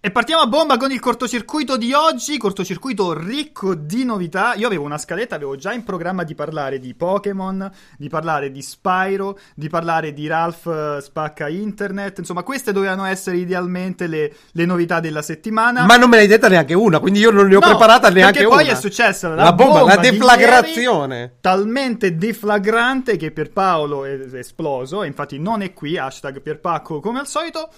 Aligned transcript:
E 0.00 0.12
partiamo 0.12 0.42
a 0.42 0.46
bomba 0.46 0.76
con 0.76 0.92
il 0.92 1.00
cortocircuito 1.00 1.76
di 1.76 1.92
oggi, 1.92 2.38
cortocircuito 2.38 3.12
ricco 3.18 3.74
di 3.74 4.04
novità. 4.04 4.54
Io 4.54 4.68
avevo 4.68 4.84
una 4.84 4.96
scaletta, 4.96 5.34
avevo 5.34 5.56
già 5.56 5.72
in 5.72 5.82
programma 5.82 6.22
di 6.22 6.36
parlare 6.36 6.78
di 6.78 6.94
Pokémon, 6.94 7.68
di 7.96 8.08
parlare 8.08 8.52
di 8.52 8.62
Spyro, 8.62 9.36
di 9.56 9.68
parlare 9.68 10.12
di 10.12 10.28
Ralph 10.28 10.66
eh, 10.66 11.00
Spacca 11.02 11.48
Internet. 11.48 12.18
Insomma, 12.18 12.44
queste 12.44 12.70
dovevano 12.70 13.06
essere 13.06 13.38
idealmente 13.38 14.06
le, 14.06 14.32
le 14.52 14.64
novità 14.66 15.00
della 15.00 15.20
settimana. 15.20 15.84
Ma 15.84 15.96
non 15.96 16.08
me 16.08 16.18
l'hai 16.18 16.28
detta 16.28 16.46
neanche 16.46 16.74
una, 16.74 17.00
quindi 17.00 17.18
io 17.18 17.32
non 17.32 17.48
ne 17.48 17.56
ho 17.56 17.60
No, 17.60 17.66
preparata 17.66 18.08
neanche 18.08 18.38
perché 18.38 18.46
una. 18.54 18.62
poi 18.62 18.70
è 18.70 18.76
successa 18.76 19.28
la, 19.30 19.34
La 19.42 19.52
bomba, 19.52 19.82
la 19.82 19.96
di 19.96 20.10
deflagrazione. 20.10 21.16
ieri, 21.18 21.32
talmente 21.40 22.14
deflagrante 22.16 23.16
che 23.16 23.32
Pierpaolo 23.32 24.04
è 24.04 24.16
è 24.16 24.36
esploso. 24.36 25.02
E 25.02 25.08
infatti 25.08 25.40
non 25.40 25.60
è 25.60 25.72
qui. 25.72 25.98
Hashtag 25.98 26.40
Pierpacco 26.40 27.00
come 27.00 27.18
al 27.18 27.26
solito. 27.26 27.68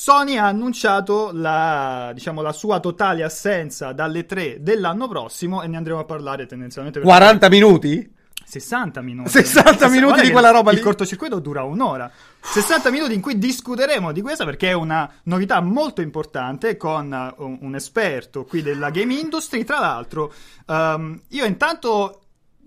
Sony 0.00 0.36
ha 0.36 0.46
annunciato 0.46 1.30
la, 1.32 2.12
diciamo, 2.14 2.40
la 2.40 2.52
sua 2.52 2.78
totale 2.78 3.24
assenza 3.24 3.90
dalle 3.90 4.26
3 4.26 4.62
dell'anno 4.62 5.08
prossimo 5.08 5.60
e 5.60 5.66
ne 5.66 5.76
andremo 5.76 5.98
a 5.98 6.04
parlare 6.04 6.46
tendenzialmente 6.46 7.00
per 7.00 7.08
40 7.08 7.48
minuti? 7.48 8.14
60 8.44 9.00
minuti. 9.02 9.28
60 9.28 9.88
minuti 9.88 10.20
di 10.20 10.30
quella 10.30 10.52
roba 10.52 10.70
il 10.70 10.76
lì. 10.76 10.82
cortocircuito 10.84 11.40
dura 11.40 11.64
un'ora. 11.64 12.08
60 12.40 12.92
minuti 12.92 13.14
in 13.14 13.20
cui 13.20 13.38
discuteremo 13.38 14.12
di 14.12 14.20
questa 14.22 14.44
perché 14.44 14.68
è 14.68 14.72
una 14.72 15.10
novità 15.24 15.60
molto 15.60 16.00
importante 16.00 16.76
con 16.76 17.34
uh, 17.36 17.42
un, 17.42 17.58
un 17.62 17.74
esperto 17.74 18.44
qui 18.44 18.62
della 18.62 18.90
game 18.90 19.14
industry. 19.14 19.64
Tra 19.64 19.80
l'altro, 19.80 20.32
um, 20.66 21.20
io 21.30 21.44
intanto. 21.44 22.20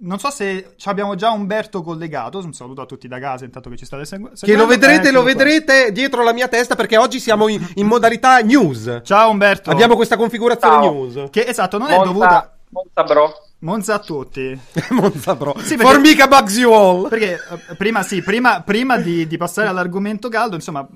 Non 0.03 0.17
so 0.17 0.31
se 0.31 0.73
ci 0.77 0.89
abbiamo 0.89 1.13
già 1.15 1.29
Umberto 1.29 1.83
collegato. 1.83 2.39
Un 2.39 2.53
saluto 2.53 2.81
a 2.81 2.85
tutti 2.85 3.07
da 3.07 3.19
casa 3.19 3.45
intanto 3.45 3.69
che 3.69 3.77
ci 3.77 3.85
state 3.85 4.03
segu- 4.05 4.33
seguendo. 4.33 4.63
Che 4.65 4.69
lo 4.73 4.79
vedrete, 4.79 5.09
Eccolo 5.09 5.17
lo 5.17 5.21
qua. 5.23 5.33
vedrete 5.33 5.91
dietro 5.91 6.23
la 6.23 6.33
mia 6.33 6.47
testa 6.47 6.75
perché 6.75 6.97
oggi 6.97 7.19
siamo 7.19 7.47
in, 7.47 7.63
in 7.75 7.85
modalità 7.85 8.39
news. 8.39 9.01
Ciao 9.03 9.29
Umberto. 9.29 9.69
Abbiamo 9.69 9.95
questa 9.95 10.17
configurazione 10.17 10.83
Ciao. 10.83 10.91
news. 10.93 11.29
Che 11.29 11.45
esatto, 11.47 11.77
non 11.77 11.89
è 11.89 11.95
Monza, 11.95 12.11
dovuta. 12.11 12.57
Monza 12.69 13.03
bro. 13.03 13.33
Monza 13.63 13.95
a 13.95 13.99
tutti. 13.99 14.59
Monza 14.89 15.35
Pro. 15.35 15.53
Sì, 15.59 15.75
perché- 15.75 15.91
Formica 15.91 16.27
bugs 16.27 16.57
you 16.57 16.73
all. 16.73 17.09
Perché 17.09 17.33
eh, 17.69 17.75
prima 17.75 18.01
sì, 18.01 18.23
prima, 18.23 18.61
prima 18.61 18.97
di, 18.97 19.27
di 19.27 19.37
passare 19.37 19.67
all'argomento 19.67 20.29
caldo, 20.29 20.55
insomma, 20.55 20.87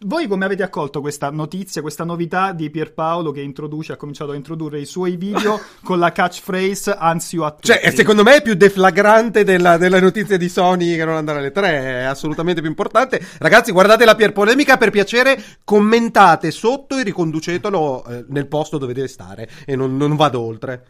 voi 0.00 0.28
come 0.28 0.44
avete 0.44 0.62
accolto 0.62 1.00
questa 1.00 1.30
notizia, 1.30 1.82
questa 1.82 2.04
novità 2.04 2.52
di 2.52 2.70
Pierpaolo 2.70 3.32
che 3.32 3.40
introduce, 3.40 3.92
ha 3.92 3.96
cominciato 3.96 4.30
a 4.30 4.36
introdurre 4.36 4.78
i 4.78 4.84
suoi 4.84 5.16
video 5.16 5.60
con 5.82 5.98
la 5.98 6.12
catchphrase 6.12 6.94
ansio 6.96 7.44
a 7.44 7.50
tutti? 7.50 7.66
Cioè, 7.66 7.90
secondo 7.90 8.22
me 8.22 8.36
è 8.36 8.42
più 8.42 8.54
deflagrante 8.54 9.42
della, 9.42 9.76
della 9.76 9.98
notizia 9.98 10.36
di 10.36 10.48
Sony 10.48 10.94
che 10.94 11.04
non 11.04 11.16
andare 11.16 11.40
alle 11.40 11.50
tre. 11.50 11.70
È 11.70 12.02
assolutamente 12.04 12.60
più 12.60 12.70
importante. 12.70 13.20
Ragazzi, 13.38 13.72
guardate 13.72 14.04
la 14.04 14.14
Pier 14.14 14.32
Polemica. 14.32 14.76
Per 14.76 14.90
piacere, 14.90 15.42
commentate 15.64 16.52
sotto 16.52 16.98
e 16.98 17.02
riconducetelo 17.02 18.04
eh, 18.04 18.24
nel 18.28 18.46
posto 18.46 18.78
dove 18.78 18.94
deve 18.94 19.08
stare. 19.08 19.48
E 19.64 19.74
non, 19.74 19.96
non 19.96 20.14
vado 20.14 20.40
oltre. 20.40 20.84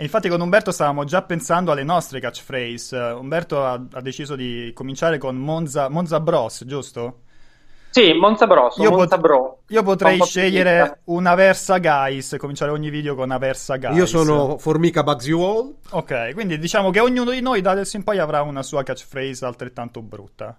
E 0.00 0.04
infatti 0.04 0.30
con 0.30 0.40
Umberto 0.40 0.72
stavamo 0.72 1.04
già 1.04 1.20
pensando 1.20 1.72
alle 1.72 1.84
nostre 1.84 2.20
catchphrase. 2.20 2.96
Eh, 2.96 3.12
Umberto 3.12 3.62
ha, 3.62 3.72
ha 3.72 4.00
deciso 4.00 4.34
di 4.34 4.70
cominciare 4.72 5.18
con 5.18 5.36
Monza, 5.36 5.90
Monza 5.90 6.20
Bros, 6.20 6.64
giusto? 6.64 7.18
Sì, 7.90 8.14
Monza 8.14 8.46
Bro, 8.46 8.70
sono 8.70 8.88
Io 8.88 8.96
Monza 8.96 9.18
pot- 9.18 9.20
Bro. 9.20 9.58
Io 9.68 9.82
potrei 9.82 10.18
un 10.18 10.24
scegliere 10.24 11.00
una 11.04 11.34
Versa 11.34 11.76
Guys, 11.76 12.34
cominciare 12.38 12.70
ogni 12.70 12.88
video 12.88 13.14
con 13.14 13.24
una 13.24 13.36
Versa 13.36 13.76
Guys. 13.76 13.94
Io 13.94 14.06
sono 14.06 14.56
Formica 14.56 15.02
bugs 15.02 15.26
you 15.26 15.42
all. 15.42 15.74
Ok, 15.90 16.32
quindi 16.32 16.58
diciamo 16.58 16.88
che 16.88 17.00
ognuno 17.00 17.32
di 17.32 17.42
noi 17.42 17.60
da 17.60 17.72
adesso 17.72 17.98
in 17.98 18.02
poi 18.02 18.18
avrà 18.18 18.40
una 18.40 18.62
sua 18.62 18.82
catchphrase 18.82 19.44
altrettanto 19.44 20.00
brutta. 20.00 20.58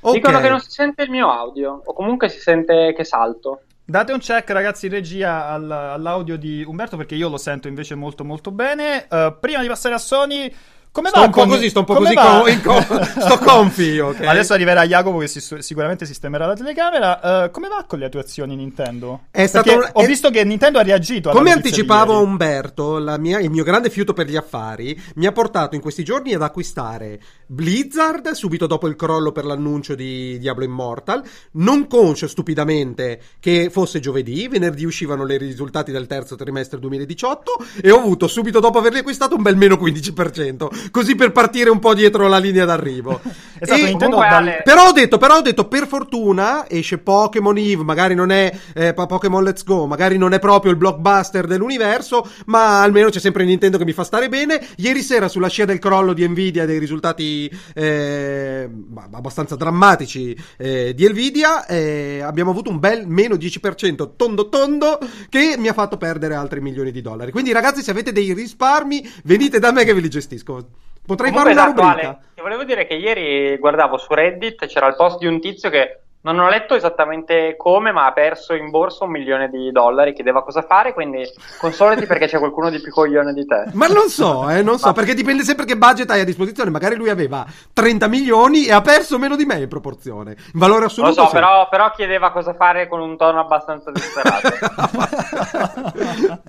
Ok. 0.00 0.14
Dicono 0.14 0.40
che 0.40 0.48
non 0.48 0.60
si 0.60 0.70
sente 0.70 1.02
il 1.02 1.10
mio 1.10 1.30
audio, 1.30 1.82
o 1.84 1.92
comunque 1.92 2.30
si 2.30 2.38
sente 2.38 2.94
che 2.96 3.04
salto. 3.04 3.60
Date 3.86 4.12
un 4.12 4.18
check, 4.18 4.48
ragazzi, 4.48 4.86
in 4.86 4.92
regia 4.92 5.46
al- 5.46 5.70
all'audio 5.70 6.38
di 6.38 6.64
Umberto 6.66 6.96
perché 6.96 7.16
io 7.16 7.28
lo 7.28 7.36
sento 7.36 7.68
invece 7.68 7.94
molto 7.94 8.24
molto 8.24 8.50
bene. 8.50 9.06
Eh, 9.06 9.36
prima 9.38 9.60
di 9.60 9.68
passare 9.68 9.94
a 9.94 9.98
Sony, 9.98 10.50
come 10.94 11.08
Sto 11.08 11.18
va? 11.18 11.24
un 11.26 11.32
po' 11.32 11.40
con- 11.40 11.48
così, 11.48 11.68
sto 11.70 11.80
un 11.80 11.84
po' 11.86 11.94
come 11.94 12.14
così 12.14 12.28
co- 12.28 12.46
in 12.48 12.62
co- 12.62 12.80
sto 13.20 13.38
confi, 13.38 13.98
ok? 13.98 14.20
Adesso 14.20 14.52
arriverà 14.52 14.84
Jacopo 14.86 15.18
che 15.18 15.26
si- 15.26 15.40
sicuramente 15.58 16.06
sistemerà 16.06 16.46
la 16.46 16.54
telecamera. 16.54 17.44
Eh, 17.46 17.50
come 17.50 17.66
va 17.66 17.84
con 17.88 17.98
le 17.98 18.08
tue 18.08 18.20
azioni 18.20 18.54
Nintendo? 18.54 19.22
È 19.32 19.44
stato 19.48 19.72
un- 19.74 19.88
ho 19.92 20.02
è- 20.02 20.06
visto 20.06 20.30
che 20.30 20.44
Nintendo 20.44 20.78
ha 20.78 20.82
reagito 20.82 21.30
Come 21.30 21.50
anticipavo. 21.50 22.20
Umberto, 22.20 22.98
la 22.98 23.18
mia- 23.18 23.40
il 23.40 23.50
mio 23.50 23.64
grande 23.64 23.90
fiuto 23.90 24.12
per 24.12 24.28
gli 24.28 24.36
affari 24.36 24.96
mi 25.16 25.26
ha 25.26 25.32
portato 25.32 25.74
in 25.74 25.80
questi 25.80 26.04
giorni 26.04 26.32
ad 26.32 26.42
acquistare 26.42 27.18
Blizzard 27.48 28.30
subito 28.30 28.66
dopo 28.68 28.86
il 28.86 28.94
crollo 28.94 29.32
per 29.32 29.44
l'annuncio 29.44 29.96
di 29.96 30.38
Diablo 30.38 30.62
Immortal, 30.64 31.22
non 31.54 31.88
conscio 31.88 32.28
stupidamente 32.28 33.20
che 33.40 33.68
fosse 33.68 33.98
giovedì, 33.98 34.46
venerdì 34.46 34.84
uscivano 34.84 35.26
i 35.30 35.38
risultati 35.38 35.90
del 35.90 36.06
terzo 36.06 36.36
trimestre 36.36 36.78
2018 36.78 37.56
e 37.82 37.90
ho 37.90 37.98
avuto 37.98 38.28
subito 38.28 38.60
dopo 38.60 38.78
averli 38.78 38.98
acquistato 38.98 39.34
un 39.34 39.42
bel 39.42 39.56
meno 39.56 39.76
15%, 39.76 40.68
così 40.90 41.14
per 41.14 41.32
partire 41.32 41.70
un 41.70 41.78
po' 41.78 41.94
dietro 41.94 42.28
la 42.28 42.38
linea 42.38 42.64
d'arrivo. 42.64 43.20
Esatto, 43.56 43.80
E- 43.86 43.94
dal- 43.96 44.12
Ale- 44.12 44.60
però 44.64 44.88
ho 44.88 44.92
detto, 44.92 45.16
però 45.16 45.36
ho 45.36 45.40
detto, 45.40 45.68
per 45.68 45.86
fortuna 45.86 46.68
esce 46.68 46.98
Pokémon 46.98 47.56
Eve, 47.56 47.82
magari 47.84 48.14
non 48.14 48.30
è 48.30 48.52
eh, 48.74 48.92
po- 48.92 49.06
Pokémon 49.06 49.42
Let's 49.42 49.64
Go, 49.64 49.86
magari 49.86 50.18
non 50.18 50.32
è 50.34 50.38
proprio 50.38 50.72
il 50.72 50.76
blockbuster 50.76 51.46
dell'universo, 51.46 52.28
ma 52.46 52.82
almeno 52.82 53.08
c'è 53.08 53.20
sempre 53.20 53.44
Nintendo 53.44 53.78
che 53.78 53.84
mi 53.84 53.92
fa 53.92 54.04
stare 54.04 54.28
bene. 54.28 54.60
Ieri 54.76 55.00
sera, 55.02 55.28
sulla 55.28 55.48
scia 55.48 55.64
del 55.64 55.78
crollo 55.78 56.12
di 56.12 56.28
Nvidia, 56.28 56.66
dei 56.66 56.78
risultati 56.78 57.50
eh, 57.74 58.68
abbastanza 59.12 59.56
drammatici 59.56 60.36
eh, 60.58 60.92
di 60.94 61.08
Nvidia, 61.08 61.64
eh, 61.66 62.20
abbiamo 62.22 62.50
avuto 62.50 62.70
un 62.70 62.80
bel 62.80 63.06
meno 63.06 63.36
10% 63.36 64.10
tondo 64.16 64.48
tondo 64.48 64.98
che 65.28 65.54
mi 65.58 65.68
ha 65.68 65.72
fatto 65.72 65.96
perdere 65.96 66.34
altri 66.34 66.60
milioni 66.60 66.90
di 66.90 67.00
dollari. 67.00 67.30
Quindi, 67.30 67.52
ragazzi, 67.52 67.82
se 67.82 67.92
avete 67.92 68.12
dei 68.12 68.32
risparmi, 68.34 69.08
venite 69.24 69.58
da 69.58 69.72
me 69.72 69.84
che 69.84 69.94
ve 69.94 70.00
li 70.00 70.10
gestisco. 70.10 70.66
Potrei 71.06 71.30
Comunque, 71.30 71.54
fare 71.54 71.68
una 71.68 71.74
esatto, 71.74 71.88
rubrica. 71.88 72.08
Ale, 72.08 72.26
ti 72.34 72.40
volevo 72.40 72.64
dire 72.64 72.86
che 72.86 72.94
ieri 72.94 73.56
guardavo 73.58 73.98
su 73.98 74.14
Reddit, 74.14 74.66
c'era 74.66 74.86
il 74.86 74.96
post 74.96 75.18
di 75.18 75.26
un 75.26 75.40
tizio 75.40 75.68
che 75.70 76.03
non 76.24 76.38
ho 76.38 76.48
letto 76.48 76.74
esattamente 76.74 77.54
come, 77.56 77.92
ma 77.92 78.06
ha 78.06 78.12
perso 78.12 78.54
in 78.54 78.70
borsa 78.70 79.04
un 79.04 79.10
milione 79.10 79.50
di 79.50 79.70
dollari, 79.70 80.14
chiedeva 80.14 80.42
cosa 80.42 80.62
fare, 80.62 80.94
quindi 80.94 81.22
consolati 81.58 82.06
perché 82.06 82.26
c'è 82.26 82.38
qualcuno 82.38 82.70
di 82.70 82.80
più 82.80 82.90
coglione 82.90 83.34
di 83.34 83.44
te. 83.44 83.66
Ma 83.72 83.86
non 83.88 84.08
so, 84.08 84.48
eh, 84.48 84.62
non 84.62 84.78
so, 84.78 84.92
perché 84.92 85.12
dipende 85.12 85.42
sempre 85.42 85.66
che 85.66 85.76
budget 85.76 86.10
hai 86.10 86.20
a 86.20 86.24
disposizione. 86.24 86.70
Magari 86.70 86.96
lui 86.96 87.10
aveva 87.10 87.44
30 87.74 88.08
milioni 88.08 88.64
e 88.64 88.72
ha 88.72 88.80
perso 88.80 89.18
meno 89.18 89.36
di 89.36 89.44
me 89.44 89.60
in 89.60 89.68
proporzione. 89.68 90.30
In 90.30 90.58
valore 90.58 90.80
Non 90.80 90.80
lo 90.80 90.86
assoluto. 90.86 91.14
so, 91.14 91.26
sì. 91.26 91.32
però, 91.34 91.68
però 91.68 91.90
chiedeva 91.90 92.30
cosa 92.32 92.54
fare 92.54 92.88
con 92.88 93.00
un 93.00 93.18
tono 93.18 93.40
abbastanza 93.40 93.90
disperato. 93.90 94.48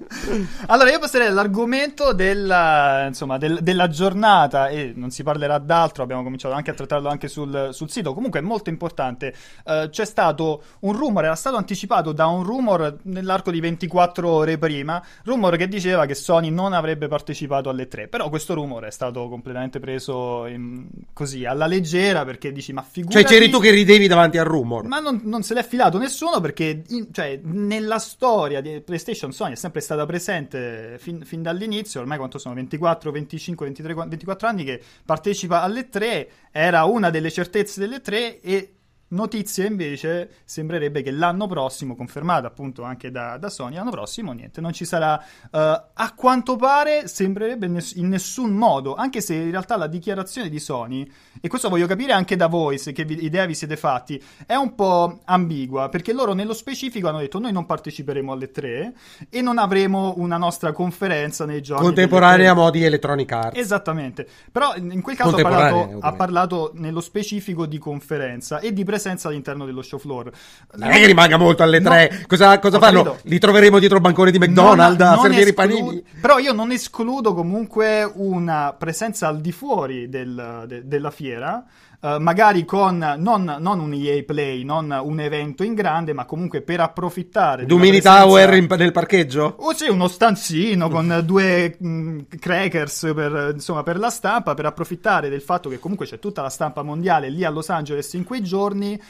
allora, 0.67 0.89
io 0.89 0.99
passerei 0.99 1.27
all'argomento 1.27 2.13
della, 2.13 3.05
insomma, 3.07 3.37
del- 3.37 3.59
della 3.61 3.89
giornata 3.89 4.69
e 4.69 4.93
non 4.95 5.09
si 5.09 5.21
parlerà 5.23 5.57
d'altro, 5.57 6.03
abbiamo 6.03 6.23
cominciato 6.23 6.55
anche 6.55 6.71
a 6.71 6.73
trattarlo 6.73 7.09
anche 7.09 7.27
sul, 7.27 7.69
sul 7.71 7.89
sito, 7.89 8.13
comunque 8.13 8.39
è 8.39 8.43
molto 8.43 8.69
importante. 8.69 9.33
Eh, 9.65 9.89
c'è 9.89 10.05
stato 10.05 10.61
un 10.81 10.93
rumor, 10.93 11.23
era 11.25 11.35
stato 11.35 11.55
anticipato 11.55 12.11
da 12.11 12.27
un 12.27 12.43
rumor 12.43 12.97
nell'arco 13.03 13.49
di 13.49 13.59
24 13.59 14.29
ore 14.29 14.57
prima, 14.57 15.03
rumor 15.23 15.57
che 15.57 15.67
diceva 15.67 16.05
che 16.05 16.13
Sony 16.13 16.51
non 16.51 16.73
avrebbe 16.73 17.07
partecipato 17.07 17.69
alle 17.69 17.87
tre, 17.87 18.07
però 18.07 18.29
questo 18.29 18.53
rumor 18.53 18.83
è 18.83 18.91
stato 18.91 19.27
completamente 19.27 19.79
preso 19.79 20.45
in- 20.45 20.87
così 21.13 21.45
alla 21.45 21.65
leggera 21.65 22.23
perché 22.25 22.51
dici 22.51 22.73
ma 22.73 22.83
figurati... 22.83 23.25
Cioè, 23.25 23.37
c'eri 23.37 23.49
tu 23.49 23.59
che 23.59 23.71
ridevi 23.71 24.07
davanti 24.07 24.37
al 24.37 24.45
rumor. 24.45 24.85
Ma 24.85 24.99
non, 24.99 25.21
non 25.23 25.41
se 25.41 25.55
l'è 25.55 25.63
filato 25.63 25.97
nessuno 25.97 26.39
perché 26.39 26.83
in- 26.87 27.07
cioè, 27.11 27.39
nella 27.41 27.97
storia 27.97 28.61
di 28.61 28.81
PlayStation 28.81 29.31
Sony 29.31 29.53
è 29.53 29.55
sempre 29.55 29.81
stata 29.81 30.05
presente 30.05 30.97
fin, 30.99 31.23
fin 31.25 31.41
dall'inizio, 31.41 32.01
ormai 32.01 32.17
quanto 32.17 32.37
sono 32.37 32.53
24, 32.53 33.09
25, 33.11 33.65
23, 33.65 33.93
24 33.93 34.47
anni 34.47 34.63
che 34.63 34.79
partecipa 35.03 35.63
alle 35.63 35.89
tre, 35.89 36.29
era 36.51 36.83
una 36.83 37.09
delle 37.09 37.31
certezze 37.31 37.79
delle 37.79 38.01
tre 38.01 38.39
e 38.41 38.74
notizie 39.15 39.65
invece 39.65 40.29
sembrerebbe 40.45 41.01
che 41.01 41.11
l'anno 41.11 41.47
prossimo, 41.47 41.95
confermata 41.95 42.47
appunto 42.47 42.83
anche 42.83 43.09
da, 43.09 43.37
da 43.37 43.49
Sony, 43.49 43.75
l'anno 43.75 43.89
prossimo 43.89 44.31
niente, 44.31 44.61
non 44.61 44.73
ci 44.73 44.85
sarà 44.85 45.19
eh, 45.19 45.83
a 45.93 46.13
quanto 46.15 46.55
pare 46.55 47.07
sembrerebbe 47.07 47.67
ness- 47.67 47.95
in 47.95 48.09
nessun 48.09 48.51
modo, 48.51 48.95
anche 48.95 49.21
se 49.21 49.33
in 49.33 49.49
realtà 49.51 49.77
la 49.77 49.87
dichiarazione 49.87 50.49
di 50.49 50.59
Sony, 50.59 51.09
e 51.41 51.47
questo 51.47 51.69
voglio 51.69 51.87
capire 51.87 52.13
anche 52.13 52.35
da 52.35 52.47
voi, 52.47 52.77
se 52.77 52.91
che 52.91 53.05
vi- 53.05 53.23
idea 53.23 53.45
vi 53.45 53.55
siete 53.55 53.77
fatti, 53.77 54.21
è 54.45 54.55
un 54.55 54.75
po' 54.75 55.21
ambigua, 55.25 55.89
perché 55.89 56.13
loro 56.13 56.33
nello 56.33 56.53
specifico 56.53 57.07
hanno 57.07 57.19
detto 57.19 57.39
noi 57.39 57.51
non 57.51 57.65
parteciperemo 57.65 58.31
alle 58.31 58.51
tre 58.51 58.93
e 59.29 59.41
non 59.41 59.57
avremo 59.57 60.13
una 60.17 60.37
nostra 60.37 60.71
conferenza 60.71 61.45
nei 61.45 61.61
giorni 61.61 61.85
Contemporanea 61.85 62.51
a 62.51 62.53
modi 62.53 62.83
Electronic 62.83 63.31
Arts. 63.31 63.57
Esattamente, 63.57 64.27
però 64.51 64.75
in 64.75 65.01
quel 65.01 65.15
caso 65.15 65.35
ha 65.35 65.41
parlato, 65.41 65.97
ha 65.99 66.13
parlato 66.13 66.71
nello 66.75 67.01
specifico 67.01 67.65
di 67.65 67.77
conferenza 67.77 68.59
e 68.59 68.73
di 68.73 68.83
presenza 69.05 69.27
all'interno 69.27 69.65
dello 69.65 69.83
show 69.83 69.99
floor. 69.99 70.31
Non 70.77 70.89
è 70.89 70.97
che 70.97 71.05
rimanga 71.05 71.37
molto 71.37 71.61
alle 71.61 71.79
No, 71.79 71.89
tre. 71.91 72.23
Cosa, 72.27 72.57
cosa 72.59 72.79
fanno? 72.79 73.03
capito. 73.03 73.27
Li 73.29 73.37
troveremo 73.37 73.77
dietro 73.77 73.97
il 73.97 74.01
bancone 74.01 74.31
di 74.31 74.39
McDonald's 74.39 74.97
Non- 74.99 75.07
a 75.07 75.13
non 75.13 75.21
servire 75.23 75.49
i 75.49 75.49
esclu- 75.49 75.67
panini? 75.83 76.03
Però 76.19 76.39
io 76.39 76.53
non 76.53 76.71
escludo 76.71 77.33
comunque 77.35 78.09
una 78.15 78.73
presenza 78.77 79.27
al 79.27 79.41
di 79.41 79.51
fuori 79.51 80.09
del- 80.09 80.63
de- 80.67 80.87
della 80.87 81.11
fiera. 81.11 81.63
Uh, 82.05 82.21
magari 82.21 82.65
con 82.65 82.99
non, 83.17 83.55
non, 83.57 83.79
un 83.79 83.91
EA 83.91 84.21
Play, 84.23 84.63
non 84.63 84.95
un 85.03 85.19
evento 85.19 85.63
in 85.63 85.73
grande, 85.73 86.13
ma 86.13 86.25
comunque 86.25 86.61
per 86.61 86.79
approfittare. 86.79 87.65
Dumini 87.65 87.99
Tower 87.99 88.53
in, 88.53 88.67
nel 88.77 88.91
parcheggio? 88.91 89.55
O 89.57 89.69
oh, 89.69 89.73
sì, 89.73 89.89
uno 89.89 90.07
stanzino 90.07 90.87
con 90.87 91.23
due 91.25 91.75
mh, 91.79 91.87
mm, 91.87 92.19
crackers 92.37 93.11
per, 93.15 93.53
insomma, 93.55 93.81
per 93.81 93.97
la 93.97 94.11
stampa, 94.11 94.53
per 94.53 94.67
approfittare 94.67 95.29
del 95.29 95.41
fatto 95.41 95.67
che 95.67 95.79
comunque 95.79 96.05
c'è 96.05 96.19
tutta 96.19 96.43
la 96.43 96.49
stampa 96.49 96.83
mondiale 96.83 97.29
lì 97.29 97.43
a 97.43 97.49
Los 97.49 97.69
Angeles 97.69 98.13
in 98.13 98.23
quei 98.23 98.43
giorni 98.43 99.01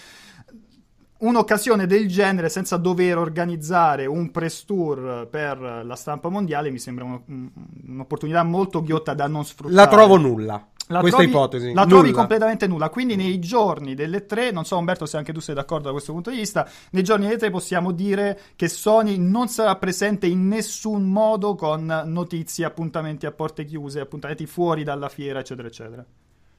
un'occasione 1.18 1.88
del 1.88 2.08
genere 2.08 2.48
senza 2.48 2.78
dover 2.78 3.18
organizzare 3.18 4.06
un 4.06 4.32
press 4.32 4.64
tour 4.64 5.28
per 5.30 5.84
la 5.84 5.96
stampa 5.96 6.30
mondiale 6.30 6.72
mi 6.72 6.80
sembra 6.80 7.04
un, 7.04 7.50
un'opportunità 7.88 8.44
molto 8.44 8.82
ghiotta 8.82 9.14
da 9.14 9.28
non 9.28 9.44
sfruttare. 9.44 9.76
La 9.76 9.88
trovo 9.88 10.18
nulla. 10.18 10.66
La 10.88 11.00
Questa 11.00 11.18
trovi, 11.18 11.32
ipotesi. 11.32 11.74
La 11.74 11.86
trovi 11.86 12.12
completamente 12.12 12.68
nulla. 12.68 12.90
Quindi 12.90 13.16
nei 13.16 13.40
giorni 13.40 13.96
delle 13.96 14.26
tre, 14.26 14.52
non 14.52 14.66
so 14.66 14.78
Umberto 14.78 15.06
se 15.06 15.18
anche 15.18 15.34
tu 15.34 15.40
sei 15.40 15.56
d'accordo 15.56 15.86
da 15.86 15.92
questo 15.92 16.12
punto 16.12 16.30
di 16.30 16.38
vista, 16.38 16.68
nei 16.92 17.04
giorni 17.04 17.26
delle 17.26 17.38
tre 17.38 17.50
possiamo 17.50 17.92
dire 17.92 18.40
che 18.56 18.68
Sony 18.68 19.18
non 19.18 19.48
sarà 19.48 19.76
presente 19.78 20.28
in 20.28 20.48
nessun 20.48 21.06
modo 21.06 21.56
con 21.56 22.04
notizie, 22.06 22.66
appuntamenti 22.66 23.26
a 23.26 23.32
porte 23.32 23.66
chiuse, 23.66 24.00
appuntamenti 24.00 24.46
fuori 24.46 24.84
dalla 24.84 25.10
fiera, 25.10 25.40
eccetera, 25.40 25.68
eccetera. 25.68 26.06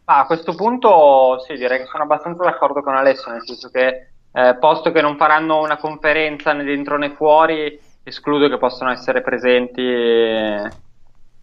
Ah, 0.08 0.20
a 0.20 0.26
questo 0.26 0.54
punto 0.54 1.38
sì, 1.46 1.54
direi 1.54 1.78
che 1.78 1.86
sono 1.86 2.04
abbastanza 2.04 2.42
d'accordo 2.42 2.82
con 2.82 2.96
Alessio, 2.96 3.30
nel 3.30 3.44
senso 3.44 3.68
che 3.70 4.08
eh, 4.32 4.56
posto 4.58 4.90
che 4.90 5.00
non 5.00 5.16
faranno 5.16 5.60
una 5.60 5.76
conferenza 5.76 6.52
né 6.52 6.64
dentro 6.64 6.96
né 6.96 7.10
fuori, 7.10 7.78
escludo 8.02 8.48
che 8.48 8.58
possano 8.58 8.90
essere 8.90 9.20
presenti 9.20 9.82
eh, 9.82 10.68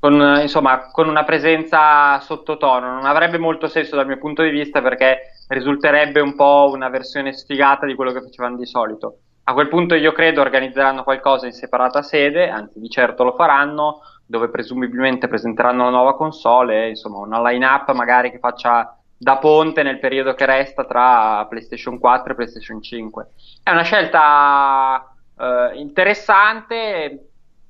con, 0.03 0.39
insomma, 0.41 0.91
con 0.91 1.07
una 1.07 1.23
presenza 1.23 2.19
sottotono. 2.19 2.91
Non 2.93 3.05
avrebbe 3.05 3.37
molto 3.37 3.69
senso 3.69 3.95
dal 3.95 4.05
mio 4.05 4.17
punto 4.17 4.43
di 4.43 4.49
vista 4.49 4.81
perché 4.81 5.31
risulterebbe 5.47 6.19
un 6.19 6.35
po' 6.35 6.69
una 6.73 6.89
versione 6.89 7.31
sfigata 7.31 7.85
di 7.85 7.95
quello 7.95 8.11
che 8.11 8.19
facevano 8.19 8.57
di 8.57 8.65
solito. 8.65 9.19
A 9.45 9.53
quel 9.53 9.69
punto 9.69 9.95
io 9.95 10.11
credo 10.11 10.41
organizzeranno 10.41 11.03
qualcosa 11.03 11.45
in 11.45 11.53
separata 11.53 12.01
sede, 12.01 12.49
anzi 12.49 12.81
di 12.81 12.89
certo 12.89 13.23
lo 13.23 13.31
faranno, 13.31 14.01
dove 14.25 14.49
presumibilmente 14.49 15.29
presenteranno 15.29 15.85
la 15.85 15.91
nuova 15.91 16.17
console, 16.17 16.89
insomma 16.89 17.19
una 17.19 17.41
line-up 17.41 17.89
magari 17.93 18.29
che 18.29 18.39
faccia 18.39 18.97
da 19.17 19.37
ponte 19.37 19.83
nel 19.83 19.99
periodo 19.99 20.33
che 20.33 20.45
resta 20.45 20.83
tra 20.83 21.45
PlayStation 21.45 21.97
4 21.97 22.33
e 22.33 22.35
PlayStation 22.35 22.81
5. 22.81 23.29
È 23.63 23.71
una 23.71 23.83
scelta 23.83 25.15
eh, 25.39 25.77
interessante, 25.77 27.29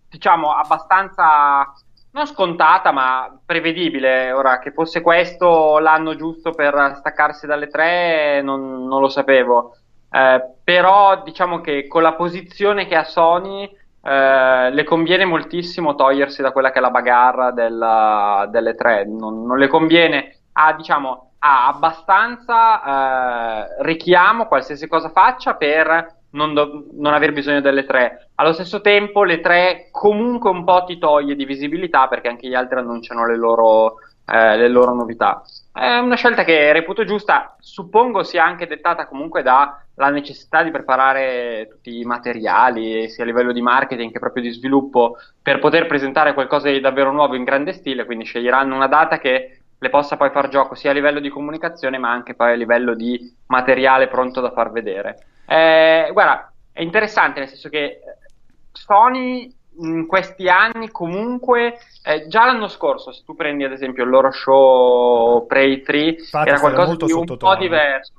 diciamo 0.09 0.51
abbastanza 0.51 1.71
non 2.13 2.25
scontata, 2.25 2.91
ma 2.91 3.39
prevedibile. 3.45 4.31
Ora 4.31 4.59
che 4.59 4.71
fosse 4.71 5.01
questo 5.01 5.79
l'anno 5.79 6.15
giusto 6.15 6.51
per 6.51 6.95
staccarsi 6.97 7.45
dalle 7.45 7.67
tre, 7.67 8.41
non, 8.41 8.85
non 8.85 9.01
lo 9.01 9.09
sapevo. 9.09 9.75
Eh, 10.11 10.43
però 10.63 11.21
diciamo 11.23 11.59
che 11.61 11.87
con 11.87 12.03
la 12.03 12.13
posizione 12.13 12.85
che 12.85 12.95
ha 12.95 13.03
Sony 13.03 13.63
eh, 14.03 14.69
le 14.71 14.83
conviene 14.83 15.25
moltissimo 15.25 15.95
togliersi 15.95 16.41
da 16.41 16.51
quella 16.51 16.71
che 16.71 16.77
è 16.77 16.81
la 16.81 16.91
bagarra 16.91 17.51
della, 17.51 18.47
delle 18.49 18.75
tre. 18.75 19.05
Non, 19.05 19.45
non 19.45 19.57
le 19.57 19.67
conviene 19.67 20.37
a 20.53 20.73
diciamo 20.73 21.31
ha 21.39 21.67
abbastanza 21.67 22.83
eh, 22.83 23.83
richiamo 23.83 24.45
qualsiasi 24.45 24.87
cosa 24.87 25.09
faccia 25.09 25.55
per 25.55 26.21
non, 26.33 26.53
do- 26.53 26.87
non, 26.93 27.13
aver 27.13 27.33
bisogno 27.33 27.61
delle 27.61 27.85
tre. 27.85 28.29
Allo 28.35 28.53
stesso 28.53 28.81
tempo, 28.81 29.23
le 29.23 29.39
tre 29.39 29.87
comunque 29.91 30.49
un 30.49 30.63
po' 30.63 30.83
ti 30.85 30.97
toglie 30.97 31.35
di 31.35 31.45
visibilità 31.45 32.07
perché 32.07 32.27
anche 32.27 32.47
gli 32.47 32.53
altri 32.55 32.79
annunciano 32.79 33.25
le 33.25 33.37
loro, 33.37 33.95
eh, 34.25 34.57
le 34.57 34.67
loro 34.67 34.93
novità. 34.93 35.43
È 35.71 35.97
una 35.97 36.15
scelta 36.15 36.43
che 36.43 36.71
reputo 36.71 37.03
giusta, 37.03 37.55
suppongo 37.59 38.23
sia 38.23 38.45
anche 38.45 38.67
dettata 38.67 39.07
comunque 39.07 39.41
dalla 39.41 40.09
necessità 40.11 40.61
di 40.61 40.69
preparare 40.69 41.67
tutti 41.69 41.99
i 41.99 42.03
materiali, 42.03 43.09
sia 43.09 43.23
a 43.23 43.27
livello 43.27 43.51
di 43.51 43.61
marketing 43.61 44.11
che 44.11 44.19
proprio 44.19 44.43
di 44.43 44.51
sviluppo, 44.51 45.17
per 45.41 45.57
poter 45.59 45.87
presentare 45.87 46.33
qualcosa 46.33 46.69
di 46.69 46.79
davvero 46.79 47.11
nuovo 47.11 47.35
in 47.35 47.43
grande 47.43 47.73
stile, 47.73 48.05
quindi 48.05 48.25
sceglieranno 48.25 48.75
una 48.75 48.87
data 48.87 49.17
che 49.17 49.62
le 49.83 49.89
possa 49.89 50.15
poi 50.15 50.29
far 50.31 50.47
gioco 50.47 50.75
sia 50.75 50.91
a 50.91 50.93
livello 50.93 51.19
di 51.19 51.29
comunicazione 51.29 51.97
ma 51.97 52.09
anche 52.09 52.33
poi 52.33 52.53
a 52.53 52.55
livello 52.55 52.95
di 52.95 53.35
materiale 53.47 54.07
pronto 54.07 54.39
da 54.39 54.51
far 54.51 54.71
vedere. 54.71 55.25
Eh, 55.45 56.09
guarda, 56.13 56.51
è 56.71 56.81
interessante 56.81 57.39
nel 57.39 57.49
senso 57.49 57.67
che 57.67 57.99
Sony 58.71 59.53
in 59.79 60.05
questi 60.07 60.47
anni 60.47 60.89
comunque 60.89 61.79
eh, 62.03 62.27
già 62.27 62.45
l'anno 62.45 62.67
scorso 62.67 63.11
se 63.11 63.23
tu 63.25 63.35
prendi 63.35 63.63
ad 63.63 63.71
esempio 63.71 64.03
il 64.03 64.09
loro 64.09 64.31
show 64.31 65.45
Prey 65.47 65.81
3 65.81 65.99
Infatti, 65.99 66.49
era 66.49 66.59
qualcosa 66.59 66.95
di 66.95 67.11
un 67.11 67.37
po' 67.37 67.55
diverso. 67.55 68.13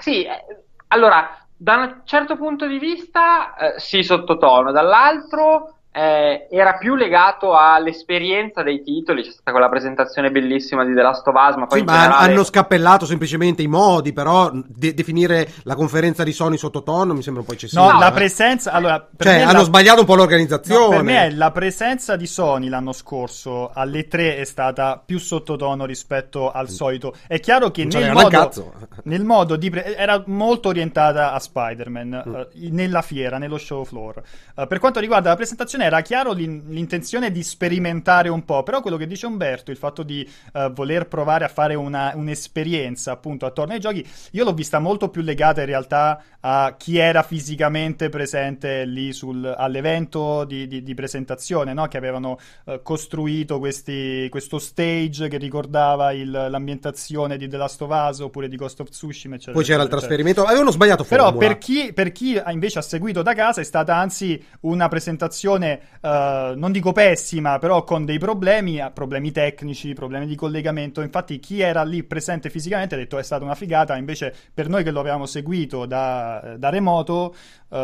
Sì 0.00 0.24
eh, 0.24 0.44
allora 0.88 1.38
da 1.56 1.76
un 1.76 2.00
certo 2.04 2.36
punto 2.36 2.66
di 2.66 2.78
vista 2.78 3.54
eh, 3.56 3.78
sì 3.78 4.02
sottotono. 4.02 4.70
Dall'altro 4.70 5.78
eh, 5.96 6.48
era 6.50 6.74
più 6.74 6.96
legato 6.96 7.56
all'esperienza 7.56 8.64
dei 8.64 8.82
titoli. 8.82 9.22
C'è 9.22 9.30
stata 9.30 9.52
quella 9.52 9.68
presentazione 9.68 10.32
bellissima 10.32 10.84
di 10.84 10.92
The 10.92 11.02
Last 11.02 11.24
of 11.28 11.34
Us, 11.36 11.54
ma 11.54 11.66
poi 11.66 11.78
sì, 11.78 11.84
ma 11.84 11.92
generale... 11.92 12.32
hanno 12.32 12.42
scappellato 12.42 13.06
semplicemente 13.06 13.62
i 13.62 13.68
modi, 13.68 14.12
però 14.12 14.50
de- 14.52 14.92
definire 14.92 15.48
la 15.62 15.76
conferenza 15.76 16.24
di 16.24 16.32
Sony 16.32 16.56
sottotono 16.56 17.14
mi 17.14 17.22
sembra 17.22 17.42
un 17.42 17.46
po' 17.46 17.54
eccessivo. 17.54 17.88
No, 17.88 17.96
la 17.96 18.10
presenza, 18.10 18.72
allora, 18.72 19.08
cioè, 19.16 19.42
hanno 19.42 19.58
la... 19.58 19.64
sbagliato 19.64 20.00
un 20.00 20.06
po' 20.06 20.16
l'organizzazione. 20.16 20.84
No, 20.84 20.90
per 20.90 21.02
me 21.02 21.30
la 21.30 21.52
presenza 21.52 22.16
di 22.16 22.26
Sony 22.26 22.68
l'anno 22.68 22.92
scorso 22.92 23.70
alle 23.72 24.08
3 24.08 24.38
è 24.38 24.44
stata 24.44 25.00
più 25.04 25.20
sottotono 25.20 25.86
rispetto 25.86 26.50
al 26.50 26.68
solito. 26.70 27.14
È 27.28 27.38
chiaro 27.38 27.70
che 27.70 27.84
nel 27.84 28.10
modo, 28.10 28.72
nel 29.04 29.24
modo, 29.24 29.54
di 29.54 29.70
pre- 29.70 29.96
era 29.96 30.20
molto 30.26 30.70
orientata 30.70 31.32
a 31.32 31.38
Spider-Man 31.38 32.24
mm. 32.26 32.34
uh, 32.34 32.46
nella 32.70 33.02
fiera, 33.02 33.38
nello 33.38 33.58
show 33.58 33.84
floor. 33.84 34.20
Uh, 34.56 34.66
per 34.66 34.80
quanto 34.80 34.98
riguarda 34.98 35.28
la 35.28 35.36
presentazione 35.36 35.82
era 35.84 36.00
chiaro 36.00 36.32
l'intenzione 36.32 37.30
di 37.30 37.42
sperimentare 37.42 38.28
un 38.28 38.44
po', 38.44 38.62
però 38.62 38.80
quello 38.80 38.96
che 38.96 39.06
dice 39.06 39.26
Umberto, 39.26 39.70
il 39.70 39.76
fatto 39.76 40.02
di 40.02 40.28
uh, 40.52 40.72
voler 40.72 41.06
provare 41.06 41.44
a 41.44 41.48
fare 41.48 41.74
una, 41.74 42.12
un'esperienza 42.14 43.12
appunto 43.12 43.46
attorno 43.46 43.74
ai 43.74 43.80
giochi, 43.80 44.06
io 44.32 44.44
l'ho 44.44 44.54
vista 44.54 44.78
molto 44.78 45.08
più 45.08 45.22
legata 45.22 45.60
in 45.60 45.66
realtà 45.66 46.22
a 46.40 46.74
chi 46.76 46.98
era 46.98 47.22
fisicamente 47.22 48.08
presente 48.08 48.84
lì 48.84 49.12
sul, 49.12 49.44
all'evento 49.44 50.44
di, 50.44 50.66
di, 50.66 50.82
di 50.82 50.94
presentazione, 50.94 51.72
no? 51.72 51.86
che 51.86 51.96
avevano 51.96 52.38
uh, 52.64 52.80
costruito 52.82 53.58
questi, 53.58 54.26
questo 54.30 54.58
stage 54.58 55.28
che 55.28 55.38
ricordava 55.38 56.12
il, 56.12 56.30
l'ambientazione 56.30 57.36
di 57.36 57.48
The 57.48 57.56
Last 57.56 57.80
of 57.82 57.90
Us 57.90 58.18
oppure 58.20 58.48
di 58.48 58.56
Ghost 58.56 58.80
of 58.80 58.88
Tsushima, 58.88 59.34
eccetera. 59.34 59.56
Poi 59.56 59.64
c'era 59.64 59.82
eccetera, 59.82 59.96
il 59.96 60.00
trasferimento, 60.00 60.44
avevano 60.44 60.70
sbagliato 60.70 61.04
formula. 61.04 61.32
Però 61.32 61.46
per 61.46 61.58
chi, 61.58 61.92
per 61.92 62.12
chi 62.12 62.40
invece 62.50 62.78
ha 62.78 62.82
seguito 62.82 63.22
da 63.22 63.34
casa 63.34 63.60
è 63.60 63.64
stata 63.64 63.96
anzi 63.96 64.42
una 64.60 64.88
presentazione 64.88 65.73
uh, 66.00 66.58
non 66.58 66.72
dico 66.72 66.92
pessima, 66.92 67.58
però 67.58 67.84
con 67.84 68.04
dei 68.04 68.18
problemi, 68.18 68.78
eh, 68.78 68.90
problemi 68.92 69.30
tecnici, 69.30 69.92
problemi 69.92 70.26
di 70.26 70.34
collegamento. 70.34 71.00
Infatti, 71.00 71.38
chi 71.38 71.60
era 71.60 71.82
lì 71.82 72.02
presente 72.02 72.50
fisicamente 72.50 72.94
ha 72.94 72.98
detto 72.98 73.18
è 73.18 73.22
stata 73.22 73.44
una 73.44 73.54
figata. 73.54 73.96
Invece, 73.96 74.34
per 74.52 74.68
noi 74.68 74.82
che 74.82 74.90
lo 74.90 75.00
avevamo 75.00 75.26
seguito 75.26 75.86
da, 75.86 76.56
da 76.58 76.68
remoto, 76.68 77.34
uh, 77.68 77.76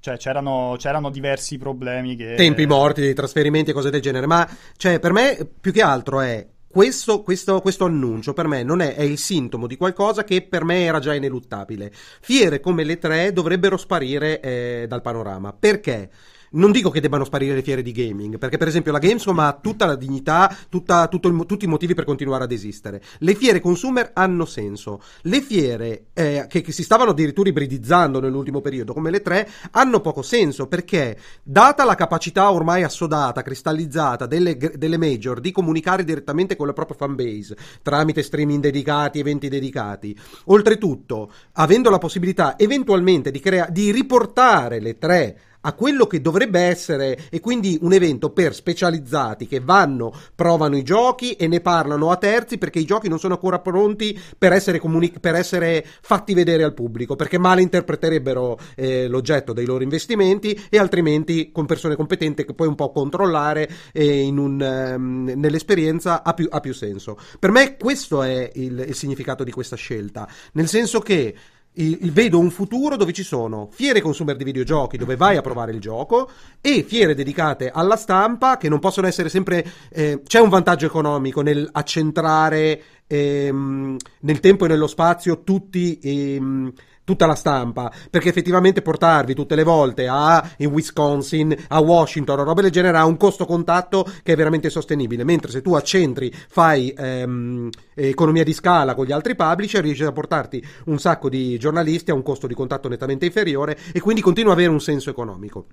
cioè 0.00 0.16
c'erano, 0.18 0.74
c'erano, 0.78 1.10
diversi 1.10 1.56
problemi 1.56 2.14
che... 2.14 2.34
Tempi 2.34 2.66
morti, 2.66 3.14
trasferimenti 3.14 3.70
e 3.70 3.74
cose 3.74 3.90
del 3.90 4.02
genere, 4.02 4.26
ma 4.26 4.46
cioè, 4.76 4.98
per 4.98 5.12
me 5.12 5.48
più 5.60 5.72
che 5.72 5.80
altro 5.80 6.20
è 6.20 6.46
questo, 6.74 7.22
questo, 7.22 7.60
questo, 7.60 7.84
annuncio 7.84 8.32
per 8.32 8.48
me 8.48 8.64
non 8.64 8.80
è, 8.80 8.96
è, 8.96 9.02
il 9.02 9.16
sintomo 9.16 9.68
di 9.68 9.76
qualcosa 9.76 10.24
che 10.24 10.42
per 10.42 10.64
me 10.64 10.82
era 10.82 10.98
già 10.98 11.14
ineluttabile. 11.14 11.92
Fiere 11.92 12.58
come 12.58 12.82
le 12.82 12.98
tre 12.98 13.32
dovrebbero 13.32 13.76
sparire 13.76 14.40
eh, 14.40 14.86
dal 14.88 15.00
panorama. 15.00 15.52
Perché? 15.52 16.10
Non 16.54 16.72
dico 16.72 16.90
che 16.90 17.00
debbano 17.00 17.24
sparire 17.24 17.54
le 17.54 17.62
fiere 17.62 17.82
di 17.82 17.92
gaming, 17.92 18.38
perché 18.38 18.58
per 18.58 18.68
esempio 18.68 18.92
la 18.92 18.98
Gamescom 18.98 19.38
ha 19.38 19.58
tutta 19.60 19.86
la 19.86 19.96
dignità, 19.96 20.54
tutta, 20.68 21.08
il, 21.10 21.44
tutti 21.46 21.64
i 21.64 21.68
motivi 21.68 21.94
per 21.94 22.04
continuare 22.04 22.44
ad 22.44 22.52
esistere. 22.52 23.02
Le 23.18 23.34
fiere 23.34 23.60
consumer 23.60 24.10
hanno 24.14 24.44
senso. 24.44 25.00
Le 25.22 25.40
fiere 25.40 26.06
eh, 26.12 26.46
che, 26.48 26.60
che, 26.60 26.72
si 26.72 26.82
stavano 26.82 27.10
addirittura 27.10 27.48
ibridizzando 27.48 28.20
nell'ultimo 28.20 28.60
periodo, 28.60 28.92
come 28.92 29.10
le 29.10 29.20
tre, 29.22 29.48
hanno 29.72 30.00
poco 30.00 30.22
senso, 30.22 30.66
perché 30.66 31.18
data 31.42 31.84
la 31.84 31.94
capacità 31.94 32.50
ormai 32.50 32.82
assodata, 32.82 33.42
cristallizzata 33.42 34.26
delle, 34.26 34.56
delle 34.56 34.96
major 34.96 35.40
di 35.40 35.52
comunicare 35.52 36.04
direttamente 36.04 36.56
con 36.56 36.66
la 36.66 36.72
propria 36.72 36.96
fanbase, 36.96 37.56
tramite 37.82 38.22
streaming 38.22 38.62
dedicati, 38.62 39.18
eventi 39.18 39.48
dedicati, 39.48 40.16
oltretutto, 40.46 41.32
avendo 41.52 41.90
la 41.90 41.98
possibilità 41.98 42.58
eventualmente 42.58 43.30
di, 43.30 43.40
crea- 43.40 43.68
di 43.70 43.90
riportare 43.90 44.80
le 44.80 44.98
tre 44.98 45.38
a 45.66 45.72
quello 45.72 46.06
che 46.06 46.20
dovrebbe 46.20 46.60
essere 46.60 47.18
e 47.30 47.40
quindi 47.40 47.78
un 47.80 47.92
evento 47.92 48.30
per 48.30 48.54
specializzati 48.54 49.46
che 49.46 49.60
vanno, 49.60 50.12
provano 50.34 50.76
i 50.76 50.82
giochi 50.82 51.32
e 51.32 51.46
ne 51.46 51.60
parlano 51.60 52.10
a 52.10 52.16
terzi 52.16 52.58
perché 52.58 52.78
i 52.78 52.84
giochi 52.84 53.08
non 53.08 53.18
sono 53.18 53.34
ancora 53.34 53.58
pronti 53.58 54.18
per 54.36 54.52
essere, 54.52 54.78
comuni- 54.78 55.12
per 55.20 55.34
essere 55.34 55.84
fatti 56.00 56.34
vedere 56.34 56.64
al 56.64 56.74
pubblico, 56.74 57.16
perché 57.16 57.38
male 57.38 57.62
interpreterebbero 57.62 58.58
eh, 58.76 59.08
l'oggetto 59.08 59.52
dei 59.52 59.64
loro 59.64 59.82
investimenti 59.82 60.58
e 60.68 60.78
altrimenti 60.78 61.50
con 61.50 61.66
persone 61.66 61.96
competenti 61.96 62.44
che 62.44 62.54
puoi 62.54 62.68
un 62.68 62.74
po' 62.74 62.90
controllare 62.90 63.68
eh, 63.92 64.28
un, 64.28 64.60
um, 64.60 65.32
nell'esperienza 65.34 66.22
ha 66.22 66.34
più, 66.34 66.48
ha 66.50 66.60
più, 66.60 66.72
senso. 66.74 67.18
Per 67.38 67.50
me 67.50 67.76
questo 67.76 68.22
è 68.22 68.50
il, 68.54 68.84
il 68.88 68.94
significato 68.94 69.44
di 69.44 69.50
questa 69.50 69.76
scelta, 69.76 70.28
nel 70.52 70.68
senso 70.68 71.00
che 71.00 71.34
il, 71.74 72.12
vedo 72.12 72.38
un 72.38 72.50
futuro 72.50 72.96
dove 72.96 73.12
ci 73.12 73.22
sono 73.22 73.68
fiere 73.70 74.00
consumer 74.00 74.36
di 74.36 74.44
videogiochi 74.44 74.96
dove 74.96 75.16
vai 75.16 75.36
a 75.36 75.40
provare 75.40 75.72
il 75.72 75.80
gioco 75.80 76.30
e 76.60 76.84
fiere 76.86 77.14
dedicate 77.14 77.70
alla 77.72 77.96
stampa 77.96 78.56
che 78.56 78.68
non 78.68 78.78
possono 78.78 79.06
essere 79.06 79.28
sempre 79.28 79.64
eh, 79.90 80.22
c'è 80.24 80.40
un 80.40 80.50
vantaggio 80.50 80.86
economico 80.86 81.40
nel 81.40 81.68
accentrare 81.72 82.82
ehm, 83.06 83.96
nel 84.20 84.40
tempo 84.40 84.64
e 84.64 84.68
nello 84.68 84.86
spazio 84.86 85.42
tutti 85.42 85.98
ehm, 86.00 86.72
tutta 87.04 87.26
la 87.26 87.34
stampa, 87.34 87.92
perché 88.10 88.30
effettivamente 88.30 88.82
portarvi 88.82 89.34
tutte 89.34 89.54
le 89.54 89.62
volte 89.62 90.08
a 90.08 90.50
in 90.58 90.68
Wisconsin, 90.68 91.54
a 91.68 91.78
Washington, 91.80 92.40
o 92.40 92.44
roba 92.44 92.62
del 92.62 92.70
genere 92.70 92.98
ha 92.98 93.04
un 93.04 93.16
costo 93.16 93.44
contatto 93.44 94.06
che 94.22 94.32
è 94.32 94.36
veramente 94.36 94.70
sostenibile, 94.70 95.24
mentre 95.24 95.50
se 95.50 95.62
tu 95.62 95.74
accentri, 95.74 96.32
fai 96.48 96.92
ehm, 96.96 97.68
economia 97.94 98.44
di 98.44 98.52
scala 98.52 98.94
con 98.94 99.04
gli 99.04 99.12
altri 99.12 99.36
publisher, 99.36 99.82
riesci 99.82 100.04
a 100.04 100.12
portarti 100.12 100.64
un 100.86 100.98
sacco 100.98 101.28
di 101.28 101.58
giornalisti 101.58 102.10
a 102.10 102.14
un 102.14 102.22
costo 102.22 102.46
di 102.46 102.54
contatto 102.54 102.88
nettamente 102.88 103.26
inferiore 103.26 103.78
e 103.92 104.00
quindi 104.00 104.20
continua 104.22 104.52
ad 104.52 104.58
avere 104.58 104.72
un 104.72 104.80
senso 104.80 105.10
economico. 105.10 105.66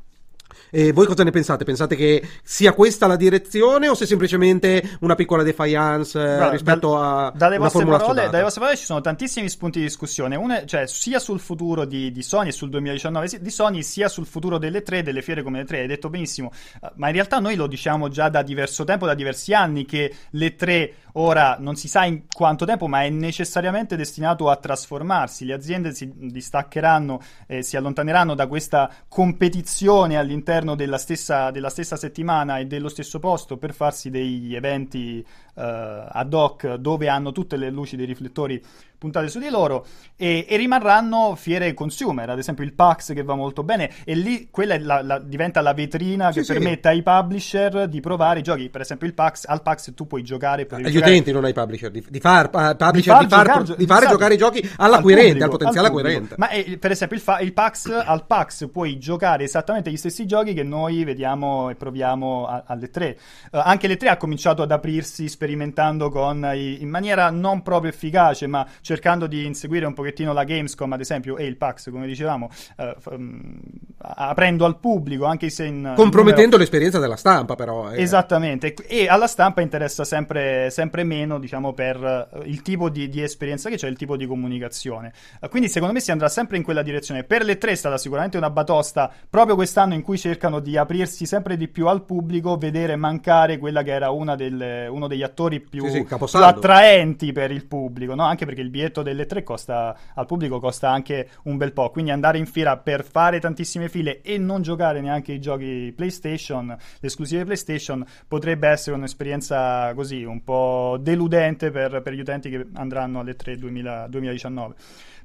E 0.69 0.91
voi 0.91 1.05
cosa 1.05 1.23
ne 1.23 1.31
pensate? 1.31 1.63
Pensate 1.63 1.95
che 1.95 2.25
sia 2.43 2.73
questa 2.73 3.07
la 3.07 3.15
direzione 3.15 3.87
o 3.87 3.95
se 3.95 4.05
semplicemente 4.05 4.97
una 5.01 5.15
piccola 5.15 5.43
defiance 5.43 6.19
eh, 6.19 6.35
Guarda, 6.35 6.49
rispetto 6.49 6.93
da, 6.93 7.27
a 7.27 7.31
dalle 7.35 7.57
vostre, 7.57 7.85
parole, 7.85 8.29
dalle 8.29 8.43
vostre 8.43 8.61
parole 8.61 8.77
ci 8.77 8.85
sono 8.85 9.01
tantissimi 9.01 9.49
spunti 9.49 9.79
di 9.79 9.85
discussione, 9.85 10.35
Una, 10.35 10.65
cioè 10.65 10.87
sia 10.87 11.19
sul 11.19 11.39
futuro 11.39 11.85
di, 11.85 12.11
di, 12.11 12.21
Sony 12.21 12.49
e 12.49 12.51
sul 12.51 12.69
2019 12.69 13.39
di 13.39 13.49
Sony, 13.49 13.83
sia 13.83 14.07
sul 14.07 14.25
futuro 14.25 14.57
delle 14.57 14.81
tre, 14.83 15.03
delle 15.03 15.21
fiere 15.21 15.43
come 15.43 15.59
le 15.59 15.65
tre. 15.65 15.81
Hai 15.81 15.87
detto 15.87 16.09
benissimo, 16.09 16.51
uh, 16.81 16.87
ma 16.95 17.07
in 17.07 17.13
realtà 17.13 17.39
noi 17.39 17.55
lo 17.55 17.67
diciamo 17.67 18.09
già 18.09 18.29
da 18.29 18.41
diverso 18.41 18.83
tempo, 18.83 19.05
da 19.05 19.13
diversi 19.13 19.53
anni, 19.53 19.85
che 19.85 20.13
le 20.31 20.55
tre 20.55 20.93
ora 21.13 21.57
non 21.59 21.75
si 21.75 21.87
sa 21.87 22.05
in 22.05 22.23
quanto 22.31 22.65
tempo, 22.65 22.87
ma 22.87 23.03
è 23.03 23.09
necessariamente 23.09 23.95
destinato 23.95 24.49
a 24.49 24.55
trasformarsi. 24.55 25.45
Le 25.45 25.53
aziende 25.53 25.93
si 25.93 26.11
distaccheranno 26.15 27.21
e 27.47 27.63
si 27.63 27.77
allontaneranno 27.77 28.35
da 28.35 28.47
questa 28.47 28.89
competizione 29.07 30.17
all'interno 30.17 30.75
della 30.75 30.97
stessa, 30.97 31.51
della 31.51 31.69
stessa 31.69 31.95
settimana 31.95 32.59
e 32.59 32.65
dello 32.65 32.89
stesso 32.89 33.19
posto 33.19 33.57
per 33.57 33.73
farsi 33.73 34.09
degli 34.09 34.55
eventi 34.55 35.25
ad 35.53 36.33
hoc 36.33 36.75
dove 36.75 37.07
hanno 37.09 37.31
tutte 37.31 37.57
le 37.57 37.69
luci 37.69 37.95
dei 37.95 38.05
riflettori 38.05 38.61
puntate 39.01 39.29
su 39.29 39.39
di 39.39 39.49
loro 39.49 39.83
e, 40.15 40.45
e, 40.47 40.57
rimarranno 40.57 41.33
fiere 41.35 41.73
consumer, 41.73 42.29
ad 42.29 42.37
esempio 42.37 42.63
il 42.63 42.73
PAX 42.73 43.15
che 43.15 43.23
va 43.23 43.33
molto 43.33 43.63
bene 43.63 43.89
e 44.03 44.13
lì 44.13 44.49
quella 44.51 44.77
la, 44.77 45.01
la, 45.01 45.17
diventa 45.17 45.59
la 45.61 45.73
vetrina 45.73 46.31
che 46.31 46.43
sì, 46.43 46.53
permette 46.53 46.87
sì. 46.87 46.95
ai 46.95 47.01
publisher 47.01 47.87
di 47.87 47.99
provare 47.99 48.41
i 48.41 48.43
giochi, 48.43 48.69
per 48.69 48.81
esempio 48.81 49.07
il 49.07 49.15
PAX, 49.15 49.45
al 49.47 49.63
PAX 49.63 49.95
tu 49.95 50.05
puoi 50.05 50.21
giocare 50.21 50.67
per 50.67 50.85
agli 50.85 50.97
utenti 50.97 51.31
non 51.31 51.45
ai 51.45 51.53
publisher, 51.53 51.89
di, 51.89 52.05
di, 52.07 52.19
far, 52.19 52.45
uh, 52.53 52.75
publisher, 52.75 53.17
di, 53.17 53.27
far, 53.27 53.47
di, 53.47 53.51
far, 53.51 53.75
di 53.75 53.85
fare 53.87 53.99
esatto, 54.01 54.11
giocare 54.11 54.33
i 54.35 54.37
giochi 54.37 54.71
all'acquirente, 54.77 55.37
al, 55.37 55.43
al 55.45 55.49
potenziale 55.49 55.87
al 55.87 55.93
acquirente. 55.95 56.35
Ma 56.37 56.49
eh, 56.49 56.77
per 56.77 56.91
esempio 56.91 57.17
il, 57.17 57.23
fa, 57.23 57.39
il, 57.39 57.53
PAX, 57.53 57.89
al 58.05 58.27
PAX 58.27 58.69
puoi 58.69 58.99
giocare 58.99 59.45
esattamente 59.45 59.89
gli 59.89 59.97
stessi 59.97 60.27
giochi 60.27 60.53
che 60.53 60.63
noi 60.63 61.03
vediamo 61.03 61.71
e 61.71 61.75
proviamo 61.75 62.45
a, 62.45 62.63
alle 62.67 62.91
tre. 62.91 63.17
Uh, 63.51 63.61
anche 63.63 63.87
le 63.87 63.97
tre 63.97 64.09
ha 64.09 64.17
cominciato 64.17 64.61
ad 64.61 64.69
aprirsi 64.69 65.27
sperimentando 65.41 66.11
con 66.11 66.47
in 66.53 66.87
maniera 66.87 67.31
non 67.31 67.63
proprio 67.63 67.89
efficace, 67.89 68.45
ma 68.45 68.63
cercando 68.81 69.25
di 69.25 69.43
inseguire 69.43 69.87
un 69.87 69.93
pochettino 69.95 70.33
la 70.33 70.43
Gamescom, 70.43 70.93
ad 70.93 70.99
esempio, 70.99 71.37
e 71.37 71.45
il 71.45 71.57
PAX, 71.57 71.89
come 71.89 72.05
dicevamo, 72.05 72.47
eh, 72.77 72.95
um, 73.09 73.59
aprendo 73.97 74.65
al 74.65 74.79
pubblico, 74.79 75.25
anche 75.25 75.49
se 75.49 75.65
in... 75.65 75.93
Compromettendo 75.95 76.41
numero... 76.41 76.57
l'esperienza 76.59 76.99
della 76.99 77.15
stampa, 77.15 77.55
però. 77.55 77.91
Eh. 77.91 77.99
Esattamente, 78.03 78.75
e 78.87 79.07
alla 79.07 79.25
stampa 79.25 79.61
interessa 79.61 80.03
sempre, 80.03 80.69
sempre 80.69 81.03
meno, 81.03 81.39
diciamo, 81.39 81.73
per 81.73 82.29
eh, 82.33 82.47
il 82.47 82.61
tipo 82.61 82.89
di, 82.89 83.09
di, 83.09 83.23
esperienza 83.23 83.67
che 83.69 83.77
c'è, 83.77 83.87
il 83.87 83.97
tipo 83.97 84.15
di 84.15 84.27
comunicazione. 84.27 85.11
Uh, 85.39 85.49
quindi, 85.49 85.69
secondo 85.69 85.93
me, 85.93 86.01
si 86.01 86.11
andrà 86.11 86.29
sempre 86.29 86.57
in 86.57 86.63
quella 86.63 86.83
direzione. 86.83 87.23
Per 87.23 87.43
le 87.43 87.57
tre 87.57 87.71
è 87.71 87.75
stata 87.75 87.97
sicuramente 87.97 88.37
una 88.37 88.51
batosta, 88.51 89.11
proprio 89.27 89.55
quest'anno 89.55 89.95
in 89.95 90.03
cui 90.03 90.19
cercano 90.19 90.59
di 90.59 90.77
aprirsi 90.77 91.25
sempre 91.25 91.57
di 91.57 91.67
più 91.67 91.87
al 91.87 92.03
pubblico, 92.03 92.57
vedere 92.57 92.95
mancare 92.95 93.57
quella 93.57 93.81
che 93.81 93.91
era 93.91 94.09
delle, 94.35 94.85
uno 94.87 95.07
degli 95.07 95.23
attori 95.23 95.30
più, 95.33 95.85
sì, 95.85 96.05
sì, 96.07 96.15
più 96.15 96.39
attraenti 96.39 97.31
per 97.31 97.51
il 97.51 97.65
pubblico, 97.65 98.15
no? 98.15 98.23
anche 98.23 98.45
perché 98.45 98.61
il 98.61 98.69
biglietto 98.69 99.01
delle 99.01 99.25
tre 99.25 99.43
costa 99.43 99.97
al 100.13 100.25
pubblico 100.25 100.59
costa 100.59 100.89
anche 100.89 101.29
un 101.43 101.57
bel 101.57 101.73
po'. 101.73 101.89
Quindi 101.89 102.11
andare 102.11 102.37
in 102.37 102.45
fiera 102.45 102.77
per 102.77 103.03
fare 103.03 103.39
tantissime 103.39 103.89
file 103.89 104.21
e 104.21 104.37
non 104.37 104.61
giocare 104.61 105.01
neanche 105.01 105.33
i 105.33 105.39
giochi 105.39 105.93
PlayStation, 105.95 106.67
le 106.67 107.07
esclusive 107.07 107.45
PlayStation, 107.45 108.05
potrebbe 108.27 108.67
essere 108.67 108.95
un'esperienza 108.95 109.93
così 109.93 110.23
un 110.23 110.43
po' 110.43 110.97
deludente 110.99 111.71
per, 111.71 112.01
per 112.01 112.13
gli 112.13 112.19
utenti 112.19 112.49
che 112.49 112.67
andranno 112.73 113.19
alle 113.19 113.35
3 113.35 113.57
2000, 113.57 114.07
2019. 114.07 114.75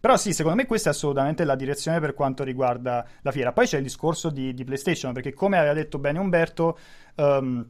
Però 0.01 0.17
sì, 0.17 0.33
secondo 0.33 0.59
me 0.59 0.67
questa 0.67 0.91
è 0.91 0.93
assolutamente 0.93 1.45
la 1.45 1.57
direzione 1.57 1.99
per 2.01 2.15
quanto 2.15 2.45
riguarda 2.45 3.05
la 3.23 3.33
fiera. 3.33 3.53
Poi 3.53 3.67
c'è 3.67 3.79
il 3.79 3.83
discorso 3.83 4.31
di, 4.31 4.55
di 4.55 4.65
PlayStation, 4.65 5.13
perché 5.13 5.33
come 5.33 5.59
aveva 5.59 5.73
detto 5.73 5.99
bene 5.99 6.19
Umberto, 6.19 6.79
um, 7.17 7.67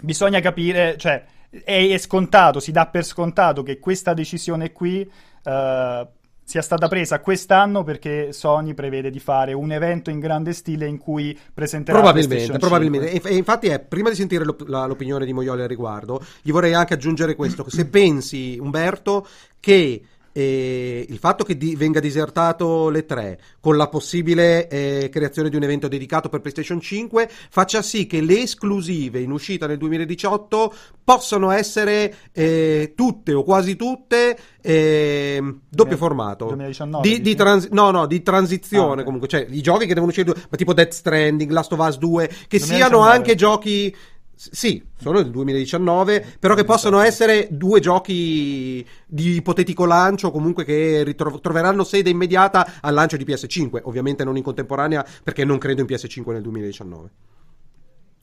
bisogna 0.00 0.40
capire, 0.40 0.96
cioè 0.96 1.24
è, 1.62 1.88
è, 1.88 1.98
scontato, 1.98 2.60
si 2.60 2.72
dà 2.72 2.86
per 2.86 3.04
scontato 3.04 3.62
che 3.62 3.78
questa 3.78 4.14
decisione 4.14 4.72
qui 4.72 5.00
uh, 5.02 6.06
sia 6.46 6.62
stata 6.62 6.88
presa 6.88 7.20
quest'anno 7.20 7.82
perché 7.84 8.32
Sony 8.32 8.74
prevede 8.74 9.10
di 9.10 9.18
fare 9.18 9.52
un 9.52 9.72
evento 9.72 10.10
in 10.10 10.20
grande 10.20 10.52
stile 10.52 10.86
in 10.86 10.98
cui 10.98 11.36
presenterà 11.52 11.98
probabilmente, 11.98 12.58
probabilmente. 12.58 13.10
E, 13.10 13.20
e, 13.24 13.36
infatti 13.36 13.68
è, 13.68 13.80
prima 13.80 14.10
di 14.10 14.16
sentire 14.16 14.44
l'op- 14.44 14.66
la, 14.68 14.84
l'opinione 14.86 15.24
di 15.24 15.32
Moioli 15.32 15.62
al 15.62 15.68
riguardo 15.68 16.22
gli 16.42 16.50
vorrei 16.50 16.74
anche 16.74 16.94
aggiungere 16.94 17.34
questo 17.34 17.64
se 17.68 17.86
pensi 17.86 18.58
Umberto 18.60 19.26
che 19.58 20.02
e 20.36 21.06
il 21.08 21.18
fatto 21.18 21.44
che 21.44 21.56
di, 21.56 21.76
venga 21.76 22.00
disertato 22.00 22.88
le 22.88 23.06
tre 23.06 23.40
con 23.60 23.76
la 23.76 23.86
possibile 23.86 24.66
eh, 24.66 25.08
creazione 25.08 25.48
di 25.48 25.54
un 25.54 25.62
evento 25.62 25.86
dedicato 25.86 26.28
per 26.28 26.40
PlayStation 26.40 26.80
5 26.80 27.30
faccia 27.50 27.82
sì 27.82 28.08
che 28.08 28.20
le 28.20 28.40
esclusive 28.40 29.20
in 29.20 29.30
uscita 29.30 29.68
nel 29.68 29.78
2018 29.78 30.74
possano 31.04 31.52
essere 31.52 32.12
eh, 32.32 32.94
tutte 32.96 33.32
o 33.32 33.44
quasi 33.44 33.76
tutte 33.76 34.36
eh, 34.60 35.54
doppio 35.68 35.96
formato 35.96 36.46
2019 36.46 37.08
di, 37.08 37.20
di, 37.20 37.34
trans- 37.36 37.68
no, 37.68 37.92
no, 37.92 38.06
di 38.06 38.20
transizione 38.20 38.86
ah, 38.86 38.92
okay. 38.92 39.04
comunque 39.04 39.28
cioè 39.28 39.46
i 39.48 39.60
giochi 39.60 39.86
che 39.86 39.94
devono 39.94 40.10
uscire 40.10 40.34
ma 40.50 40.56
tipo 40.56 40.74
Death 40.74 40.94
Stranding 40.94 41.52
Last 41.52 41.70
of 41.70 41.78
Us 41.78 41.96
2 41.98 42.26
che 42.26 42.58
2019. 42.58 42.76
siano 42.76 43.00
anche 43.02 43.36
giochi 43.36 43.94
sì, 44.36 44.84
sono 44.96 45.22
del 45.22 45.30
2019, 45.30 46.36
però 46.38 46.54
che 46.54 46.64
possono 46.64 47.00
essere 47.00 47.48
due 47.50 47.80
giochi 47.80 48.86
di 49.06 49.36
ipotetico 49.36 49.84
lancio, 49.84 50.30
comunque 50.30 50.64
che 50.64 51.02
ritro- 51.04 51.40
troveranno 51.40 51.84
sede 51.84 52.10
immediata 52.10 52.66
al 52.80 52.94
lancio 52.94 53.16
di 53.16 53.24
PS5, 53.24 53.80
ovviamente 53.84 54.24
non 54.24 54.36
in 54.36 54.42
contemporanea 54.42 55.04
perché 55.22 55.44
non 55.44 55.58
credo 55.58 55.80
in 55.80 55.86
PS5 55.86 56.32
nel 56.32 56.42
2019. 56.42 57.10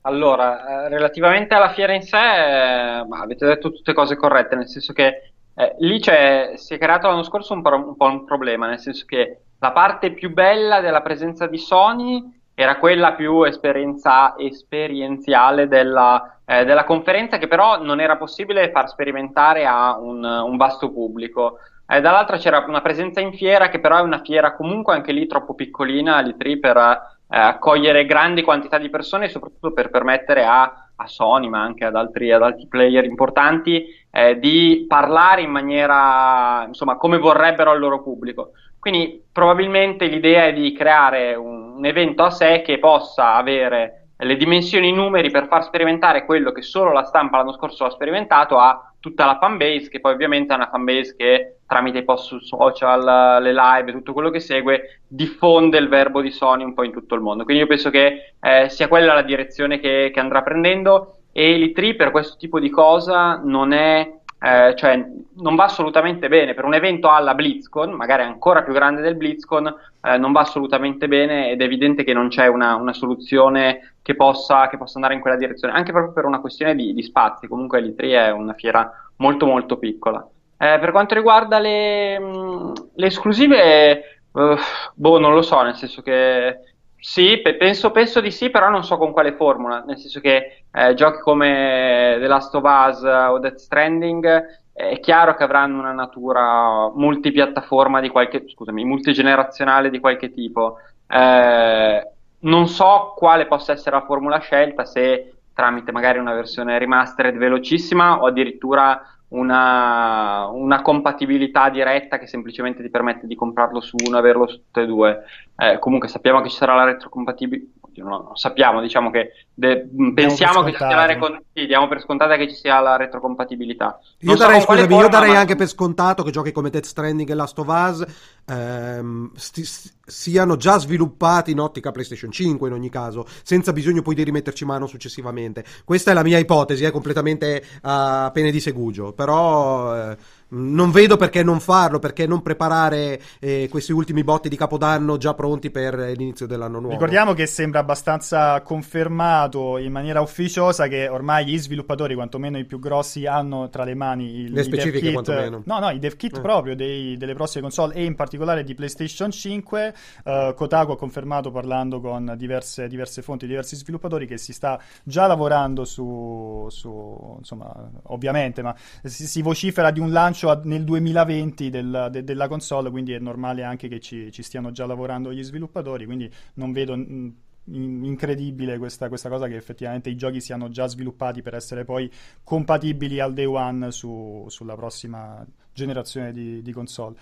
Allora, 0.02 0.84
eh, 0.84 0.88
relativamente 0.88 1.54
alla 1.54 1.72
fiera 1.72 1.94
in 1.94 2.02
sé, 2.02 2.16
eh, 2.16 3.06
avete 3.08 3.46
detto 3.46 3.70
tutte 3.70 3.92
cose 3.92 4.16
corrette, 4.16 4.56
nel 4.56 4.68
senso 4.68 4.92
che 4.92 5.32
eh, 5.54 5.74
lì 5.78 6.02
si 6.02 6.74
è 6.74 6.78
creato 6.78 7.06
l'anno 7.06 7.22
scorso 7.22 7.54
un 7.54 7.62
po', 7.62 7.74
un 7.74 7.96
po' 7.96 8.06
un 8.06 8.24
problema, 8.24 8.66
nel 8.66 8.80
senso 8.80 9.04
che 9.06 9.42
la 9.58 9.70
parte 9.70 10.12
più 10.12 10.32
bella 10.32 10.80
della 10.80 11.02
presenza 11.02 11.46
di 11.46 11.58
Sony 11.58 12.41
era 12.62 12.76
quella 12.76 13.12
più 13.12 13.44
esperienziale 13.44 15.68
della, 15.68 16.38
eh, 16.44 16.64
della, 16.64 16.84
conferenza 16.84 17.38
che 17.38 17.48
però 17.48 17.82
non 17.82 18.00
era 18.00 18.16
possibile 18.16 18.70
far 18.70 18.88
sperimentare 18.88 19.66
a 19.66 19.98
un, 19.98 20.24
un 20.24 20.56
vasto 20.56 20.90
pubblico. 20.90 21.58
Eh, 21.86 22.00
dall'altra 22.00 22.38
c'era 22.38 22.64
una 22.66 22.80
presenza 22.80 23.20
in 23.20 23.32
fiera 23.32 23.68
che 23.68 23.80
però 23.80 23.98
è 23.98 24.02
una 24.02 24.22
fiera 24.22 24.54
comunque 24.54 24.94
anche 24.94 25.12
lì 25.12 25.26
troppo 25.26 25.54
piccolina, 25.54 26.22
l'E3 26.22 26.60
per 26.60 26.76
eh, 26.76 26.98
accogliere 27.28 28.06
grandi 28.06 28.42
quantità 28.42 28.78
di 28.78 28.90
persone 28.90 29.26
e 29.26 29.30
soprattutto 29.30 29.72
per 29.72 29.90
permettere 29.90 30.44
a, 30.44 30.88
a 30.94 31.06
Sony 31.06 31.48
ma 31.48 31.62
anche 31.62 31.84
ad 31.84 31.96
altri, 31.96 32.32
ad 32.32 32.42
altri 32.42 32.66
player 32.66 33.04
importanti 33.04 33.86
eh, 34.10 34.38
di 34.38 34.84
parlare 34.88 35.42
in 35.42 35.50
maniera 35.50 36.64
insomma 36.66 36.96
come 36.96 37.18
vorrebbero 37.18 37.70
al 37.70 37.78
loro 37.78 38.02
pubblico. 38.02 38.52
Quindi 38.78 39.22
probabilmente 39.30 40.06
l'idea 40.06 40.46
è 40.46 40.52
di 40.52 40.72
creare 40.72 41.34
un, 41.34 41.61
un 41.74 41.84
evento 41.84 42.22
a 42.22 42.30
sé 42.30 42.62
che 42.62 42.78
possa 42.78 43.34
avere 43.34 44.02
le 44.16 44.36
dimensioni 44.36 44.92
numeri 44.92 45.30
per 45.30 45.48
far 45.48 45.64
sperimentare 45.64 46.24
quello 46.24 46.52
che 46.52 46.62
solo 46.62 46.92
la 46.92 47.04
stampa 47.04 47.38
l'anno 47.38 47.52
scorso 47.52 47.84
ha 47.84 47.90
sperimentato 47.90 48.58
a 48.58 48.92
tutta 49.00 49.26
la 49.26 49.38
fanbase, 49.38 49.88
che 49.88 49.98
poi 49.98 50.12
ovviamente 50.12 50.52
è 50.52 50.56
una 50.56 50.68
fanbase 50.68 51.16
che 51.16 51.56
tramite 51.66 51.98
i 51.98 52.04
post 52.04 52.36
social, 52.38 53.42
le 53.42 53.52
live, 53.52 53.90
tutto 53.90 54.12
quello 54.12 54.30
che 54.30 54.38
segue, 54.38 55.00
diffonde 55.08 55.78
il 55.78 55.88
verbo 55.88 56.20
di 56.20 56.30
Sony 56.30 56.62
un 56.62 56.72
po' 56.72 56.84
in 56.84 56.92
tutto 56.92 57.16
il 57.16 57.20
mondo. 57.20 57.42
Quindi 57.42 57.62
io 57.62 57.68
penso 57.68 57.90
che 57.90 58.34
eh, 58.38 58.68
sia 58.68 58.86
quella 58.86 59.14
la 59.14 59.22
direzione 59.22 59.80
che, 59.80 60.10
che 60.14 60.20
andrà 60.20 60.42
prendendo 60.42 61.16
e 61.32 61.56
l'E3 61.56 61.96
per 61.96 62.10
questo 62.12 62.36
tipo 62.36 62.60
di 62.60 62.70
cosa 62.70 63.40
non 63.42 63.72
è 63.72 64.20
eh, 64.42 64.74
cioè 64.76 65.08
non 65.34 65.54
va 65.54 65.64
assolutamente 65.64 66.26
bene 66.28 66.54
per 66.54 66.64
un 66.64 66.74
evento 66.74 67.08
alla 67.08 67.34
BlizzCon, 67.34 67.92
magari 67.92 68.22
ancora 68.24 68.62
più 68.62 68.72
grande 68.72 69.00
del 69.00 69.14
BlizzCon, 69.14 69.72
eh, 70.02 70.18
non 70.18 70.32
va 70.32 70.40
assolutamente 70.40 71.06
bene 71.06 71.50
ed 71.50 71.60
è 71.60 71.64
evidente 71.64 72.02
che 72.02 72.12
non 72.12 72.26
c'è 72.26 72.48
una, 72.48 72.74
una 72.74 72.92
soluzione 72.92 73.94
che 74.02 74.16
possa, 74.16 74.68
che 74.68 74.76
possa, 74.76 74.96
andare 74.96 75.14
in 75.14 75.20
quella 75.20 75.36
direzione, 75.36 75.74
anche 75.74 75.92
proprio 75.92 76.12
per 76.12 76.24
una 76.24 76.40
questione 76.40 76.74
di, 76.74 76.92
di 76.92 77.02
spazi, 77.02 77.46
comunque 77.46 77.80
l'E3 77.80 78.10
è 78.10 78.30
una 78.32 78.54
fiera 78.54 78.90
molto 79.16 79.46
molto 79.46 79.76
piccola. 79.76 80.26
Eh, 80.58 80.78
per 80.80 80.90
quanto 80.90 81.14
riguarda 81.14 81.60
le, 81.60 82.18
mh, 82.18 82.72
le 82.94 83.06
esclusive, 83.06 84.02
uh, 84.32 84.56
boh, 84.94 85.18
non 85.20 85.34
lo 85.34 85.42
so, 85.42 85.62
nel 85.62 85.76
senso 85.76 86.02
che 86.02 86.71
sì, 87.04 87.42
penso, 87.58 87.90
penso, 87.90 88.20
di 88.20 88.30
sì, 88.30 88.48
però 88.48 88.70
non 88.70 88.84
so 88.84 88.96
con 88.96 89.10
quale 89.10 89.32
formula, 89.32 89.82
nel 89.84 89.98
senso 89.98 90.20
che 90.20 90.66
eh, 90.70 90.94
giochi 90.94 91.18
come 91.18 92.16
The 92.20 92.26
Last 92.28 92.54
of 92.54 92.62
Us 92.64 93.02
o 93.02 93.40
Death 93.40 93.56
Stranding 93.56 94.24
eh, 94.72 94.90
è 94.90 95.00
chiaro 95.00 95.34
che 95.34 95.42
avranno 95.42 95.80
una 95.80 95.90
natura 95.90 96.92
multipiattaforma 96.94 97.98
di 97.98 98.08
qualche, 98.08 98.44
scusami, 98.48 98.84
multigenerazionale 98.84 99.90
di 99.90 99.98
qualche 99.98 100.32
tipo. 100.32 100.76
Eh, 101.08 102.08
non 102.38 102.68
so 102.68 103.14
quale 103.16 103.46
possa 103.46 103.72
essere 103.72 103.96
la 103.96 104.04
formula 104.04 104.38
scelta, 104.38 104.84
se 104.84 105.34
tramite 105.52 105.90
magari 105.90 106.20
una 106.20 106.34
versione 106.34 106.78
remastered 106.78 107.36
velocissima 107.36 108.22
o 108.22 108.26
addirittura 108.26 109.04
una, 109.32 110.46
una, 110.48 110.82
compatibilità 110.82 111.68
diretta 111.70 112.18
che 112.18 112.26
semplicemente 112.26 112.82
ti 112.82 112.90
permette 112.90 113.26
di 113.26 113.34
comprarlo 113.34 113.80
su 113.80 113.96
uno 114.06 114.16
e 114.16 114.18
averlo 114.18 114.46
su 114.46 114.56
tutte 114.56 114.82
e 114.82 114.86
due. 114.86 115.24
Eh, 115.56 115.78
comunque 115.78 116.08
sappiamo 116.08 116.40
che 116.40 116.48
ci 116.48 116.56
sarà 116.56 116.74
la 116.74 116.84
retrocompatibilità. 116.84 117.81
No, 117.96 118.08
no, 118.08 118.30
sappiamo, 118.36 118.80
diciamo 118.80 119.10
che 119.10 119.32
de- 119.52 119.88
pensiamo 120.14 120.62
che 120.62 120.72
ci 120.72 120.78
sia 120.78 120.94
la 120.94 121.04
recon- 121.04 121.42
sì, 121.52 121.66
diamo 121.66 121.88
per 121.88 122.00
scontata 122.00 122.36
che 122.36 122.48
ci 122.48 122.54
sia 122.54 122.80
la 122.80 122.96
retrocompatibilità. 122.96 123.98
io 124.20 124.34
darei, 124.34 124.60
so 124.60 124.66
scusami, 124.66 124.96
io 124.96 125.08
darei 125.08 125.32
ma... 125.32 125.38
anche 125.40 125.56
per 125.56 125.68
scontato 125.68 126.22
che 126.22 126.30
giochi 126.30 126.52
come 126.52 126.70
Death 126.70 126.84
Stranding 126.84 127.28
e 127.28 127.34
Last 127.34 127.58
of 127.58 127.66
Us 127.66 128.04
ehm, 128.46 129.30
st- 129.34 129.92
siano 130.04 130.56
già 130.56 130.78
sviluppati 130.78 131.50
in 131.50 131.60
ottica 131.60 131.90
PlayStation 131.90 132.30
5 132.30 132.68
in 132.68 132.74
ogni 132.74 132.88
caso, 132.88 133.26
senza 133.42 133.72
bisogno 133.72 134.02
poi 134.02 134.14
di 134.14 134.24
rimetterci 134.24 134.64
mano 134.64 134.86
successivamente. 134.86 135.64
Questa 135.84 136.10
è 136.10 136.14
la 136.14 136.22
mia 136.22 136.38
ipotesi, 136.38 136.84
è 136.84 136.90
completamente 136.90 137.64
a 137.82 138.30
pene 138.32 138.50
di 138.50 138.60
segugio, 138.60 139.12
però 139.12 139.94
eh, 140.10 140.16
non 140.52 140.90
vedo 140.90 141.16
perché 141.16 141.42
non 141.42 141.60
farlo, 141.60 141.98
perché 141.98 142.26
non 142.26 142.42
preparare 142.42 143.20
eh, 143.40 143.68
questi 143.70 143.92
ultimi 143.92 144.22
botti 144.22 144.48
di 144.48 144.56
Capodanno 144.56 145.16
già 145.16 145.34
pronti 145.34 145.70
per 145.70 145.94
l'inizio 145.94 146.46
dell'anno 146.46 146.78
nuovo. 146.78 146.92
Ricordiamo 146.92 147.32
che 147.32 147.46
sembra 147.46 147.80
abbastanza 147.80 148.60
confermato 148.62 149.78
in 149.78 149.92
maniera 149.92 150.20
ufficiosa 150.20 150.88
che 150.88 151.08
ormai 151.08 151.46
gli 151.46 151.58
sviluppatori, 151.58 152.14
quantomeno 152.14 152.58
i 152.58 152.64
più 152.64 152.78
grossi, 152.78 153.26
hanno 153.26 153.68
tra 153.70 153.84
le 153.84 153.94
mani 153.94 154.40
il, 154.40 154.52
le 154.52 154.62
specifiche, 154.62 155.00
dev 155.00 155.02
kit, 155.02 155.12
quantomeno. 155.12 155.62
No, 155.64 155.78
no, 155.78 155.90
i 155.90 155.98
dev 155.98 156.16
kit 156.16 156.36
eh. 156.36 156.40
proprio 156.40 156.76
dei, 156.76 157.16
delle 157.16 157.34
prossime 157.34 157.62
console 157.62 157.94
e 157.94 158.04
in 158.04 158.14
particolare 158.14 158.62
di 158.64 158.74
PlayStation 158.74 159.30
5. 159.30 159.94
Uh, 160.24 160.54
Kotaku 160.54 160.92
ha 160.92 160.96
confermato 160.96 161.50
parlando 161.50 162.00
con 162.00 162.34
diverse, 162.36 162.88
diverse, 162.88 163.22
fonti, 163.22 163.46
diversi 163.46 163.76
sviluppatori 163.76 164.26
che 164.26 164.36
si 164.36 164.52
sta 164.52 164.78
già 165.02 165.26
lavorando 165.26 165.84
su, 165.84 166.66
su 166.68 167.36
insomma, 167.38 167.90
ovviamente, 168.04 168.62
ma 168.62 168.74
si, 169.02 169.26
si 169.26 169.40
vocifera 169.40 169.90
di 169.90 170.00
un 170.00 170.10
lancio 170.10 170.41
lancio 170.42 170.60
nel 170.64 170.84
2020 170.84 171.70
del, 171.70 172.08
de, 172.10 172.24
della 172.24 172.48
console, 172.48 172.90
quindi 172.90 173.12
è 173.12 173.18
normale 173.18 173.62
anche 173.62 173.88
che 173.88 174.00
ci, 174.00 174.30
ci, 174.32 174.42
stiano 174.42 174.70
già 174.72 174.86
lavorando 174.86 175.32
gli 175.32 175.42
sviluppatori, 175.42 176.04
quindi 176.04 176.30
non 176.54 176.72
vedo 176.72 176.96
mh, 176.96 177.34
incredibile 177.64 178.78
questa, 178.78 179.08
questa, 179.08 179.28
cosa 179.28 179.46
che 179.46 179.56
effettivamente 179.56 180.10
i 180.10 180.16
giochi 180.16 180.40
siano 180.40 180.68
già 180.68 180.86
sviluppati 180.86 181.42
per 181.42 181.54
essere 181.54 181.84
poi 181.84 182.10
compatibili 182.42 183.20
al 183.20 183.32
day 183.32 183.44
one 183.44 183.92
su, 183.92 184.46
sulla 184.48 184.74
prossima 184.74 185.44
generazione 185.72 186.32
di, 186.32 186.62
di 186.62 186.72
console. 186.72 187.16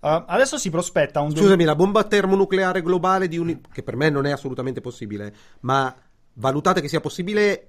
Uh, 0.00 0.24
adesso 0.26 0.56
si 0.56 0.70
prospetta 0.70 1.20
un... 1.20 1.30
Scusami, 1.30 1.64
la 1.64 1.74
bomba 1.74 2.04
termonucleare 2.04 2.80
globale 2.80 3.28
di 3.28 3.36
un... 3.36 3.60
che 3.70 3.82
per 3.82 3.96
me 3.96 4.08
non 4.08 4.24
è 4.24 4.30
assolutamente 4.30 4.80
possibile, 4.80 5.34
ma 5.60 5.94
valutate 6.34 6.80
che 6.80 6.88
sia 6.88 7.00
possibile 7.00 7.68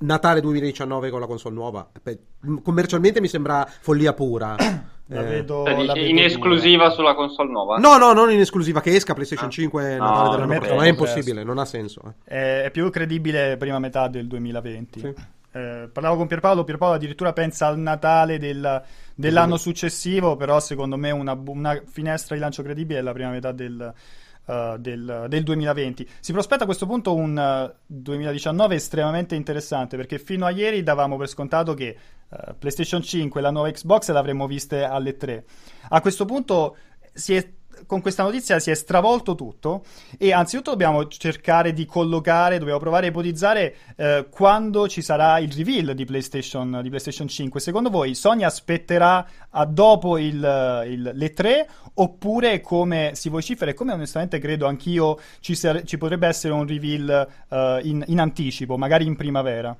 Natale 0.00 0.40
2019 0.40 1.10
con 1.10 1.20
la 1.20 1.26
console 1.26 1.54
nuova. 1.54 1.90
Commercialmente 2.62 3.20
mi 3.20 3.28
sembra 3.28 3.66
follia 3.66 4.12
pura. 4.12 4.56
La 5.10 5.22
vedo, 5.22 5.64
cioè, 5.66 5.84
la 5.84 5.92
vedo 5.92 6.06
in 6.06 6.20
esclusiva 6.20 6.84
dura. 6.84 6.94
sulla 6.94 7.14
console 7.14 7.50
nuova? 7.50 7.78
No, 7.78 7.96
no, 7.96 8.12
non 8.12 8.30
in 8.30 8.38
esclusiva, 8.38 8.80
che 8.80 8.94
esca 8.94 9.12
PlayStation 9.12 9.48
ah. 9.48 9.50
5 9.50 9.96
no, 9.96 10.04
Natale 10.04 10.30
dell'anno 10.30 10.58
prossimo. 10.58 10.82
È 10.82 10.88
impossibile, 10.88 11.42
non 11.42 11.58
ha 11.58 11.64
senso. 11.64 12.14
Eh. 12.24 12.62
È 12.62 12.70
più 12.70 12.88
credibile 12.90 13.56
prima 13.56 13.80
metà 13.80 14.06
del 14.06 14.28
2020. 14.28 15.00
Sì. 15.00 15.14
Eh, 15.52 15.88
parlavo 15.92 16.16
con 16.16 16.28
Pierpaolo, 16.28 16.62
Pierpaolo 16.62 16.94
addirittura 16.94 17.32
pensa 17.32 17.66
al 17.66 17.76
Natale 17.76 18.38
del, 18.38 18.82
dell'anno 19.16 19.56
successivo, 19.56 20.36
però 20.36 20.60
secondo 20.60 20.96
me 20.96 21.10
una, 21.10 21.36
una, 21.44 21.82
finestra 21.84 22.36
di 22.36 22.40
lancio 22.40 22.62
credibile 22.62 23.00
è 23.00 23.02
la 23.02 23.12
prima 23.12 23.30
metà 23.30 23.50
del, 23.50 23.92
uh, 24.50 24.78
del, 24.78 25.26
del, 25.28 25.42
2020. 25.42 26.08
Si 26.20 26.32
prospetta 26.32 26.64
a 26.64 26.66
questo 26.66 26.86
punto 26.86 27.14
un 27.14 27.36
uh, 27.36 27.70
eh, 27.70 27.74
2019 27.86 28.74
estremamente 28.74 29.34
interessante 29.34 29.96
perché 29.96 30.18
fino 30.18 30.46
a 30.46 30.50
ieri 30.50 30.82
davamo 30.82 31.16
per 31.16 31.28
scontato 31.28 31.74
che 31.74 31.96
uh, 32.28 32.56
PlayStation 32.58 33.02
5 33.02 33.38
e 33.38 33.42
la 33.42 33.50
nuova 33.50 33.70
Xbox 33.70 34.10
l'avremmo 34.10 34.46
viste 34.46 34.82
alle 34.82 35.16
3. 35.16 35.44
A 35.90 36.00
questo 36.00 36.24
punto 36.24 36.76
si 37.12 37.34
è 37.34 37.48
con 37.86 38.00
questa 38.00 38.22
notizia 38.22 38.58
si 38.58 38.70
è 38.70 38.74
stravolto 38.74 39.34
tutto 39.34 39.84
e 40.18 40.32
anzitutto 40.32 40.70
dobbiamo 40.70 41.06
cercare 41.08 41.72
di 41.72 41.86
collocare, 41.86 42.58
dobbiamo 42.58 42.78
provare 42.80 43.06
a 43.06 43.08
ipotizzare 43.10 43.76
eh, 43.96 44.26
quando 44.30 44.88
ci 44.88 45.02
sarà 45.02 45.38
il 45.38 45.52
reveal 45.52 45.94
di 45.94 46.04
PlayStation, 46.04 46.80
di 46.82 46.88
PlayStation 46.88 47.28
5. 47.28 47.60
Secondo 47.60 47.90
voi 47.90 48.14
Sony 48.14 48.44
aspetterà 48.44 49.26
a 49.50 49.64
dopo 49.64 50.18
il, 50.18 50.84
il, 50.88 51.10
le 51.14 51.32
3 51.32 51.68
oppure 51.94 52.60
come 52.60 53.12
si 53.14 53.28
vocifera 53.28 53.70
e 53.70 53.74
come 53.74 53.92
onestamente 53.92 54.38
credo 54.38 54.66
anch'io 54.66 55.18
ci, 55.40 55.54
ser- 55.54 55.84
ci 55.84 55.98
potrebbe 55.98 56.26
essere 56.26 56.52
un 56.52 56.66
reveal 56.66 57.28
uh, 57.48 57.86
in, 57.86 58.02
in 58.06 58.20
anticipo, 58.20 58.76
magari 58.76 59.06
in 59.06 59.16
primavera? 59.16 59.76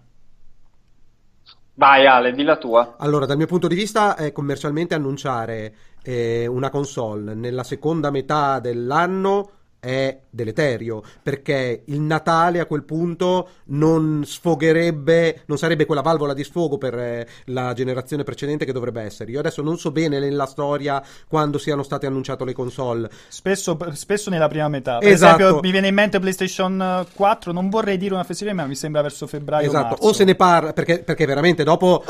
Vai 1.80 2.06
Ale, 2.06 2.32
di 2.32 2.42
la 2.42 2.58
tua. 2.58 2.96
Allora, 2.98 3.24
dal 3.24 3.38
mio 3.38 3.46
punto 3.46 3.66
di 3.66 3.74
vista, 3.74 4.14
è 4.14 4.32
commercialmente 4.32 4.94
annunciare 4.94 5.74
eh, 6.02 6.46
una 6.46 6.70
console 6.70 7.34
nella 7.34 7.64
seconda 7.64 8.10
metà 8.10 8.58
dell'anno 8.60 9.50
è 9.80 10.20
deleterio 10.28 11.02
perché 11.22 11.82
il 11.86 12.00
Natale 12.00 12.60
a 12.60 12.66
quel 12.66 12.84
punto 12.84 13.48
non 13.66 14.22
sfogherebbe, 14.24 15.42
non 15.46 15.56
sarebbe 15.56 15.86
quella 15.86 16.02
valvola 16.02 16.34
di 16.34 16.44
sfogo 16.44 16.76
per 16.76 16.94
eh, 16.98 17.28
la 17.46 17.72
generazione 17.72 18.22
precedente 18.22 18.66
che 18.66 18.72
dovrebbe 18.72 19.02
essere. 19.02 19.30
Io 19.32 19.38
adesso 19.38 19.62
non 19.62 19.78
so 19.78 19.90
bene 19.90 20.20
nella 20.20 20.46
storia 20.46 21.02
quando 21.26 21.56
siano 21.58 21.82
state 21.82 22.06
annunciate 22.06 22.44
le 22.44 22.52
console. 22.52 23.10
Spesso, 23.28 23.76
spesso 23.94 24.30
nella 24.30 24.48
prima 24.48 24.68
metà. 24.68 24.98
Per 24.98 25.08
esatto. 25.08 25.40
esempio, 25.40 25.60
mi 25.62 25.70
viene 25.70 25.88
in 25.88 25.94
mente 25.94 26.18
PlayStation 26.18 27.06
4, 27.12 27.52
non 27.52 27.70
vorrei 27.70 27.96
dire 27.96 28.14
una 28.14 28.24
festività, 28.24 28.54
ma 28.54 28.66
mi 28.66 28.76
sembra 28.76 29.00
verso 29.00 29.26
febbraio. 29.26 29.66
Esatto, 29.66 29.88
marzo. 29.88 30.06
o 30.06 30.12
se 30.12 30.24
ne 30.24 30.34
parla 30.34 30.72
perché, 30.74 31.02
perché 31.02 31.24
veramente 31.24 31.64
dopo 31.64 32.04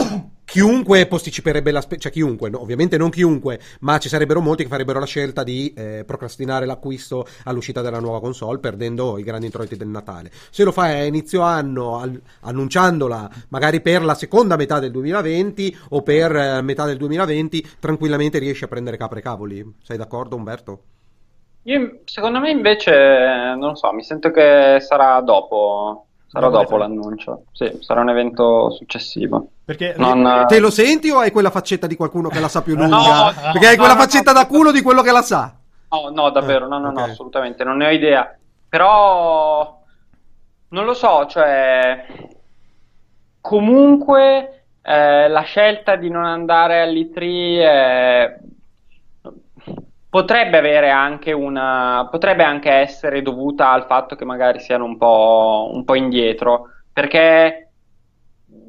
chiunque 0.51 1.07
posticiperebbe 1.07 1.71
la 1.71 1.81
spesa, 1.81 2.01
cioè 2.03 2.13
chiunque, 2.13 2.51
no, 2.51 2.61
ovviamente 2.61 2.97
non 2.97 3.09
chiunque, 3.11 3.61
ma 3.81 3.99
ci 3.99 4.09
sarebbero 4.09 4.41
molti 4.41 4.65
che 4.65 4.69
farebbero 4.69 4.99
la 4.99 5.07
scelta 5.07 5.45
di 5.45 5.73
eh, 5.77 6.03
procrastinare 6.05 6.67
l'acquisto 6.67 7.25
all'uscita 7.45 7.83
della 7.83 8.01
nuova 8.01 8.21
console, 8.21 8.59
perdendo 8.59 9.17
i 9.17 9.23
grandi 9.23 9.47
introiti 9.47 9.77
del 9.77 9.87
Natale. 9.87 10.31
Se 10.51 10.65
lo 10.65 10.73
fai 10.73 11.01
a 11.01 11.05
inizio 11.05 11.43
anno, 11.43 11.99
al, 11.99 12.21
annunciandola 12.41 13.31
magari 13.51 13.81
per 13.81 14.03
la 14.03 14.15
seconda 14.15 14.57
metà 14.57 14.81
del 14.81 14.91
2020 14.91 15.79
o 15.91 16.03
per 16.03 16.35
eh, 16.35 16.63
metà 16.63 16.85
del 16.85 16.97
2020, 16.97 17.77
tranquillamente 17.79 18.39
riesci 18.39 18.65
a 18.65 18.69
prendere 18.69 18.97
capre 18.97 19.21
cavoli. 19.21 19.65
Sei 19.83 19.97
d'accordo, 19.97 20.35
Umberto? 20.35 20.83
Io, 21.65 22.01
secondo 22.07 22.41
me 22.41 22.51
invece, 22.51 23.55
non 23.57 23.77
so, 23.77 23.93
mi 23.93 24.03
sento 24.03 24.33
che 24.33 24.79
sarà 24.81 25.21
dopo 25.21 26.07
Sarà 26.31 26.49
dopo 26.49 26.77
l'annuncio, 26.77 27.47
sì, 27.51 27.79
sarà 27.81 28.03
un 28.03 28.11
evento 28.11 28.71
successivo. 28.71 29.49
Perché 29.64 29.95
non... 29.97 30.45
te 30.47 30.61
lo 30.61 30.71
senti 30.71 31.11
o 31.11 31.19
hai 31.19 31.33
quella 31.33 31.51
faccetta 31.51 31.88
di 31.88 31.97
qualcuno 31.97 32.29
che 32.29 32.38
la 32.38 32.47
sa 32.47 32.62
più 32.62 32.77
lunga? 32.79 32.97
no, 32.97 33.33
Perché 33.53 33.66
hai 33.66 33.77
quella 33.77 33.95
no, 33.95 34.01
faccetta 34.01 34.31
no, 34.31 34.38
da 34.38 34.47
culo 34.47 34.71
di 34.71 34.81
quello 34.81 35.03
che 35.03 35.11
la 35.11 35.23
sa. 35.23 35.53
No, 35.90 36.09
no, 36.11 36.31
davvero, 36.31 36.69
no, 36.69 36.79
no, 36.79 36.90
okay. 36.90 37.05
no, 37.05 37.11
assolutamente, 37.11 37.64
non 37.64 37.79
ne 37.79 37.87
ho 37.87 37.90
idea. 37.90 38.33
Però 38.69 39.83
non 40.69 40.85
lo 40.85 40.95
so, 40.95 41.27
cioè 41.27 42.07
comunque 43.40 44.66
eh, 44.83 45.29
la 45.29 45.43
scelta 45.43 45.97
di 45.97 46.11
non 46.11 46.25
andare 46.25 46.81
all'E3 46.81 47.59
è 47.61 48.38
potrebbe 50.11 50.59
avere 50.59 50.90
anche 50.90 51.33
una 51.33 52.09
potrebbe 52.11 52.42
anche 52.42 52.70
essere 52.70 53.23
dovuta 53.23 53.70
al 53.70 53.87
fatto 53.87 54.16
che 54.16 54.25
magari 54.25 54.59
siano 54.59 54.85
un 54.85 54.99
po', 54.99 55.70
un 55.73 55.85
po 55.85 55.94
indietro 55.94 56.68
perché 56.92 57.70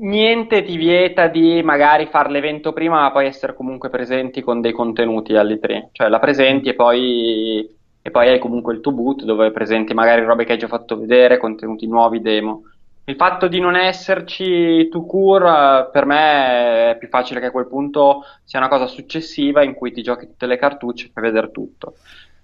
niente 0.02 0.64
ti 0.64 0.78
vieta 0.78 1.28
di 1.28 1.62
magari 1.64 2.06
fare 2.08 2.30
l'evento 2.30 2.74
prima, 2.74 3.02
ma 3.02 3.12
poi 3.12 3.26
essere 3.28 3.54
comunque 3.54 3.90
presenti 3.90 4.42
con 4.42 4.62
dei 4.62 4.72
contenuti 4.72 5.36
all'E3. 5.36 5.90
Cioè 5.92 6.10
la 6.10 6.20
presenti 6.20 6.70
e 6.70 6.76
poi, 6.76 7.68
e 8.02 8.12
poi 8.12 8.30
hai 8.30 8.40
comunque 8.40 8.74
il 8.74 8.82
tuo 8.82 8.92
boot 8.92 9.24
dove 9.24 9.52
presenti 9.52 9.94
magari 9.94 10.24
robe 10.24 10.46
che 10.46 10.54
hai 10.54 10.58
già 10.58 10.68
fatto 10.68 10.98
vedere, 10.98 11.38
contenuti 11.38 11.88
nuovi, 11.88 12.22
demo. 12.22 12.64
Il 13.12 13.18
fatto 13.18 13.50
di 13.50 13.60
non 13.60 13.76
esserci 13.76 14.88
to 14.88 15.04
cure 15.04 15.90
per 15.92 16.06
me 16.06 16.92
è 16.92 16.98
più 16.98 17.10
facile 17.10 17.42
che 17.42 17.48
a 17.48 17.52
quel 17.52 17.68
punto 17.68 18.24
sia 18.46 18.58
una 18.58 18.70
cosa 18.70 18.88
successiva 18.88 19.64
in 19.64 19.74
cui 19.74 19.92
ti 19.92 20.02
giochi 20.02 20.28
tutte 20.28 20.46
le 20.46 20.58
cartucce 20.58 21.12
per 21.14 21.24
vedere 21.24 21.52
tutto. 21.52 21.96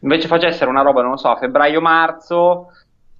Invece 0.02 0.28
facessero 0.28 0.70
una 0.70 0.82
roba, 0.82 1.02
non 1.02 1.12
lo 1.12 1.18
so, 1.18 1.30
a 1.30 1.38
febbraio-marzo, 1.38 2.68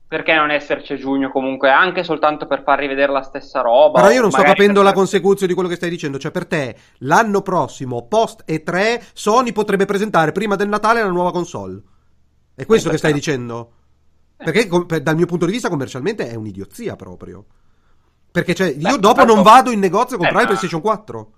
perché 0.06 0.36
non 0.36 0.52
esserci 0.52 0.92
a 0.92 0.98
giugno 0.98 1.32
comunque, 1.32 1.70
anche 1.70 2.04
soltanto 2.04 2.48
per 2.48 2.64
far 2.64 2.80
rivedere 2.80 3.14
la 3.14 3.24
stessa 3.24 3.62
roba? 3.62 4.02
Però 4.02 4.14
io 4.14 4.22
non 4.22 4.32
sto 4.32 4.42
capendo 4.42 4.82
la 4.82 4.92
consecuzione 4.92 5.48
di 5.48 5.54
quello 5.54 5.70
che 5.70 5.78
stai 5.78 5.90
dicendo. 5.90 6.20
Cioè, 6.20 6.32
per 6.32 6.48
te, 6.48 6.76
l'anno 7.00 7.42
prossimo, 7.44 8.08
post 8.10 8.44
E3, 8.46 9.12
Sony 9.14 9.54
potrebbe 9.54 9.86
presentare 9.86 10.34
prima 10.34 10.58
del 10.58 10.68
Natale 10.68 11.02
la 11.02 11.08
nuova 11.08 11.32
console. 11.32 11.82
È 12.54 12.66
questo 12.66 12.90
che 12.90 12.98
stai 12.98 13.14
dicendo? 13.14 13.72
Perché 14.38 14.68
com- 14.68 14.86
per- 14.86 15.02
dal 15.02 15.16
mio 15.16 15.26
punto 15.26 15.46
di 15.46 15.52
vista 15.52 15.70
commercialmente 15.70 16.30
è 16.30 16.36
un'idiozia 16.36 16.96
proprio. 16.96 17.44
Perché 18.32 18.54
cioè, 18.54 18.68
io 18.68 18.96
Beh, 18.96 19.00
dopo 19.00 19.26
non 19.26 19.42
vado 19.42 19.72
in 19.72 19.80
negozio 19.80 20.16
a 20.16 20.20
comprare 20.20 20.38
Eh, 20.38 20.42
il 20.42 20.48
PlayStation 20.48 20.82
4. 20.82 21.32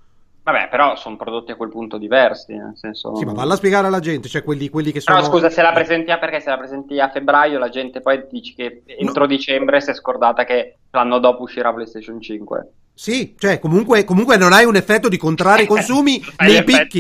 Vabbè, 0.44 0.68
però 0.70 0.96
sono 0.96 1.16
prodotti 1.16 1.52
a 1.52 1.56
quel 1.56 1.70
punto 1.70 1.98
diversi, 1.98 2.54
nel 2.54 2.74
senso... 2.76 3.16
Sì, 3.16 3.24
ma 3.24 3.34
valla 3.34 3.54
a 3.54 3.58
spiegare 3.58 3.86
alla 3.86 4.00
gente, 4.00 4.28
cioè 4.28 4.44
quelli, 4.44 4.70
quelli 4.70 4.92
che 4.92 5.00
sono... 5.00 5.18
Però 5.18 5.30
scusa, 5.30 5.50
se 5.50 5.62
la 5.62 5.72
presenti 5.72 6.10
a 6.10 6.18
perché 6.18 6.40
se 6.40 6.50
la 6.50 6.58
presenti 6.58 7.00
a 7.00 7.10
febbraio 7.10 7.60
la 7.60 7.70
gente 7.70 8.02
poi 8.02 8.26
dici 8.32 8.56
che 8.56 8.82
entro 8.86 9.28
dicembre 9.28 9.80
si 9.80 9.92
è 9.92 9.94
scordata 9.94 10.46
che 10.46 10.78
l'anno 10.90 11.20
dopo 11.20 11.44
uscirà 11.44 11.72
PlayStation 11.72 12.20
5. 12.20 12.72
Sì, 12.96 13.36
cioè 13.38 13.60
comunque, 13.60 14.04
comunque 14.04 14.38
non 14.38 14.52
hai 14.52 14.66
un 14.66 14.76
effetto 14.76 15.08
di 15.08 15.18
contrarre 15.18 15.64
i 15.64 15.68
consumi 15.68 16.20
nei 16.40 16.64
picchi. 16.64 17.00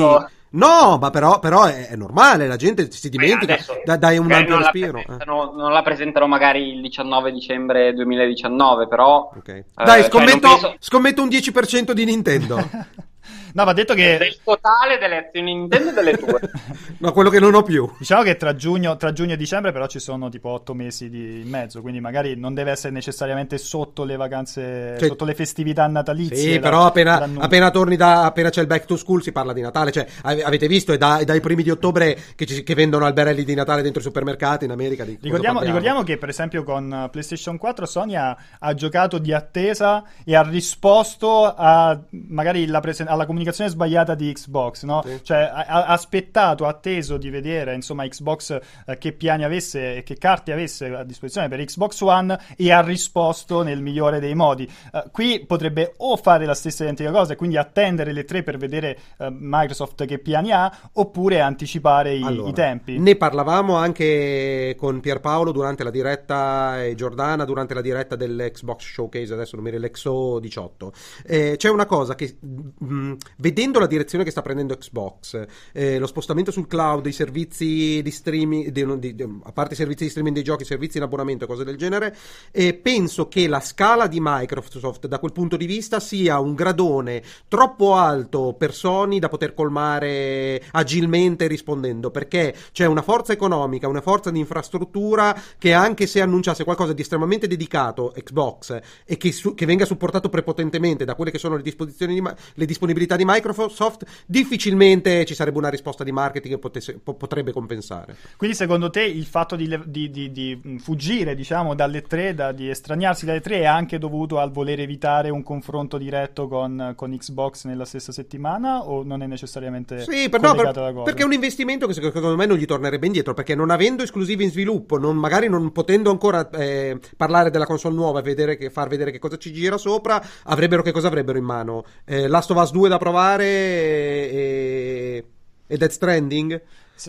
No, 0.51 0.97
ma 0.99 1.09
però, 1.11 1.39
però 1.39 1.65
è, 1.65 1.89
è 1.89 1.95
normale, 1.95 2.47
la 2.47 2.55
gente 2.55 2.89
si 2.91 3.09
dimentica, 3.09 3.53
Adesso, 3.53 3.81
da- 3.85 3.97
dai 3.97 4.17
un 4.17 4.31
ampio 4.31 4.49
non 4.55 4.59
la 4.61 4.71
respiro. 4.71 4.97
eh. 4.97 5.03
presentano- 5.03 5.53
Non 5.55 5.71
la 5.71 5.81
presentano 5.83 6.27
magari 6.27 6.69
il 6.73 6.81
19 6.81 7.31
dicembre 7.31 7.93
2019, 7.93 8.87
però... 8.87 9.31
Ok. 9.35 9.47
eh, 9.49 9.63
Dai, 9.75 10.01
cioè, 10.01 10.09
scommetto, 10.09 10.47
non 10.47 10.59
penso- 10.59 10.75
scommetto 10.79 11.21
un 11.21 11.27
10% 11.29 11.91
di 11.91 12.05
Nintendo. 12.05 12.57
No, 13.53 13.63
va 13.63 13.73
detto 13.73 13.93
che 13.93 14.17
Del 14.17 14.37
totale 14.43 14.97
delle 14.99 15.27
azioni 15.27 15.55
Nintendo 15.55 15.89
e 15.89 15.93
delle 15.93 16.17
tue. 16.17 16.39
no, 16.99 17.11
quello 17.11 17.29
che 17.29 17.39
non 17.39 17.53
ho 17.53 17.63
più. 17.63 17.89
Diciamo 17.97 18.21
che 18.23 18.35
tra 18.37 18.55
giugno, 18.55 18.95
tra 18.97 19.11
giugno 19.11 19.33
e 19.33 19.37
dicembre 19.37 19.71
però 19.71 19.87
ci 19.87 19.99
sono 19.99 20.29
tipo 20.29 20.49
otto 20.49 20.73
mesi 20.73 21.09
di 21.09 21.41
in 21.41 21.49
mezzo, 21.49 21.81
quindi 21.81 21.99
magari 21.99 22.35
non 22.37 22.53
deve 22.53 22.71
essere 22.71 22.93
necessariamente 22.93 23.57
sotto 23.57 24.03
le 24.03 24.15
vacanze, 24.15 24.95
Cioè- 24.99 25.07
sotto 25.07 25.25
le 25.25 25.33
festività 25.33 25.85
natalizie. 25.87 26.35
Sì, 26.35 26.53
da- 26.55 26.59
però 26.59 26.85
appena, 26.85 27.27
appena 27.37 27.71
torni 27.71 27.95
da. 27.95 28.23
appena 28.25 28.49
c'è 28.49 28.61
il 28.61 28.67
back 28.67 28.85
to 28.85 28.95
school 28.97 29.21
si 29.23 29.31
parla 29.31 29.53
di 29.53 29.61
Natale. 29.61 29.91
Cioè, 29.91 30.05
ave- 30.23 30.43
avete 30.43 30.67
visto, 30.67 30.93
è, 30.93 30.97
da- 30.97 31.17
è 31.17 31.25
dai 31.25 31.39
primi 31.39 31.63
di 31.63 31.71
ottobre 31.71 32.17
che, 32.35 32.45
ci- 32.45 32.63
che 32.63 32.75
vendono 32.75 33.05
alberelli 33.05 33.43
di 33.43 33.55
Natale 33.55 33.81
dentro 33.81 33.99
i 34.01 34.03
supermercati 34.03 34.65
in 34.65 34.71
America. 34.71 35.03
Ricordiamo, 35.03 35.61
ricordiamo 35.61 36.03
che 36.03 36.17
per 36.17 36.29
esempio 36.29 36.63
con 36.63 37.07
PlayStation 37.11 37.57
4 37.57 37.85
Sony 37.85 38.15
ha, 38.15 38.37
ha 38.59 38.73
giocato 38.73 39.17
di 39.17 39.33
attesa 39.33 40.03
e 40.23 40.35
ha 40.35 40.41
risposto 40.43 41.45
a 41.55 41.99
magari 42.09 42.65
la 42.67 42.79
presen- 42.79 43.07
alla 43.07 43.25
comunicazione 43.25 43.37
sbagliata 43.67 44.15
di 44.15 44.31
Xbox, 44.31 44.83
no? 44.83 45.01
Sì. 45.03 45.19
Cioè 45.23 45.39
ha, 45.39 45.85
aspettato, 45.85 46.65
ha 46.65 46.69
atteso 46.69 47.17
di 47.17 47.29
vedere 47.29 47.73
insomma 47.73 48.07
Xbox 48.07 48.59
eh, 48.85 48.97
che 48.97 49.11
piani 49.13 49.43
avesse 49.43 49.97
e 49.97 50.03
che 50.03 50.17
carte 50.17 50.51
avesse 50.51 50.87
a 50.87 51.03
disposizione 51.03 51.47
per 51.47 51.63
Xbox 51.63 51.99
One 52.01 52.39
e 52.55 52.71
ha 52.71 52.81
risposto 52.81 53.63
nel 53.63 53.81
migliore 53.81 54.19
dei 54.19 54.35
modi. 54.35 54.69
Eh, 54.93 55.05
qui 55.11 55.43
potrebbe 55.45 55.93
o 55.97 56.15
fare 56.17 56.45
la 56.45 56.53
stessa 56.53 56.83
identica 56.83 57.11
cosa 57.11 57.33
e 57.33 57.35
quindi 57.35 57.57
attendere 57.57 58.11
le 58.13 58.23
tre 58.23 58.43
per 58.43 58.57
vedere 58.57 58.97
eh, 59.17 59.29
Microsoft 59.31 60.05
che 60.05 60.19
piani 60.19 60.51
ha 60.51 60.71
oppure 60.93 61.41
anticipare 61.41 62.13
i, 62.13 62.23
Allora, 62.23 62.49
i 62.49 62.53
tempi. 62.53 62.99
Ne 62.99 63.15
parlavamo 63.15 63.75
anche 63.75 64.75
con 64.77 64.99
Pierpaolo 64.99 65.51
durante 65.51 65.83
la 65.83 65.91
diretta 65.91 66.83
e 66.83 66.95
Giordana 66.95 67.45
durante 67.45 67.73
la 67.73 67.81
diretta 67.81 68.15
dell'Xbox 68.15 68.93
Showcase, 68.93 69.33
adesso 69.33 69.55
non 69.55 69.63
mi 69.63 69.71
ricordo, 69.71 69.77
l'Exo 69.79 70.39
18. 70.39 70.93
Eh, 71.25 71.55
c'è 71.57 71.69
una 71.69 71.85
cosa 71.85 72.15
che, 72.15 72.37
mh, 72.39 73.13
vedendo 73.37 73.79
la 73.79 73.87
direzione 73.87 74.23
che 74.23 74.31
sta 74.31 74.41
prendendo 74.41 74.75
Xbox, 74.75 75.45
eh, 75.73 75.97
lo 75.99 76.07
spostamento 76.07 76.51
sul 76.51 76.67
cloud, 76.67 77.05
i 77.05 77.11
servizi 77.11 78.01
di 78.01 78.11
streaming, 78.11 78.69
di- 78.69 78.99
di- 78.99 79.15
di- 79.15 79.39
a 79.43 79.51
parte 79.51 79.73
i 79.73 79.77
servizi 79.77 80.03
di 80.03 80.09
streaming 80.09 80.35
dei 80.35 80.43
giochi, 80.43 80.65
servizi 80.65 80.97
in 80.97 81.03
abbonamento 81.03 81.45
e 81.45 81.47
cose 81.47 81.63
del 81.63 81.77
genere, 81.77 82.15
eh, 82.51 82.73
penso 82.73 83.27
che 83.27 83.47
la 83.47 83.59
scala 83.59 84.07
di 84.07 84.19
Microsoft 84.21 85.07
da 85.07 85.19
quel 85.19 85.31
punto 85.31 85.57
di 85.57 85.65
vista 85.65 85.99
sia 85.99 86.39
un 86.39 86.53
gradone 86.53 87.21
troppo 87.47 87.95
alto 87.95 88.53
per 88.57 88.73
Sony 88.73 89.19
da 89.19 89.29
poter 89.29 89.53
colmare 89.53 90.61
agilmente 90.71 91.47
rispondendo 91.47 92.11
perché 92.11 92.55
c'è 92.71 92.85
una 92.85 93.01
forza 93.01 93.33
economica, 93.33 93.87
una 93.87 94.01
forza 94.01 94.31
di 94.31 94.39
infrastruttura 94.39 95.39
che 95.57 95.73
anche 95.73 96.07
se 96.07 96.21
annunciasse 96.21 96.63
qualcosa 96.63 96.93
di 96.93 97.01
estremamente 97.01 97.47
dedicato 97.47 98.13
Xbox 98.15 98.79
e 99.05 99.17
che, 99.17 99.31
su- 99.31 99.53
che 99.53 99.65
venga 99.65 99.85
supportato 99.85 100.29
prepotentemente 100.29 101.05
da 101.05 101.15
quelle 101.15 101.31
che 101.31 101.37
sono 101.37 101.55
le, 101.55 101.61
disposizioni 101.61 102.13
di 102.13 102.27
le 102.55 102.65
disponibilità 102.65 103.15
di 103.19 103.25
Microsoft, 103.25 104.05
difficilmente 104.25 105.25
ci 105.25 105.35
sarebbe 105.35 105.57
una 105.59 105.69
risposta 105.69 106.03
di 106.03 106.11
marketing 106.11 106.53
che 106.55 106.59
potesse- 106.59 106.99
po- 107.03 107.13
potrebbe 107.13 107.51
compensare. 107.51 108.15
Quindi 108.37 108.55
secondo 108.55 108.89
te 108.89 109.03
il 109.03 109.25
fatto 109.25 109.55
di, 109.55 109.67
di- 109.85 110.09
di- 110.09 110.31
di, 110.31 110.59
mh, 110.61 110.77
fuggire 110.77 111.35
diciamo 111.35 111.75
dalle 111.75 112.01
tre, 112.01 112.33
da- 112.33 112.51
di 112.51 112.69
estraniarsi 112.69 113.25
dalle 113.25 113.41
tre 113.41 113.59
è 113.59 113.65
anche 113.65 113.97
dovuto 113.99 114.39
al 114.39 114.51
voler 114.51 114.79
evitare 114.79 115.29
un 115.29 115.43
confronto 115.43 115.97
diretto 115.97 116.47
con, 116.47 116.93
con 116.95 117.15
Xbox 117.15 117.65
nella 117.65 117.85
stessa 117.85 118.11
settimana 118.11 118.79
o 118.87 119.03
non 119.03 119.21
è 119.21 119.27
necessariamente 119.27 119.99
Sì, 120.03 120.29
per- 120.29 120.41
no, 120.41 120.55
per- 120.55 120.71
perché 121.03 121.21
è 121.21 121.25
un 121.25 121.33
investimento 121.33 121.85
che 121.85 121.93
secondo 121.93 122.35
me 122.35 122.45
non 122.45 122.57
gli 122.57 122.65
tornerebbe 122.65 123.05
indietro, 123.05 123.33
perché 123.33 123.53
non 123.55 123.69
avendo 123.69 124.03
esclusivi 124.03 124.43
in 124.45 124.49
sviluppo, 124.51 124.97
non- 124.97 125.17
magari 125.17 125.49
non 125.49 125.71
potendo 125.71 126.09
ancora 126.09 126.49
eh, 126.51 126.97
parlare 127.17 127.49
della 127.51 127.65
console 127.65 127.95
nuova 127.95 128.19
e 128.19 128.23
vedere 128.23 128.57
che- 128.57 128.69
far 128.69 128.87
vedere 128.87 129.11
che 129.11 129.19
cosa 129.19 129.37
ci 129.37 129.51
gira 129.51 129.77
sopra, 129.77 130.23
avrebbero 130.43 130.81
che 130.81 130.91
cosa 130.91 131.07
avrebbero 131.07 131.37
in 131.37 131.43
mano? 131.43 131.83
Eh, 132.05 132.27
Last 132.27 132.51
of 132.51 132.57
Us 132.61 132.71
2 132.71 132.87
da 132.89 132.97
provare 133.09 133.45
e, 133.45 135.25
e 135.67 135.77
Death 135.77 135.91
Stranding? 135.91 136.61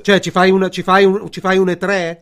Cioè 0.02 0.20
ci 0.20 0.30
fai 0.30 0.50
un, 0.50 0.68
ci 0.70 0.82
fai 0.82 1.04
un, 1.04 1.30
ci 1.30 1.40
fai 1.40 1.58
un 1.58 1.66
E3? 1.66 2.18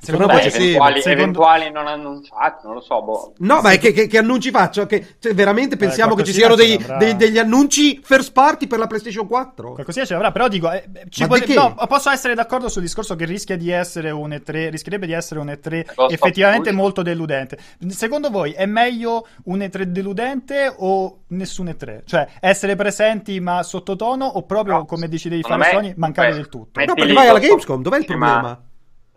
Secondo 0.00 0.26
me 0.26 0.50
sì, 0.50 0.56
eventuali, 0.56 1.00
secondo- 1.00 1.22
eventuali 1.22 1.70
non 1.70 1.86
annunciati, 1.86 2.66
non 2.66 2.74
lo 2.74 2.80
so, 2.80 3.02
boh. 3.02 3.32
No, 3.38 3.60
ma 3.62 3.70
è 3.72 3.78
che, 3.78 3.92
che- 3.92 4.06
che 4.06 4.18
annunci 4.18 4.50
faccio? 4.50 4.84
Che 4.86 5.16
cioè, 5.18 5.34
veramente 5.34 5.76
pensiamo 5.76 6.14
che 6.14 6.24
ci 6.24 6.32
siano 6.32 6.54
dei, 6.54 6.76
dei- 6.98 7.16
degli 7.16 7.38
annunci 7.38 8.00
first 8.02 8.32
party 8.32 8.66
per 8.66 8.78
la 8.78 8.86
PlayStation 8.86 9.26
4? 9.26 9.72
Qualcosina 9.72 10.04
ce 10.04 10.12
l'avrà, 10.12 10.30
però 10.30 10.48
dico, 10.48 10.70
eh, 10.70 10.84
Ma 11.26 11.38
che? 11.38 11.54
no, 11.54 11.74
posso 11.88 12.10
essere 12.10 12.34
d'accordo 12.34 12.68
sul 12.68 12.82
discorso 12.82 13.16
che 13.16 13.24
rischia 13.24 13.56
di 13.56 13.70
essere 13.70 14.10
un 14.10 14.30
E3, 14.30 14.68
rischierebbe 14.70 15.06
di 15.06 15.12
essere 15.12 15.40
un 15.40 15.46
E3 15.46 15.84
Ghost 15.84 15.98
of 15.98 16.12
effettivamente 16.12 16.70
molto 16.72 17.00
deludente. 17.02 17.58
Secondo 17.88 18.28
voi 18.30 18.52
è 18.52 18.66
meglio 18.66 19.26
un 19.44 19.58
E3 19.60 19.82
deludente 19.84 20.72
o 20.76 21.20
nessun 21.28 21.66
E3? 21.66 22.00
Cioè 22.04 22.28
essere 22.40 22.76
presenti 22.76 23.40
ma 23.40 23.62
sottotono 23.62 24.26
o 24.26 24.42
proprio, 24.42 24.74
No, 24.74 24.84
come 24.84 25.08
decidi 25.08 25.36
di 25.36 25.42
secondo 25.42 25.64
fare 25.64 25.76
me- 25.76 25.82
Sony, 25.82 25.94
mancare 25.96 26.28
beh, 26.28 26.34
del 26.34 26.48
tutto? 26.48 26.84
No, 26.84 26.94
perché 26.94 27.12
vai 27.12 27.28
alla 27.28 27.38
Gamescom, 27.38 27.80
dov'è 27.82 27.98
il 27.98 28.04
problema? 28.04 28.62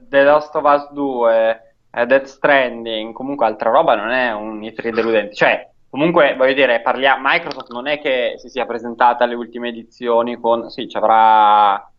The 0.10 0.24
Last 0.24 0.56
of 0.56 0.63
Us 0.63 0.91
2, 0.91 1.62
eh, 1.91 2.06
Death 2.06 2.26
Stranding, 2.26 3.13
comunque 3.13 3.46
altra 3.46 3.70
roba 3.70 3.96
non 3.96 4.10
è 4.10 4.32
un 4.34 4.62
E3 4.62 4.91
deludente. 4.91 5.36
Cioè, 5.36 5.70
comunque, 5.89 6.36
voglio 6.36 6.54
dire, 6.54 6.82
parlia- 6.82 7.17
Microsoft 7.20 7.72
non 7.72 7.88
è 7.88 8.00
che 8.00 8.36
si 8.38 8.50
sia 8.50 8.65
presentata 8.65 9.24
alle 9.24 9.36
ultime 9.36 9.70
edizioni 9.70 10.39
con... 10.39 10.70
Sì, 10.70 10.88
ci 10.88 10.98
avrà... 10.98 11.89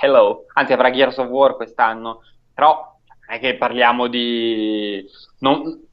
Hello, 0.00 0.46
anzi 0.54 0.72
avrà 0.72 0.90
Gears 0.90 1.18
of 1.18 1.28
War 1.28 1.54
quest'anno, 1.56 2.20
però 2.54 2.74
non 3.26 3.36
è 3.36 3.38
che 3.38 3.56
parliamo 3.56 4.06
di... 4.06 5.04
non- 5.40 5.87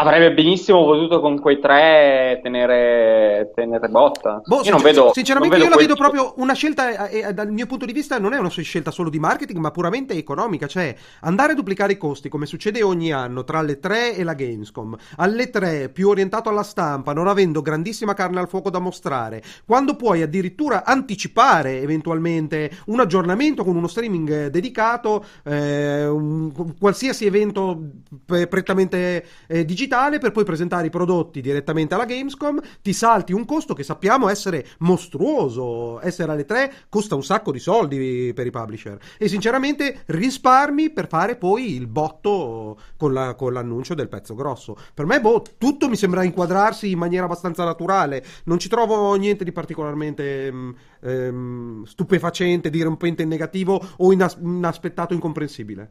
Avrebbe 0.00 0.32
benissimo 0.32 0.82
potuto 0.86 1.20
con 1.20 1.38
quei 1.38 1.60
tre 1.60 2.40
tenere, 2.42 3.52
tenere 3.54 3.88
botta. 3.88 4.40
Boh, 4.46 4.62
io 4.64 4.70
non 4.70 4.80
vedo, 4.80 5.10
sinceramente 5.12 5.58
non 5.58 5.66
io 5.66 5.70
la 5.70 5.76
vedo 5.76 5.92
tipo- 5.92 6.08
proprio 6.08 6.32
una 6.38 6.54
scelta, 6.54 7.06
eh, 7.08 7.18
eh, 7.18 7.32
dal 7.34 7.52
mio 7.52 7.66
punto 7.66 7.84
di 7.84 7.92
vista 7.92 8.18
non 8.18 8.32
è 8.32 8.38
una 8.38 8.48
scelta 8.48 8.90
solo 8.90 9.10
di 9.10 9.18
marketing, 9.18 9.58
ma 9.58 9.70
puramente 9.70 10.14
economica, 10.14 10.66
cioè 10.66 10.96
andare 11.20 11.52
a 11.52 11.54
duplicare 11.54 11.92
i 11.92 11.98
costi 11.98 12.30
come 12.30 12.46
succede 12.46 12.82
ogni 12.82 13.12
anno 13.12 13.44
tra 13.44 13.60
le 13.60 13.78
3 13.78 14.16
e 14.16 14.24
la 14.24 14.32
Gamescom, 14.32 14.96
alle 15.16 15.50
3 15.50 15.90
più 15.90 16.08
orientato 16.08 16.48
alla 16.48 16.62
stampa, 16.62 17.12
non 17.12 17.26
avendo 17.28 17.60
grandissima 17.60 18.14
carne 18.14 18.40
al 18.40 18.48
fuoco 18.48 18.70
da 18.70 18.78
mostrare, 18.78 19.42
quando 19.66 19.96
puoi 19.96 20.22
addirittura 20.22 20.82
anticipare 20.86 21.82
eventualmente 21.82 22.70
un 22.86 23.00
aggiornamento 23.00 23.64
con 23.64 23.76
uno 23.76 23.86
streaming 23.86 24.30
eh, 24.30 24.50
dedicato, 24.50 25.26
eh, 25.44 26.06
un, 26.06 26.72
qualsiasi 26.78 27.26
evento 27.26 27.78
pre- 28.24 28.46
prettamente 28.46 29.26
eh, 29.46 29.66
digitale, 29.66 29.88
digitale 29.90 30.18
per 30.18 30.30
poi 30.30 30.44
presentare 30.44 30.86
i 30.86 30.90
prodotti 30.90 31.40
direttamente 31.40 31.94
alla 31.94 32.04
Gamescom, 32.04 32.60
ti 32.80 32.92
salti 32.92 33.32
un 33.32 33.44
costo 33.44 33.74
che 33.74 33.82
sappiamo 33.82 34.28
essere 34.28 34.64
mostruoso. 34.78 36.00
Essere 36.00 36.30
alle 36.30 36.44
3 36.44 36.72
costa 36.88 37.16
un 37.16 37.24
sacco 37.24 37.50
di 37.50 37.58
soldi 37.58 38.32
per 38.32 38.46
i 38.46 38.50
publisher. 38.50 38.98
E 39.18 39.26
sinceramente 39.26 40.02
risparmi 40.06 40.90
per 40.90 41.08
fare 41.08 41.34
poi 41.34 41.74
il 41.74 41.88
botto 41.88 42.78
con, 42.96 43.12
la, 43.12 43.34
con 43.34 43.52
l'annuncio 43.52 43.94
del 43.94 44.08
pezzo 44.08 44.36
grosso. 44.36 44.76
Per 44.94 45.06
me, 45.06 45.20
boh, 45.20 45.42
tutto 45.58 45.88
mi 45.88 45.96
sembra 45.96 46.22
inquadrarsi 46.22 46.92
in 46.92 46.98
maniera 46.98 47.24
abbastanza 47.24 47.64
naturale. 47.64 48.24
Non 48.44 48.60
ci 48.60 48.68
trovo 48.68 49.12
niente 49.16 49.42
di 49.42 49.50
particolarmente 49.50 50.52
mh, 50.52 50.74
ehm, 51.00 51.84
stupefacente, 51.84 52.70
dirompente 52.70 53.22
in 53.22 53.28
negativo 53.28 53.82
o 53.96 54.12
inas- 54.12 54.38
inaspettato, 54.40 55.14
incomprensibile. 55.14 55.90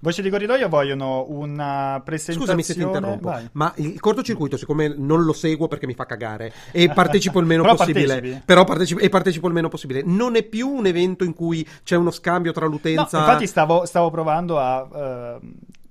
Voce 0.00 0.22
di 0.22 0.30
corridoio 0.30 0.68
vogliono 0.68 1.26
una 1.28 2.00
presentazione. 2.04 2.38
Scusami 2.40 2.62
se 2.62 2.74
ti 2.74 2.82
interrompo, 2.82 3.28
Vai. 3.28 3.48
ma 3.52 3.72
il 3.76 3.98
cortocircuito, 3.98 4.56
siccome 4.56 4.94
non 4.96 5.24
lo 5.24 5.32
seguo 5.32 5.68
perché 5.68 5.86
mi 5.86 5.94
fa 5.94 6.04
cagare 6.06 6.52
e 6.70 6.88
partecipo 6.90 7.40
il 7.40 7.46
meno 7.46 7.62
Però 7.66 7.74
possibile, 7.74 8.06
partecipi. 8.06 8.42
però 8.44 8.64
partecipo, 8.64 9.00
e 9.00 9.08
partecipo 9.08 9.46
il 9.48 9.54
meno 9.54 9.68
possibile, 9.68 10.02
non 10.04 10.36
è 10.36 10.42
più 10.42 10.68
un 10.68 10.86
evento 10.86 11.24
in 11.24 11.34
cui 11.34 11.66
c'è 11.82 11.96
uno 11.96 12.10
scambio 12.10 12.52
tra 12.52 12.66
No, 12.66 12.72
l'utenza. 12.72 13.18
infatti 13.18 13.46
stavo, 13.46 13.84
stavo 13.86 14.10
provando 14.10 14.58
a 14.58 14.88
eh, 15.40 15.46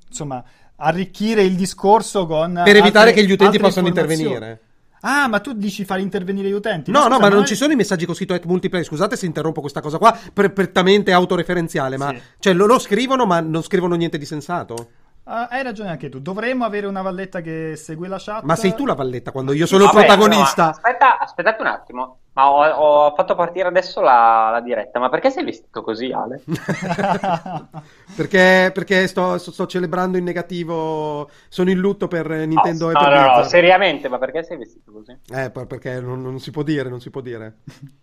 insomma 0.07 0.43
arricchire 0.77 1.43
il 1.43 1.55
discorso 1.55 2.25
con 2.25 2.61
per 2.63 2.75
evitare 2.75 3.09
altre- 3.09 3.13
che 3.21 3.27
gli 3.27 3.31
utenti 3.31 3.57
possano 3.59 3.87
intervenire. 3.87 4.59
Ah, 5.07 5.27
ma 5.27 5.39
tu 5.39 5.53
dici 5.53 5.85
far 5.85 5.99
intervenire 5.99 6.47
gli 6.49 6.53
utenti? 6.53 6.89
No, 6.89 6.99
no, 7.01 7.05
scusa, 7.05 7.19
ma 7.19 7.27
non 7.27 7.37
noi- 7.39 7.47
ci 7.47 7.55
sono 7.55 7.73
i 7.73 7.75
messaggi 7.75 8.05
con 8.07 8.15
sito 8.15 8.33
at 8.33 8.45
multiplayer. 8.45 8.85
Scusate 8.85 9.15
se 9.15 9.25
interrompo 9.27 9.61
questa 9.61 9.79
cosa 9.81 9.99
qua, 9.99 10.17
per- 10.33 10.51
prettamente 10.51 11.11
autoreferenziale, 11.11 11.95
ma 11.97 12.09
Sì. 12.09 12.21
cioè, 12.39 12.53
lo, 12.53 12.65
lo 12.65 12.79
scrivono, 12.79 13.25
ma 13.27 13.39
non 13.39 13.61
scrivono 13.61 13.93
niente 13.95 14.17
di 14.17 14.25
sensato. 14.25 14.89
Ah, 15.25 15.47
hai 15.49 15.61
ragione 15.63 15.89
anche 15.89 16.09
tu. 16.09 16.19
Dovremmo 16.19 16.65
avere 16.65 16.87
una 16.87 17.01
valletta 17.01 17.41
che 17.41 17.73
segue 17.75 18.07
la 18.07 18.17
chat. 18.19 18.43
Ma 18.43 18.55
sei 18.55 18.73
tu 18.75 18.85
la 18.85 18.93
valletta 18.95 19.31
quando 19.31 19.53
io 19.53 19.65
sono 19.67 19.83
il 19.83 19.89
Vabbè, 19.91 20.05
protagonista. 20.05 20.63
no, 20.65 20.69
aspetta, 20.69 21.17
aspettate 21.19 21.61
un 21.61 21.67
attimo. 21.67 22.17
Ma 22.35 22.51
ho, 22.51 22.65
ho 23.07 23.15
fatto 23.15 23.33
partire 23.35 23.67
adesso 23.69 24.01
la, 24.01 24.49
la 24.51 24.61
diretta. 24.61 24.99
Ma 24.99 25.09
perché 25.09 25.31
sei 25.31 25.45
vestito 25.45 25.81
così, 25.81 26.11
Ale? 26.11 26.43
perché 28.15 28.71
perché 28.73 29.07
sto, 29.07 29.37
sto- 29.37 29.51
sto 29.51 29.65
celebrando 29.67 30.17
in 30.17 30.23
negativo. 30.25 31.29
Sono 31.47 31.69
in 31.69 31.79
lutto 31.79 32.07
per 32.07 32.27
Nintendo 32.29 32.85
no, 32.85 32.91
e 32.91 32.93
no, 32.93 32.99
per 32.99 33.09
no, 33.09 33.13
no, 33.13 33.21
Blizzard. 33.21 33.47
seriamente, 33.47 34.09
ma 34.09 34.17
perché 34.17 34.43
sei 34.43 34.57
vestito 34.57 34.91
così? 34.91 35.17
Eh, 35.31 35.49
per- 35.51 35.65
perché 35.67 35.99
non, 36.01 36.21
non 36.21 36.39
si 36.39 36.51
può 36.51 36.63
dire, 36.63 36.89
non 36.89 36.99
si 36.99 37.09
può 37.09 37.21
dire. 37.21 37.59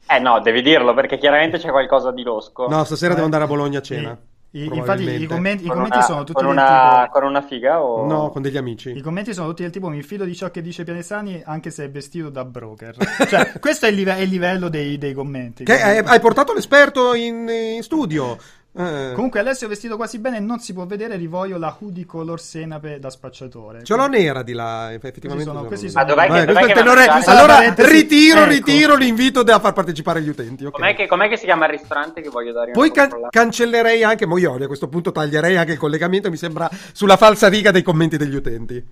Eh 0.08 0.18
no, 0.18 0.40
devi 0.40 0.62
dirlo 0.62 0.94
perché 0.94 1.18
chiaramente 1.18 1.58
c'è 1.58 1.70
qualcosa 1.70 2.10
di 2.12 2.22
losco. 2.22 2.66
No, 2.68 2.84
stasera 2.84 3.12
Eh, 3.12 3.14
devo 3.14 3.26
andare 3.26 3.44
a 3.44 3.46
Bologna 3.46 3.78
a 3.78 3.82
cena. 3.82 4.10
I- 4.12 4.31
i- 4.54 4.68
infatti 4.72 5.02
i 5.04 5.26
commenti, 5.26 5.64
i 5.64 5.68
commenti 5.68 5.96
una- 5.96 6.02
sono 6.06 6.24
tutti 6.24 6.32
con 6.34 6.44
del 6.44 6.52
una, 6.52 7.00
tipo 7.04 7.18
con 7.18 7.24
una 7.28 7.42
figa 7.42 7.82
o... 7.82 8.06
No, 8.06 8.30
con 8.30 8.42
degli 8.42 8.54
I 8.54 8.58
amici. 8.58 9.00
commenti 9.00 9.32
sono 9.34 9.48
tutti 9.48 9.62
del 9.62 9.70
tipo 9.72 9.88
mi 9.88 10.02
fido 10.02 10.24
di 10.24 10.34
ciò 10.34 10.50
che 10.50 10.60
dice 10.62 10.84
Pianesani 10.84 11.42
anche 11.44 11.70
se 11.70 11.84
è 11.84 11.90
vestito 11.90 12.28
da 12.28 12.44
broker. 12.44 12.94
cioè, 13.28 13.52
questo 13.58 13.86
è 13.86 13.88
il, 13.88 13.94
live- 13.96 14.16
è 14.16 14.20
il 14.20 14.28
livello 14.28 14.68
dei, 14.68 14.98
dei 14.98 15.14
commenti. 15.14 15.64
Che 15.64 15.80
hai, 15.80 15.98
hai 15.98 16.20
portato 16.20 16.52
l'esperto 16.52 17.14
in, 17.14 17.48
in 17.48 17.82
studio. 17.82 18.36
Eh, 18.74 19.12
Comunque 19.14 19.40
Alessio 19.40 19.66
è 19.66 19.68
vestito 19.68 19.96
quasi 19.96 20.18
bene, 20.18 20.40
non 20.40 20.58
si 20.58 20.72
può 20.72 20.86
vedere, 20.86 21.16
rivoglio 21.16 21.58
la 21.58 21.76
hoodie 21.78 22.06
color 22.06 22.40
senape 22.40 22.98
da 22.98 23.10
spacciatore. 23.10 23.84
ce 23.84 23.94
l'ho 23.94 24.06
nera 24.06 24.42
di 24.42 24.54
là, 24.54 24.90
effettivamente. 24.94 25.44
sono- 25.50 25.64
questi 25.64 25.86
nera. 25.88 26.00
Ma 26.00 26.06
dov'è 26.06 26.22
che- 26.22 26.28
Vabbè, 26.28 26.44
dov'è 26.46 26.66
che 26.66 27.20
fare? 27.20 27.38
Allora, 27.38 27.74
ritiro, 27.86 28.40
ecco. 28.40 28.48
ritiro 28.48 28.94
l'invito 28.96 29.40
a 29.40 29.58
far 29.58 29.74
partecipare 29.74 30.22
gli 30.22 30.28
utenti. 30.30 30.64
ok. 30.64 30.72
Com'è 30.72 30.94
che, 30.96 31.06
com'è 31.06 31.28
che 31.28 31.36
si 31.36 31.44
chiama 31.44 31.66
il 31.66 31.72
ristorante 31.72 32.22
che 32.22 32.30
voglio 32.30 32.52
dare 32.52 32.70
Poi 32.70 32.90
can- 32.90 33.10
cancellerei 33.28 34.04
anche 34.04 34.24
Moioli, 34.24 34.64
a 34.64 34.68
questo 34.68 34.88
punto 34.88 35.12
taglierei 35.12 35.58
anche 35.58 35.72
il 35.72 35.78
collegamento, 35.78 36.30
mi 36.30 36.38
sembra 36.38 36.70
sulla 36.94 37.18
falsa 37.18 37.48
riga 37.48 37.70
dei 37.72 37.82
commenti 37.82 38.16
degli 38.16 38.34
utenti. 38.34 38.82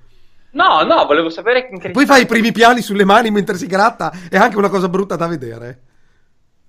No, 0.52 0.82
no, 0.82 1.06
volevo 1.06 1.30
sapere 1.30 1.68
in 1.70 1.78
che 1.78 1.90
Poi 1.90 2.04
fai 2.04 2.22
i 2.22 2.26
primi 2.26 2.52
piani 2.52 2.82
sulle 2.82 3.04
mani 3.04 3.30
mentre 3.30 3.56
si 3.56 3.66
gratta, 3.66 4.12
è 4.28 4.36
anche 4.36 4.58
una 4.58 4.68
cosa 4.68 4.88
brutta 4.90 5.16
da 5.16 5.26
vedere. 5.26 5.78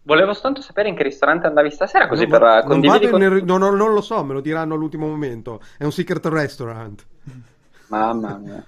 Volevo 0.04 0.34
soltanto 0.34 0.62
sapere 0.62 0.90
in 0.90 0.96
che 0.96 1.04
ristorante 1.04 1.48
andavi 1.48 1.70
stasera, 1.70 2.08
così 2.08 2.26
non, 2.26 2.32
per 2.32 2.42
eh, 2.44 2.64
condividere 2.66 3.12
con... 3.12 3.20
nel- 3.20 3.44
no, 3.44 3.58
no, 3.58 3.70
non 3.70 3.94
lo 3.94 4.02
so, 4.02 4.24
me 4.24 4.34
lo 4.34 4.42
diranno 4.42 4.74
all'ultimo 4.74 5.08
momento. 5.08 5.62
È 5.78 5.84
un 5.84 5.92
secret 5.92 6.26
restaurant. 6.26 7.06
Mamma 7.88 8.38
mia. 8.38 8.66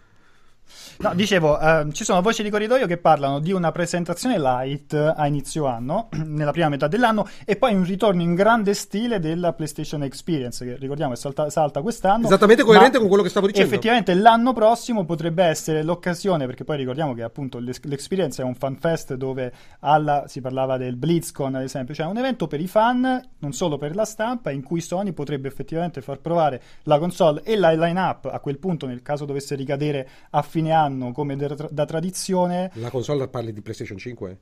No, 1.00 1.14
dicevo, 1.16 1.60
ehm, 1.60 1.92
ci 1.92 2.04
sono 2.04 2.22
voci 2.22 2.44
di 2.44 2.50
corridoio 2.50 2.86
che 2.86 2.98
parlano 2.98 3.40
di 3.40 3.52
una 3.52 3.72
presentazione 3.72 4.40
light 4.40 4.94
a 4.94 5.28
inizio 5.28 5.66
anno, 5.66 6.10
nella 6.24 6.52
prima 6.52 6.70
metà 6.70 6.88
dell'anno, 6.88 7.28
e 7.46 7.56
poi 7.56 7.74
un 7.74 7.84
ritorno 7.84 8.22
in 8.22 8.36
grande 8.36 8.74
stile 8.74 9.20
della 9.20 9.54
PlayStation 9.54 10.04
Experience, 10.04 10.64
che 10.64 10.76
ricordiamo 10.78 11.14
è 11.14 11.16
salta, 11.16 11.50
salta 11.50 11.82
quest'anno. 11.82 12.26
Esattamente 12.28 12.64
coerente 12.64 13.00
con 13.00 13.08
quello 13.08 13.24
che 13.24 13.30
stavo 13.30 13.48
dicendo. 13.48 13.68
Effettivamente 13.68 14.14
l'anno 14.14 14.54
prossimo 14.54 15.04
potrebbe 15.04 15.44
essere 15.44 15.84
l'occasione, 15.84 16.46
perché 16.46 16.64
poi 16.64 16.78
ricordiamo 16.78 17.14
che 17.14 17.24
appunto 17.24 17.60
l'Ex- 17.60 17.84
l'Experience 17.84 18.42
è 18.42 18.46
un 18.46 18.56
fan 18.56 18.78
fest 18.78 19.14
dove 19.16 19.52
alla, 19.80 20.26
si 20.28 20.42
parlava 20.42 20.78
del 20.78 20.96
BlizzCon 20.96 21.56
ad 21.56 21.64
esempio, 21.64 21.94
cioè 21.94 22.06
un 22.06 22.18
evento 22.18 22.48
per 22.48 22.62
i 22.62 22.68
fan, 22.68 23.22
non 23.40 23.52
solo 23.52 23.78
per 23.78 23.96
la 23.96 24.06
stampa, 24.06 24.52
in 24.52 24.64
cui 24.64 24.80
Sony 24.80 25.12
potrebbe 25.12 25.48
effettivamente 25.48 26.02
far 26.02 26.20
provare 26.20 26.62
la 26.84 26.98
console 26.98 27.42
e 27.44 27.58
la 27.58 27.72
line-up 27.72 28.30
a 28.32 28.40
quel 28.40 28.58
punto, 28.58 28.86
nel 28.86 29.02
caso 29.02 29.26
dovesse 29.26 29.56
ricadere 29.56 30.08
a 30.30 30.42
fine 30.42 30.62
anno 30.71 31.12
come 31.12 31.36
da, 31.36 31.56
da 31.69 31.86
tradizione, 31.86 32.71
La 32.76 32.89
console 32.89 33.28
parli 33.28 33.52
di 33.54 33.62
PlayStation 33.62 33.97
5? 33.97 34.38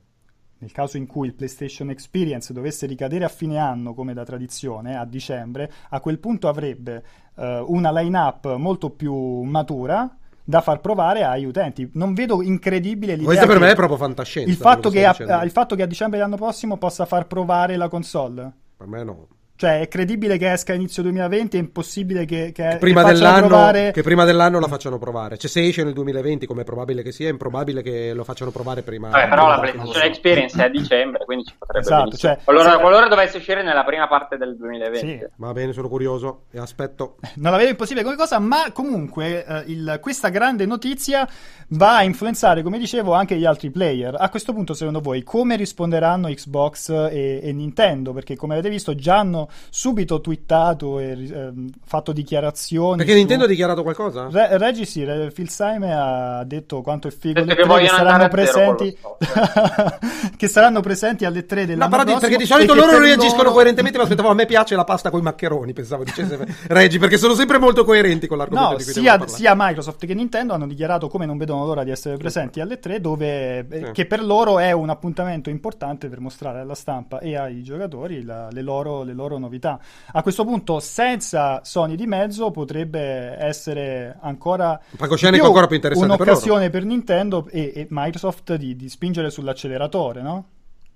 nel 0.62 0.70
caso 0.70 0.96
in 0.96 1.06
cui 1.06 1.26
il 1.26 1.34
PlayStation 1.34 1.90
Experience 1.90 2.52
dovesse 2.52 2.86
ricadere 2.86 3.24
a 3.24 3.28
fine 3.28 3.58
anno 3.58 3.94
come 3.94 4.14
da 4.14 4.24
tradizione, 4.24 4.96
a 4.96 5.04
dicembre, 5.04 5.70
a 5.90 6.00
quel 6.00 6.20
punto 6.20 6.46
avrebbe 6.46 7.02
eh, 7.36 7.64
una 7.66 7.90
line-up 7.90 8.54
molto 8.54 8.90
più 8.90 9.42
matura 9.42 10.16
da 10.44 10.60
far 10.60 10.80
provare 10.80 11.24
agli 11.24 11.44
utenti. 11.44 11.90
Non 11.94 12.14
vedo 12.14 12.42
incredibile 12.42 13.14
l'idea 13.14 13.26
Questa 13.26 13.46
per 13.46 13.58
me 13.58 13.72
è 13.72 13.74
proprio 13.74 13.98
fantascienza. 13.98 14.50
il 14.50 14.56
fatto, 14.56 14.88
che 14.88 15.04
a, 15.04 15.42
il 15.42 15.50
fatto 15.50 15.74
che 15.74 15.82
a 15.82 15.86
dicembre 15.86 16.18
dell'anno 16.18 16.36
prossimo 16.36 16.76
possa 16.76 17.06
far 17.06 17.26
provare 17.26 17.76
la 17.76 17.88
console. 17.88 18.52
Per 18.76 18.86
me 18.86 19.02
no. 19.02 19.26
Cioè, 19.62 19.78
è 19.78 19.86
credibile 19.86 20.38
che 20.38 20.50
esca 20.50 20.72
a 20.72 20.74
inizio 20.74 21.04
2020, 21.04 21.56
è 21.56 21.60
impossibile 21.60 22.24
che, 22.24 22.50
che, 22.50 22.66
Che 22.70 22.76
prima, 22.78 23.04
dell'anno, 23.04 23.46
provare... 23.46 23.92
che 23.92 24.02
prima 24.02 24.24
dell'anno 24.24 24.58
la 24.58 24.66
facciano 24.66 24.98
provare. 24.98 25.38
Cioè, 25.38 25.48
se 25.48 25.64
esce 25.64 25.84
nel 25.84 25.92
2020, 25.92 26.46
come 26.46 26.62
è 26.62 26.64
probabile 26.64 27.04
che 27.04 27.12
sia, 27.12 27.28
è 27.28 27.30
improbabile 27.30 27.80
che 27.80 28.12
lo 28.12 28.24
facciano 28.24 28.50
provare 28.50 28.82
prima. 28.82 29.10
Vabbè, 29.10 29.28
però 29.28 29.46
la 29.46 29.60
PlayStation 29.60 30.02
Experience 30.02 30.60
è 30.60 30.64
a 30.64 30.68
dicembre, 30.68 31.24
quindi 31.24 31.44
ci 31.44 31.54
potrebbe 31.56 31.84
Esatto, 31.86 32.02
benissimo. 32.08 32.32
cioè- 32.32 32.42
qualora, 32.42 32.70
se- 32.72 32.78
qualora 32.78 33.06
dovesse 33.06 33.36
uscire 33.36 33.62
nella 33.62 33.84
prima 33.84 34.08
parte 34.08 34.36
del 34.36 34.56
2020. 34.56 35.06
Sì. 35.06 35.26
Va 35.36 35.52
bene, 35.52 35.72
sono 35.72 35.88
curioso 35.88 36.46
e 36.50 36.58
aspetto. 36.58 37.18
Non 37.36 37.52
la 37.52 37.58
vedo 37.58 37.70
impossibile 37.70 38.02
come 38.04 38.16
cosa, 38.16 38.40
ma 38.40 38.72
comunque 38.72 39.44
eh, 39.46 39.62
il- 39.66 39.98
questa 40.00 40.28
grande 40.30 40.66
notizia 40.66 41.24
va 41.68 41.98
a 41.98 42.02
influenzare, 42.02 42.62
come 42.64 42.78
dicevo, 42.78 43.12
anche 43.12 43.36
gli 43.36 43.44
altri 43.44 43.70
player. 43.70 44.16
A 44.18 44.28
questo 44.28 44.52
punto, 44.52 44.74
secondo 44.74 44.98
voi, 45.00 45.22
come 45.22 45.54
risponderanno 45.54 46.26
Xbox 46.26 46.88
e, 46.90 47.38
e 47.40 47.52
Nintendo? 47.52 48.12
Perché, 48.12 48.34
come 48.34 48.54
avete 48.54 48.68
visto, 48.68 48.96
già 48.96 49.18
hanno 49.18 49.50
subito 49.70 50.20
twittato 50.20 50.98
e 50.98 51.10
ehm, 51.12 51.70
fatto 51.84 52.12
dichiarazioni. 52.12 52.96
Perché 52.96 53.12
su- 53.12 53.18
Nintendo 53.18 53.44
ha 53.44 53.48
dichiarato 53.48 53.82
qualcosa? 53.82 54.28
Re- 54.30 54.58
Reggie 54.58 54.84
sì, 54.84 55.04
Re- 55.04 55.30
Phil 55.30 55.48
Simon 55.48 55.90
ha 55.90 56.44
detto 56.44 56.80
quanto 56.82 57.08
è 57.08 57.10
figo 57.10 57.44
le 57.44 57.54
che 57.54 57.62
che 57.62 57.86
saranno 57.88 58.28
presenti 58.28 58.96
con 59.00 59.16
che 60.36 60.48
saranno 60.48 60.80
presenti 60.80 61.24
alle 61.24 61.44
3 61.46 61.60
No, 61.60 61.66
dell'anno 61.66 61.90
però 61.90 62.02
prossimo 62.02 62.20
perché 62.20 62.36
di 62.36 62.46
solito 62.46 62.74
loro 62.74 62.98
reagiscono 62.98 63.42
loro- 63.44 63.54
coerentemente, 63.54 63.98
ma 63.98 64.04
aspettavo, 64.04 64.28
a 64.28 64.34
me 64.34 64.46
piace 64.46 64.74
la 64.74 64.84
pasta 64.84 65.10
con 65.10 65.20
i 65.20 65.22
maccheroni, 65.22 65.72
pensavo 65.72 66.04
dicesse 66.04 66.38
Reggi, 66.68 66.98
perché 66.98 67.16
sono 67.16 67.34
sempre 67.34 67.58
molto 67.58 67.84
coerenti 67.84 68.26
con 68.26 68.38
l'argomento 68.38 68.70
No, 68.72 68.76
di 68.76 68.84
cui 68.84 68.92
sia, 68.92 69.26
sia 69.28 69.54
Microsoft 69.56 70.04
che 70.06 70.14
Nintendo 70.14 70.54
hanno 70.54 70.66
dichiarato 70.66 71.08
come 71.08 71.26
non 71.26 71.36
vedono 71.38 71.64
l'ora 71.64 71.84
di 71.84 71.90
essere 71.90 72.16
presenti 72.16 72.60
alle 72.60 72.78
3, 72.78 73.00
dove, 73.00 73.58
eh, 73.58 73.66
Sì. 73.86 73.90
che 73.92 74.06
per 74.06 74.22
loro 74.24 74.58
è 74.58 74.72
un 74.72 74.90
appuntamento 74.90 75.50
importante 75.50 76.08
per 76.08 76.20
mostrare 76.20 76.60
alla 76.60 76.74
stampa 76.74 77.18
e 77.20 77.36
ai 77.36 77.62
giocatori 77.62 78.22
la- 78.24 78.48
le, 78.50 78.62
loro, 78.62 79.02
le 79.02 79.12
loro 79.12 79.38
novità. 79.42 79.78
A 80.12 80.22
questo 80.22 80.44
punto, 80.44 80.80
senza 80.80 81.60
Sony 81.64 81.94
di 81.94 82.06
mezzo, 82.06 82.50
potrebbe 82.50 83.36
essere 83.38 84.16
ancora 84.20 84.80
palcoscenico 84.96 85.46
ancora 85.46 85.66
più 85.66 85.76
interessante 85.76 86.16
per 86.16 86.26
un'occasione 86.26 86.70
per, 86.70 86.84
Nintendo 86.84 87.46
e, 87.50 87.72
e 87.74 87.86
Microsoft 87.90 88.54
di, 88.54 88.74
di 88.76 88.88
spingere 88.88 89.30
sull'acceleratore, 89.30 90.22
no? 90.22 90.44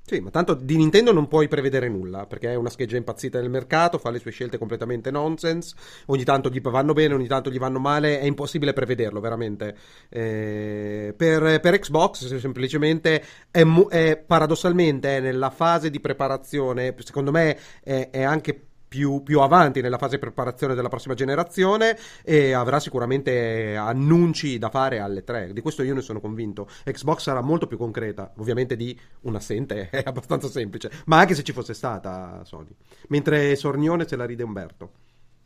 Sì, 0.09 0.21
ma 0.21 0.31
tanto 0.31 0.55
di 0.55 0.77
Nintendo 0.77 1.11
non 1.12 1.27
puoi 1.27 1.49
prevedere 1.49 1.88
nulla, 1.88 2.27
perché 2.27 2.53
è 2.53 2.55
una 2.55 2.71
scheggia 2.71 2.97
impazzita 2.97 3.40
nel 3.40 3.51
mercato, 3.51 3.99
fa 3.99 4.11
le 4.11 4.21
sue 4.21 4.31
scelte 4.31 4.57
completamente 4.57 5.11
nonsense, 5.11 5.75
ogni 6.07 6.23
tanto 6.23 6.49
gli 6.49 6.61
vanno 6.61 6.92
bene, 6.92 7.14
ogni 7.14 7.27
tanto 7.27 7.51
gli 7.51 7.59
vanno 7.59 7.81
male, 7.81 8.21
è 8.21 8.25
impossibile 8.25 8.73
prevederlo, 8.73 9.19
veramente. 9.19 9.77
Eh, 10.09 11.12
per, 11.16 11.59
per 11.59 11.79
Xbox 11.81 12.27
se- 12.27 12.38
semplicemente 12.38 13.21
è, 13.51 13.64
è 13.88 14.16
paradossalmente 14.16 15.16
è 15.16 15.21
nella 15.21 15.51
fase 15.51 15.90
di 15.90 15.99
preparazione, 15.99 16.95
secondo 16.99 17.33
me 17.33 17.59
è, 17.83 18.09
è 18.11 18.23
anche 18.23 18.65
più, 18.88 19.22
più 19.22 19.40
avanti 19.40 19.81
nella 19.81 19.99
fase 19.99 20.14
di 20.16 20.20
preparazione 20.20 20.75
della 20.75 20.88
prossima 20.88 21.14
generazione 21.14 21.96
e 22.25 22.53
avrà 22.53 22.81
sicuramente 22.81 23.77
annunci 23.77 24.59
da 24.59 24.70
fare 24.70 25.01
alle 25.01 25.25
tre. 25.25 25.53
Di 25.53 25.61
questo 25.61 25.83
io 25.83 25.94
ne 25.94 26.01
sono 26.01 26.20
convinto. 26.20 26.68
Xbox 26.85 27.20
sarà 27.20 27.40
molto 27.40 27.66
più 27.66 27.77
concreta, 27.77 28.33
ovviamente 28.38 28.77
di 28.77 28.99
un 29.22 29.35
assente 29.35 29.88
è 29.90 30.03
abbastanza 30.05 30.49
semplice, 30.49 30.90
ma 31.07 31.18
anche 31.18 31.35
se 31.35 31.42
ci 31.42 31.53
fosse 31.53 31.75
stata 31.75 32.40
Sony. 32.44 32.75
Mentre 33.09 33.57
Sornione 33.57 34.07
se 34.07 34.16
la 34.16 34.25
ride 34.25 34.42
Umberto. 34.42 34.90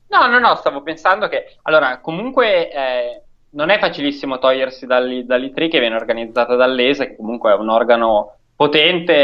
No, 0.09 0.26
no, 0.26 0.38
no, 0.40 0.57
stavo 0.57 0.83
pensando 0.83 1.29
che 1.29 1.57
allora, 1.62 2.00
comunque 2.00 2.70
eh, 2.72 3.22
non 3.50 3.70
è 3.70 3.79
facilissimo 3.79 4.38
togliersi 4.38 4.87
dall'I- 4.87 5.24
dall'I3 5.24 5.68
che 5.68 5.79
viene 5.79 5.94
organizzato 5.94 6.57
dall'ESA, 6.57 7.07
che 7.07 7.16
comunque 7.16 7.53
è 7.53 7.55
un 7.55 7.68
organo 7.68 8.39
potente, 8.61 9.14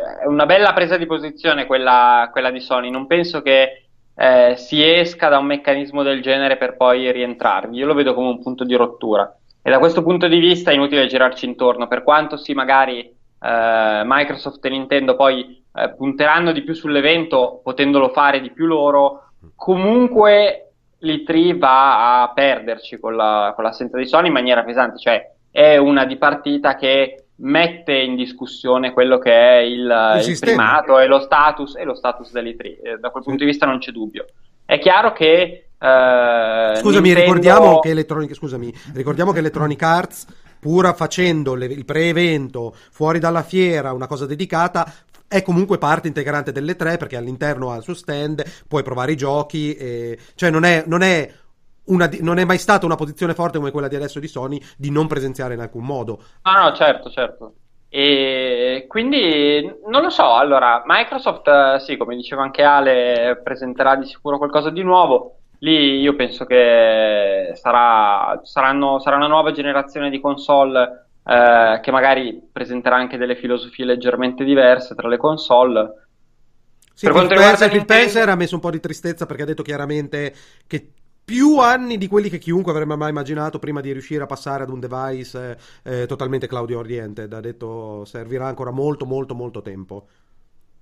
è 0.00 0.26
una 0.26 0.46
bella 0.46 0.72
presa 0.72 0.96
di 0.96 1.06
posizione 1.06 1.66
quella, 1.66 2.28
quella 2.30 2.52
di 2.52 2.60
Sony. 2.60 2.88
Non 2.88 3.08
penso 3.08 3.42
che 3.42 3.86
eh, 4.14 4.54
si 4.56 4.80
esca 4.80 5.28
da 5.28 5.38
un 5.38 5.46
meccanismo 5.46 6.04
del 6.04 6.22
genere 6.22 6.56
per 6.56 6.76
poi 6.76 7.10
rientrarvi. 7.10 7.76
Io 7.76 7.86
lo 7.86 7.94
vedo 7.94 8.14
come 8.14 8.28
un 8.28 8.40
punto 8.40 8.62
di 8.62 8.76
rottura. 8.76 9.36
E 9.60 9.68
da 9.68 9.80
questo 9.80 10.04
punto 10.04 10.28
di 10.28 10.38
vista 10.38 10.70
è 10.70 10.74
inutile 10.74 11.08
girarci 11.08 11.46
intorno, 11.46 11.88
per 11.88 12.04
quanto 12.04 12.36
sì, 12.36 12.52
magari 12.52 13.00
eh, 13.00 14.02
Microsoft 14.04 14.64
e 14.64 14.68
Nintendo 14.68 15.16
poi 15.16 15.60
eh, 15.74 15.92
punteranno 15.96 16.52
di 16.52 16.62
più 16.62 16.74
sull'evento, 16.74 17.60
potendolo 17.60 18.10
fare 18.10 18.40
di 18.40 18.52
più 18.52 18.66
loro, 18.66 19.30
comunque 19.56 20.74
l'E3 21.00 21.58
va 21.58 22.22
a 22.22 22.32
perderci 22.32 23.00
con, 23.00 23.16
la, 23.16 23.52
con 23.56 23.64
l'assenza 23.64 23.98
di 23.98 24.06
Sony 24.06 24.28
in 24.28 24.32
maniera 24.32 24.62
pesante, 24.62 24.98
cioè 24.98 25.28
è 25.50 25.76
una 25.76 26.04
di 26.04 26.16
partita 26.18 26.76
che 26.76 27.23
mette 27.36 27.94
in 27.94 28.16
discussione 28.16 28.92
quello 28.92 29.18
che 29.18 29.32
è 29.32 29.56
il, 29.58 30.20
il, 30.22 30.28
il 30.28 30.38
primato 30.38 30.98
e 30.98 31.06
lo 31.06 31.20
status, 31.20 31.76
e 31.76 31.84
lo 31.84 31.94
status 31.94 32.30
dell'E3. 32.32 32.60
Eh, 32.60 32.98
da 33.00 33.10
quel 33.10 33.22
punto 33.22 33.44
di 33.44 33.50
vista 33.50 33.66
non 33.66 33.78
c'è 33.78 33.90
dubbio. 33.90 34.26
È 34.64 34.78
chiaro 34.78 35.12
che. 35.12 35.68
Eh, 35.78 36.72
scusami, 36.76 37.08
Nintendo... 37.08 37.20
ricordiamo, 37.20 37.78
che 37.80 37.90
Electronic, 37.90 38.34
scusami, 38.34 38.74
ricordiamo 38.94 39.32
che 39.32 39.38
Electronic 39.40 39.82
Arts, 39.82 40.26
pur 40.60 40.94
facendo 40.94 41.54
le, 41.54 41.66
il 41.66 41.84
pre-evento 41.84 42.74
fuori 42.90 43.18
dalla 43.18 43.42
fiera, 43.42 43.92
una 43.92 44.06
cosa 44.06 44.26
dedicata, 44.26 44.90
è 45.26 45.42
comunque 45.42 45.78
parte 45.78 46.06
integrante 46.06 46.52
delle 46.52 46.76
tre 46.76 46.96
perché 46.96 47.16
all'interno 47.16 47.72
ha 47.72 47.76
il 47.76 47.82
suo 47.82 47.94
stand, 47.94 48.42
puoi 48.68 48.82
provare 48.82 49.12
i 49.12 49.16
giochi, 49.16 49.74
e... 49.74 50.18
cioè 50.36 50.50
non 50.50 50.64
è, 50.64 50.84
non 50.86 51.02
è 51.02 51.30
una, 51.86 52.08
non 52.20 52.38
è 52.38 52.44
mai 52.44 52.58
stata 52.58 52.86
una 52.86 52.94
posizione 52.94 53.34
forte 53.34 53.58
come 53.58 53.70
quella 53.70 53.88
di 53.88 53.96
adesso 53.96 54.20
di 54.20 54.28
Sony 54.28 54.60
di 54.76 54.90
non 54.90 55.06
presenziare 55.06 55.54
in 55.54 55.60
alcun 55.60 55.84
modo. 55.84 56.22
Ah, 56.42 56.62
no, 56.62 56.72
certo, 56.74 57.10
certo. 57.10 57.54
E 57.88 58.86
quindi 58.88 59.62
non 59.86 60.02
lo 60.02 60.10
so. 60.10 60.34
Allora, 60.34 60.82
Microsoft, 60.84 61.76
sì, 61.76 61.96
come 61.96 62.16
diceva 62.16 62.42
anche 62.42 62.62
Ale, 62.62 63.40
presenterà 63.42 63.94
di 63.96 64.06
sicuro 64.06 64.38
qualcosa 64.38 64.70
di 64.70 64.82
nuovo. 64.82 65.36
Lì 65.58 66.00
io 66.00 66.16
penso 66.16 66.44
che 66.44 67.52
sarà, 67.54 68.40
saranno, 68.42 68.98
sarà 68.98 69.16
una 69.16 69.28
nuova 69.28 69.52
generazione 69.52 70.10
di 70.10 70.20
console 70.20 71.06
eh, 71.24 71.78
che 71.80 71.90
magari 71.90 72.42
presenterà 72.52 72.96
anche 72.96 73.16
delle 73.16 73.36
filosofie 73.36 73.84
leggermente 73.84 74.44
diverse 74.44 74.94
tra 74.94 75.08
le 75.08 75.16
console. 75.16 76.06
Sì, 76.92 77.06
per 77.06 77.26
Phil, 77.26 77.38
Spencer, 77.38 77.70
Phil 77.70 77.80
Spencer 77.80 78.28
ha 78.28 78.34
messo 78.34 78.54
un 78.56 78.60
po' 78.60 78.70
di 78.70 78.80
tristezza 78.80 79.24
perché 79.24 79.42
ha 79.42 79.46
detto 79.46 79.62
chiaramente 79.62 80.34
che 80.66 80.90
più 81.24 81.58
anni 81.58 81.96
di 81.96 82.06
quelli 82.06 82.28
che 82.28 82.38
chiunque 82.38 82.72
avrebbe 82.72 82.96
mai 82.96 83.10
immaginato 83.10 83.58
prima 83.58 83.80
di 83.80 83.92
riuscire 83.92 84.22
a 84.22 84.26
passare 84.26 84.62
ad 84.62 84.68
un 84.68 84.80
device 84.80 85.58
eh, 85.82 86.02
eh, 86.02 86.06
totalmente 86.06 86.46
cloud 86.46 86.70
oriented. 86.70 87.32
Ha 87.32 87.40
detto 87.40 88.04
servirà 88.04 88.46
ancora 88.46 88.70
molto, 88.70 89.06
molto, 89.06 89.34
molto 89.34 89.62
tempo. 89.62 90.06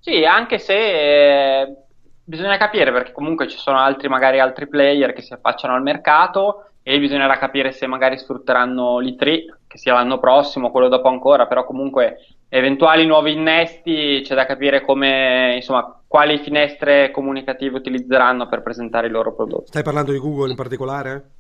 Sì, 0.01 0.25
anche 0.25 0.59
se 0.59 1.61
eh, 1.63 1.77
bisogna 2.25 2.57
capire 2.57 2.91
perché 2.91 3.13
comunque 3.13 3.47
ci 3.47 3.57
sono 3.57 3.79
altri, 3.79 4.09
magari 4.09 4.41
altri 4.41 4.67
player 4.67 5.13
che 5.13 5.23
si 5.23 5.33
affacciano 5.33 5.75
al 5.75 5.83
mercato 5.83 6.71
e 6.83 6.99
bisognerà 6.99 7.39
capire 7.39 7.71
se 7.71 7.87
magari 7.87 8.19
sfrutteranno 8.19 8.99
l'I3, 8.99 9.45
che 9.69 9.79
sia 9.79 9.93
l'anno 9.93 10.19
prossimo, 10.19 10.73
quello 10.73 10.89
dopo 10.89 11.07
ancora, 11.07 11.47
però 11.47 11.65
comunque 11.65 12.19
eventuali 12.55 13.07
nuovi 13.07 13.33
innesti 13.33 14.21
c'è 14.23 14.35
da 14.35 14.45
capire 14.45 14.83
come, 14.83 15.55
insomma, 15.55 16.03
quali 16.07 16.39
finestre 16.39 17.11
comunicative 17.11 17.79
utilizzeranno 17.79 18.47
per 18.47 18.63
presentare 18.63 19.07
i 19.07 19.11
loro 19.11 19.35
prodotti. 19.35 19.69
Stai 19.69 19.83
parlando 19.83 20.13
di 20.13 20.19
Google 20.19 20.51
in 20.51 20.57
particolare? 20.57 21.31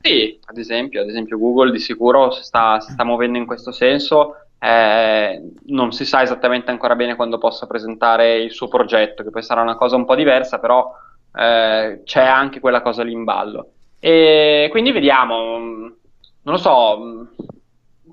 Sì, 0.00 0.38
ad 0.46 0.56
esempio, 0.56 1.02
ad 1.02 1.10
esempio 1.10 1.38
Google 1.38 1.72
di 1.72 1.78
sicuro 1.78 2.30
si 2.30 2.42
sta, 2.42 2.80
si 2.80 2.92
sta 2.92 3.04
muovendo 3.04 3.36
in 3.36 3.44
questo 3.44 3.70
senso. 3.70 4.36
Eh, 4.58 5.42
non 5.66 5.92
si 5.92 6.06
sa 6.06 6.22
esattamente 6.22 6.70
ancora 6.70 6.94
bene 6.94 7.16
quando 7.16 7.36
possa 7.36 7.66
presentare 7.66 8.38
il 8.38 8.52
suo 8.52 8.68
progetto, 8.68 9.22
che 9.22 9.30
poi 9.30 9.42
sarà 9.42 9.60
una 9.60 9.76
cosa 9.76 9.96
un 9.96 10.06
po' 10.06 10.14
diversa, 10.14 10.58
però 10.58 10.90
eh, 11.36 12.00
c'è 12.02 12.24
anche 12.24 12.60
quella 12.60 12.80
cosa 12.80 13.02
lì 13.02 13.12
in 13.12 13.24
ballo. 13.24 13.72
E 14.00 14.68
quindi 14.70 14.90
vediamo, 14.90 15.58
non 15.58 15.94
lo 16.42 16.56
so, 16.56 17.28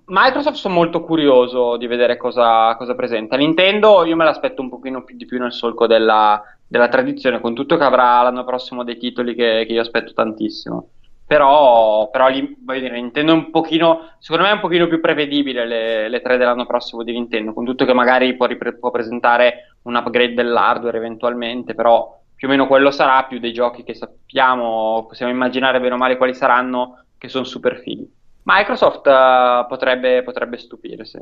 Microsoft 0.10 0.58
sono 0.58 0.74
molto 0.74 1.04
curioso 1.04 1.78
di 1.78 1.86
vedere 1.86 2.18
cosa, 2.18 2.76
cosa, 2.76 2.96
presenta. 2.96 3.38
Nintendo 3.38 4.04
io 4.04 4.16
me 4.16 4.26
l'aspetto 4.26 4.62
un 4.62 4.70
pochino 4.70 5.04
più 5.04 5.16
di 5.16 5.26
più 5.26 5.38
nel 5.40 5.54
solco 5.54 5.86
della, 5.86 6.42
della 6.68 6.90
tradizione, 6.90 7.40
con 7.40 7.54
tutto 7.54 7.78
che 7.78 7.84
avrà 7.84 8.22
l'anno 8.24 8.44
prossimo 8.44 8.84
dei 8.84 8.98
titoli 8.98 9.36
che, 9.36 9.66
che 9.68 9.74
io 9.74 9.82
aspetto 9.82 10.14
tantissimo. 10.14 10.90
Però, 11.28 12.10
però 12.10 12.26
voglio 12.26 12.80
dire, 12.80 13.00
Nintendo 13.00 13.34
è 13.34 13.36
un 13.36 13.52
pochino, 13.52 14.14
secondo 14.18 14.46
me 14.46 14.50
è 14.52 14.56
un 14.56 14.62
pochino 14.62 14.88
più 14.88 15.00
prevedibile 15.00 15.68
le, 15.68 16.10
le 16.10 16.22
tre 16.22 16.38
dell'anno 16.38 16.66
prossimo 16.66 17.04
di 17.04 17.12
Nintendo, 17.12 17.54
con 17.54 17.66
tutto 17.66 17.86
che 17.86 17.94
magari 17.94 18.36
può, 18.36 18.48
ripre- 18.48 18.78
può 18.78 18.90
presentare 18.90 19.76
un 19.84 19.96
upgrade 19.96 20.34
dell'hardware 20.34 20.98
eventualmente, 20.98 21.76
però 21.76 22.20
più 22.34 22.48
o 22.48 22.52
meno 22.52 22.66
quello 22.66 22.90
sarà, 22.90 23.26
più 23.26 23.38
dei 23.38 23.54
giochi 23.54 23.84
che 23.84 23.94
sappiamo, 23.94 25.06
possiamo 25.08 25.32
immaginare 25.32 25.80
bene 25.80 25.94
o 25.94 25.98
male 25.98 26.18
quali 26.18 26.34
saranno, 26.34 27.06
che 27.16 27.28
sono 27.30 27.44
super 27.44 27.78
fighi. 27.78 28.19
Microsoft 28.52 29.06
uh, 29.06 29.68
potrebbe, 29.68 30.24
potrebbe 30.24 30.58
stupire, 30.58 31.06
sì. 31.06 31.20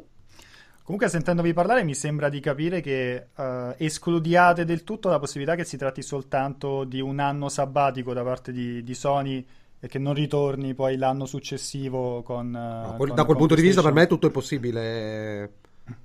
Comunque, 0.81 1.09
sentendovi 1.09 1.51
parlare, 1.51 1.83
mi 1.83 1.93
sembra 1.93 2.29
di 2.29 2.39
capire 2.39 2.79
che 2.79 3.27
uh, 3.35 3.73
escludiate 3.75 4.63
del 4.63 4.85
tutto 4.85 5.09
la 5.09 5.19
possibilità 5.19 5.55
che 5.55 5.65
si 5.65 5.75
tratti 5.75 6.01
soltanto 6.01 6.85
di 6.85 7.01
un 7.01 7.19
anno 7.19 7.49
sabbatico 7.49 8.13
da 8.13 8.23
parte 8.23 8.53
di, 8.53 8.81
di 8.81 8.93
Sony 8.93 9.45
e 9.81 9.87
che 9.89 9.99
non 9.99 10.13
ritorni 10.13 10.73
poi 10.73 10.95
l'anno 10.95 11.25
successivo 11.25 12.23
con. 12.23 12.47
Uh, 12.47 12.91
no, 12.91 12.95
con 12.95 13.13
da 13.13 13.25
quel 13.25 13.35
punto 13.35 13.55
di 13.55 13.61
vista, 13.61 13.81
per 13.81 13.91
me 13.91 14.07
tutto 14.07 14.27
è 14.27 14.31
possibile. 14.31 15.51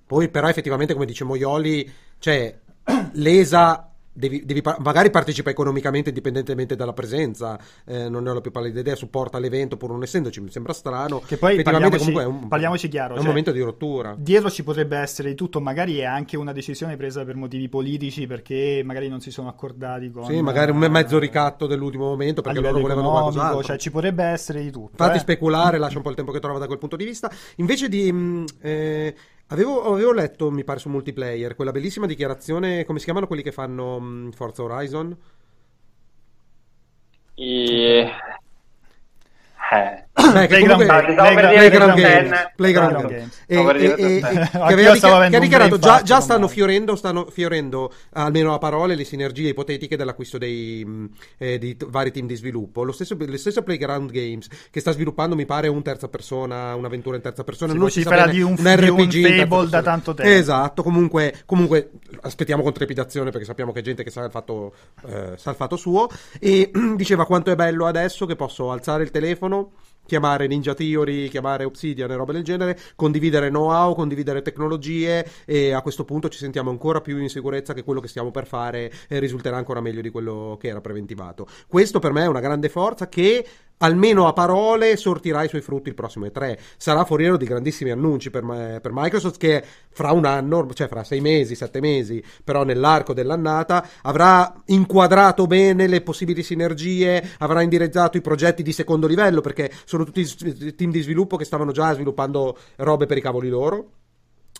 Poi, 0.05 0.29
però, 0.29 0.49
effettivamente, 0.49 0.95
come 0.95 1.07
dice 1.07 1.23
Moioli, 1.23 1.89
cioè, 2.19 2.53
l'ESA 3.13 3.92
Devi, 4.15 4.45
devi, 4.45 4.61
magari 4.81 5.09
partecipa 5.09 5.49
economicamente 5.49 6.11
indipendentemente 6.11 6.77
dalla 6.77 6.93
presenza, 6.93 7.59
eh, 7.87 8.11
non 8.11 8.23
ne 8.25 8.31
ho 8.31 8.35
la 8.35 8.43
più 8.43 8.51
pallida 8.51 8.81
idea, 8.81 8.95
supporta 8.95 9.39
l'evento 9.39 9.79
pur 9.79 9.91
non 9.91 10.03
essendoci, 10.03 10.41
mi 10.41 10.51
sembra 10.51 10.75
strano. 10.75 11.21
Che 11.21 11.39
poi 11.39 11.55
effettivamente 11.55 11.97
parliamoci, 11.97 11.99
comunque 11.99 12.23
è 12.23 12.27
un, 12.27 12.49
parliamoci 12.49 12.89
chiaro, 12.89 13.09
è 13.09 13.13
un 13.13 13.21
cioè, 13.21 13.29
momento 13.29 13.53
di 13.53 13.61
rottura. 13.61 14.15
Dietro 14.19 14.51
ci 14.51 14.63
potrebbe 14.63 14.99
essere 14.99 15.31
di 15.31 15.35
tutto, 15.35 15.61
magari 15.61 15.99
è 15.99 16.05
anche 16.05 16.37
una 16.37 16.53
decisione 16.53 16.97
presa 16.97 17.25
per 17.25 17.37
motivi 17.37 17.69
politici 17.71 18.27
perché 18.27 18.83
magari 18.85 19.09
non 19.09 19.21
si 19.21 19.31
sono 19.31 19.49
accordati 19.49 20.11
con... 20.11 20.25
Sì, 20.25 20.43
magari 20.43 20.73
un 20.73 20.79
mezzo 20.79 21.19
ricatto 21.19 21.67
dell'ultimo 21.67 22.05
momento 22.05 22.43
perché 22.43 22.61
loro 22.61 22.81
volevano 22.81 23.11
qualcos'altro. 23.11 23.63
Cioè 23.63 23.79
ci 23.79 23.91
potrebbe 23.91 24.25
essere 24.25 24.61
di 24.61 24.71
tutto. 24.71 24.97
Fatti 24.97 25.17
eh? 25.17 25.21
speculare, 25.21 25.79
lascia 25.79 25.97
un 25.97 26.03
po' 26.03 26.11
il 26.11 26.17
tempo 26.17 26.33
che 26.33 26.41
trova 26.41 26.59
da 26.59 26.67
quel 26.67 26.79
punto 26.79 26.97
di 26.97 27.05
vista. 27.05 27.31
Invece 27.57 27.89
di... 27.89 28.13
Mh, 28.13 28.19
mm, 28.19 28.45
eh, 28.61 29.15
Avevo, 29.53 29.83
avevo, 29.93 30.13
letto, 30.13 30.51
mi 30.51 30.65
pare, 30.65 30.79
su 30.79 30.89
multiplayer, 30.89 31.55
quella 31.55 31.73
bellissima 31.73 32.07
dichiarazione, 32.07 32.87
come 32.87 32.99
si 32.99 33.05
chiamano 33.05 33.27
quelli 33.27 33.43
che 33.43 33.53
fanno 33.53 33.97
um, 33.97 34.33
Forza 34.33 34.63
Horizon? 34.63 35.15
I... 37.35 37.99
Eh. 39.73 40.05
Beh, 40.31 40.47
Playground, 40.47 40.87
comunque, 40.87 41.15
Playground, 41.15 42.01
Games, 42.01 42.51
Playground 42.55 43.07
Games. 43.09 43.43
E, 43.47 43.57
e, 43.57 43.95
e, 43.97 44.21
che 44.21 45.31
che 45.31 45.37
ha 45.37 45.41
dichiarato 45.41 45.79
già, 45.79 46.03
già 46.03 46.21
stanno, 46.21 46.49
fiorendo, 46.49 46.97
stanno 46.97 47.27
fiorendo, 47.31 47.93
almeno 48.13 48.55
a 48.55 48.59
parole, 48.59 48.95
le 48.95 49.05
sinergie 49.05 49.49
ipotetiche 49.49 49.97
dell'acquisto 49.97 50.39
dei, 50.39 50.85
mm, 50.87 51.05
eh, 51.39 51.59
dei 51.59 51.77
t- 51.77 51.89
vari 51.89 52.11
team 52.11 52.27
di 52.27 52.37
sviluppo. 52.37 52.85
Lo 52.85 52.93
stesso, 52.93 53.17
lo 53.19 53.37
stesso, 53.37 53.63
Playground 53.63 54.11
Games 54.11 54.49
che 54.71 54.81
sta 54.81 54.93
sviluppando, 54.93 55.35
mi 55.35 55.47
pare, 55.47 55.69
un 55.69 55.83
terza 55.83 56.09
persona, 56.09 56.75
un'avventura 56.75 57.17
in 57.17 57.23
terza 57.23 57.45
persona. 57.45 57.73
Si 57.73 57.79
non 57.79 57.91
si 57.91 58.03
parla 58.03 58.27
di 58.27 58.41
un, 58.43 58.55
un 58.59 58.75
RPG 58.77 59.09
di 59.09 59.25
un 59.25 59.37
Fable 59.37 59.69
da 59.69 59.83
tanto 59.83 60.15
tempo. 60.15 60.31
Esatto, 60.31 60.83
comunque, 60.83 61.43
comunque 61.47 61.91
aspettiamo 62.23 62.63
con 62.63 62.73
trepidazione 62.73 63.31
perché 63.31 63.47
sappiamo 63.47 63.73
che 63.73 63.81
è 63.81 63.83
gente 63.83 64.03
che 64.03 64.11
sa 64.11 64.25
il 64.25 64.31
fatto, 64.31 64.75
eh, 65.07 65.33
sa 65.37 65.51
il 65.51 65.57
fatto 65.57 65.77
suo. 65.77 66.09
E 66.39 66.71
diceva 66.97 67.27
quanto 67.27 67.51
è 67.51 67.55
bello 67.55 67.87
adesso 67.87 68.27
che 68.27 68.37
posso 68.37 68.71
alzare 68.71 69.03
il 69.03 69.11
telefono 69.11 69.73
chiamare 70.07 70.47
Ninja 70.47 70.75
Theory, 70.75 71.29
chiamare 71.29 71.65
Obsidian 71.65 72.11
e 72.11 72.17
roba 72.17 72.33
del 72.33 72.43
genere, 72.43 72.79
condividere 72.97 73.49
know-how, 73.49 73.95
condividere 73.95 74.43
tecnologie 74.43 75.27
e 75.45 75.73
a 75.73 75.83
questo 75.83 76.05
punto 76.05 76.29
ci 76.29 76.39
sentiamo 76.39 76.71
ancora 76.71 77.01
più 77.01 77.19
in 77.19 77.29
sicurezza 77.29 77.73
che 77.75 77.85
quello 77.85 78.01
che 78.01 78.09
stiamo 78.09 78.31
per 78.31 78.47
fare 78.47 78.93
eh, 79.09 79.19
risulterà 79.19 79.57
ancora 79.57 79.81
meglio 79.81 80.01
di 80.01 80.11
quello 80.11 80.57
che 80.61 80.69
era 80.69 80.81
preventivato. 80.81 81.47
Questo 81.67 81.99
per 81.99 82.13
me 82.13 82.23
è 82.23 82.29
una 82.29 82.41
grande 82.41 82.69
forza 82.69 83.09
che 83.09 83.47
almeno 83.83 84.27
a 84.27 84.33
parole 84.33 84.97
sortirà 84.97 85.43
i 85.45 85.49
suoi 85.49 85.61
frutti 85.61 85.89
il 85.89 85.95
prossimo 85.95 86.27
E3. 86.27 86.59
Sarà 86.77 87.05
foriero 87.05 87.37
di 87.37 87.45
grandissimi 87.45 87.91
annunci 87.91 88.31
per, 88.31 88.45
per, 88.81 88.91
Microsoft 88.93 89.39
che 89.39 89.63
fra 89.91 90.13
un 90.13 90.25
anno, 90.25 90.69
cioè 90.73 90.89
fra 90.89 91.05
sei 91.05 91.21
mesi, 91.21 91.55
sette 91.55 91.81
mesi, 91.81 92.23
però 92.43 92.65
nell'arco 92.65 93.13
dell'annata, 93.13 93.87
avrà 94.03 94.53
inquadrato 94.67 95.47
bene 95.47 95.87
le 95.87 96.01
possibili 96.01 96.43
sinergie, 96.43 97.31
avrà 97.39 97.63
indirizzato 97.63 98.17
i 98.17 98.21
progetti 98.21 98.63
di 98.63 98.73
secondo 98.73 99.07
livello 99.07 99.41
perché 99.41 99.71
sono 99.85 100.05
tutti 100.05 100.75
team 100.75 100.91
di 100.91 101.01
sviluppo 101.01 101.37
che 101.37 101.45
stavano 101.45 101.73
già 101.73 101.93
sviluppando 101.93 102.57
robe 102.77 103.07
per 103.07 103.17
i 103.17 103.21
cavoli 103.21 103.49
loro 103.49 103.91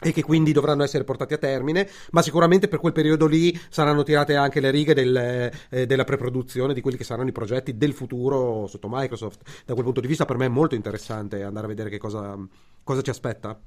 e 0.03 0.13
che 0.13 0.23
quindi 0.23 0.53
dovranno 0.53 0.83
essere 0.83 1.05
portati 1.05 1.35
a 1.35 1.39
termine, 1.39 1.89
ma 2.11 2.23
sicuramente 2.23 2.69
per 2.69 2.81
quel 2.81 2.93
periodo 2.93 3.27
lì 3.27 3.59
saranno 3.69 4.03
tirate 4.03 4.37
anche 4.37 4.61
le 4.61 4.71
righe 4.71 4.95
del, 4.95 5.51
eh, 5.71 5.87
della 5.87 6.05
preproduzione 6.05 6.75
di 6.75 6.81
quelli 6.81 6.97
che 6.97 7.05
saranno 7.05 7.29
i 7.29 7.33
progetti 7.33 7.77
del 7.77 7.93
futuro 7.93 8.67
sotto 8.67 8.89
Microsoft. 8.91 9.43
Da 9.65 9.73
quel 9.75 9.85
punto 9.85 10.01
di 10.01 10.07
vista 10.07 10.25
per 10.25 10.37
me 10.37 10.47
è 10.47 10.49
molto 10.49 10.75
interessante 10.75 11.43
andare 11.43 11.67
a 11.67 11.69
vedere 11.69 11.91
che 11.91 11.99
cosa, 11.99 12.37
cosa 12.83 13.03
ci 13.03 13.11
aspetta. 13.11 13.59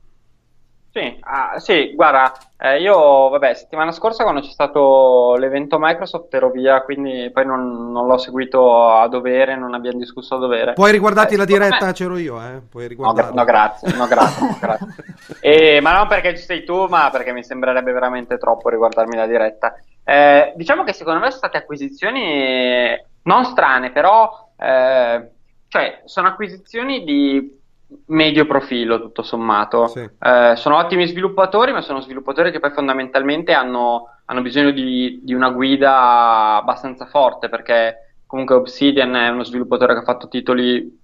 Sì, 0.95 1.17
ah, 1.23 1.59
sì 1.59 1.91
guarda, 1.93 2.31
eh, 2.57 2.79
io 2.79 3.27
vabbè, 3.27 3.53
settimana 3.53 3.91
scorsa 3.91 4.23
quando 4.23 4.39
c'è 4.39 4.49
stato 4.49 5.35
l'evento 5.37 5.75
Microsoft 5.77 6.33
ero 6.33 6.51
via, 6.51 6.83
quindi 6.83 7.29
poi 7.33 7.45
non, 7.45 7.91
non 7.91 8.07
l'ho 8.07 8.17
seguito 8.17 8.81
a 8.81 9.05
dovere, 9.09 9.57
non 9.57 9.73
abbiamo 9.73 9.97
discusso 9.97 10.35
a 10.35 10.39
dovere. 10.39 10.71
Puoi 10.71 10.93
riguardarti 10.93 11.33
eh, 11.33 11.37
la 11.37 11.43
diretta, 11.43 11.87
me... 11.87 11.91
c'ero 11.91 12.15
io, 12.15 12.41
eh? 12.41 12.61
Puoi 12.61 12.87
riguardarla. 12.87 13.31
No, 13.31 13.35
no, 13.35 13.43
grazie, 13.43 13.93
no, 13.93 14.07
grazie, 14.07 14.47
no, 14.47 14.57
grazie. 14.57 14.87
E, 15.41 15.81
ma 15.81 15.97
non 15.97 16.07
perché 16.07 16.33
ci 16.37 16.43
sei 16.43 16.63
tu, 16.63 16.85
ma 16.85 17.09
perché 17.11 17.33
mi 17.33 17.43
sembrerebbe 17.43 17.91
veramente 17.91 18.37
troppo 18.37 18.69
riguardarmi 18.69 19.17
la 19.17 19.27
diretta. 19.27 19.75
Eh, 20.01 20.53
diciamo 20.55 20.85
che 20.85 20.93
secondo 20.93 21.19
me 21.19 21.25
sono 21.25 21.39
state 21.39 21.57
acquisizioni 21.57 22.97
non 23.23 23.43
strane, 23.43 23.91
però 23.91 24.49
eh, 24.57 25.29
cioè, 25.67 26.01
sono 26.05 26.29
acquisizioni 26.29 27.03
di 27.03 27.63
medio 28.07 28.45
profilo 28.45 28.99
tutto 28.99 29.23
sommato. 29.23 29.87
Sì. 29.87 29.99
Eh, 30.19 30.53
sono 30.55 30.77
ottimi 30.77 31.07
sviluppatori, 31.07 31.71
ma 31.71 31.81
sono 31.81 32.01
sviluppatori 32.01 32.51
che 32.51 32.59
poi 32.59 32.71
fondamentalmente 32.71 33.53
hanno, 33.53 34.09
hanno 34.25 34.41
bisogno 34.41 34.71
di, 34.71 35.21
di, 35.23 35.33
una 35.33 35.49
guida 35.49 36.55
abbastanza 36.55 37.05
forte 37.05 37.49
perché 37.49 38.17
comunque 38.25 38.55
Obsidian 38.55 39.15
è 39.15 39.29
uno 39.29 39.43
sviluppatore 39.43 39.93
che 39.93 39.99
ha 39.99 40.03
fatto 40.03 40.27
titoli 40.27 40.99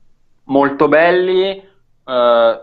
molto 0.45 0.87
belli. 0.87 1.63
Eh, 2.03 2.61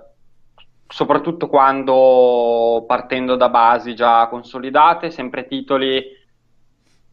soprattutto 0.90 1.48
quando 1.48 2.84
partendo 2.86 3.36
da 3.36 3.48
basi 3.50 3.94
già 3.94 4.26
consolidate, 4.28 5.10
sempre 5.10 5.46
titoli 5.46 6.02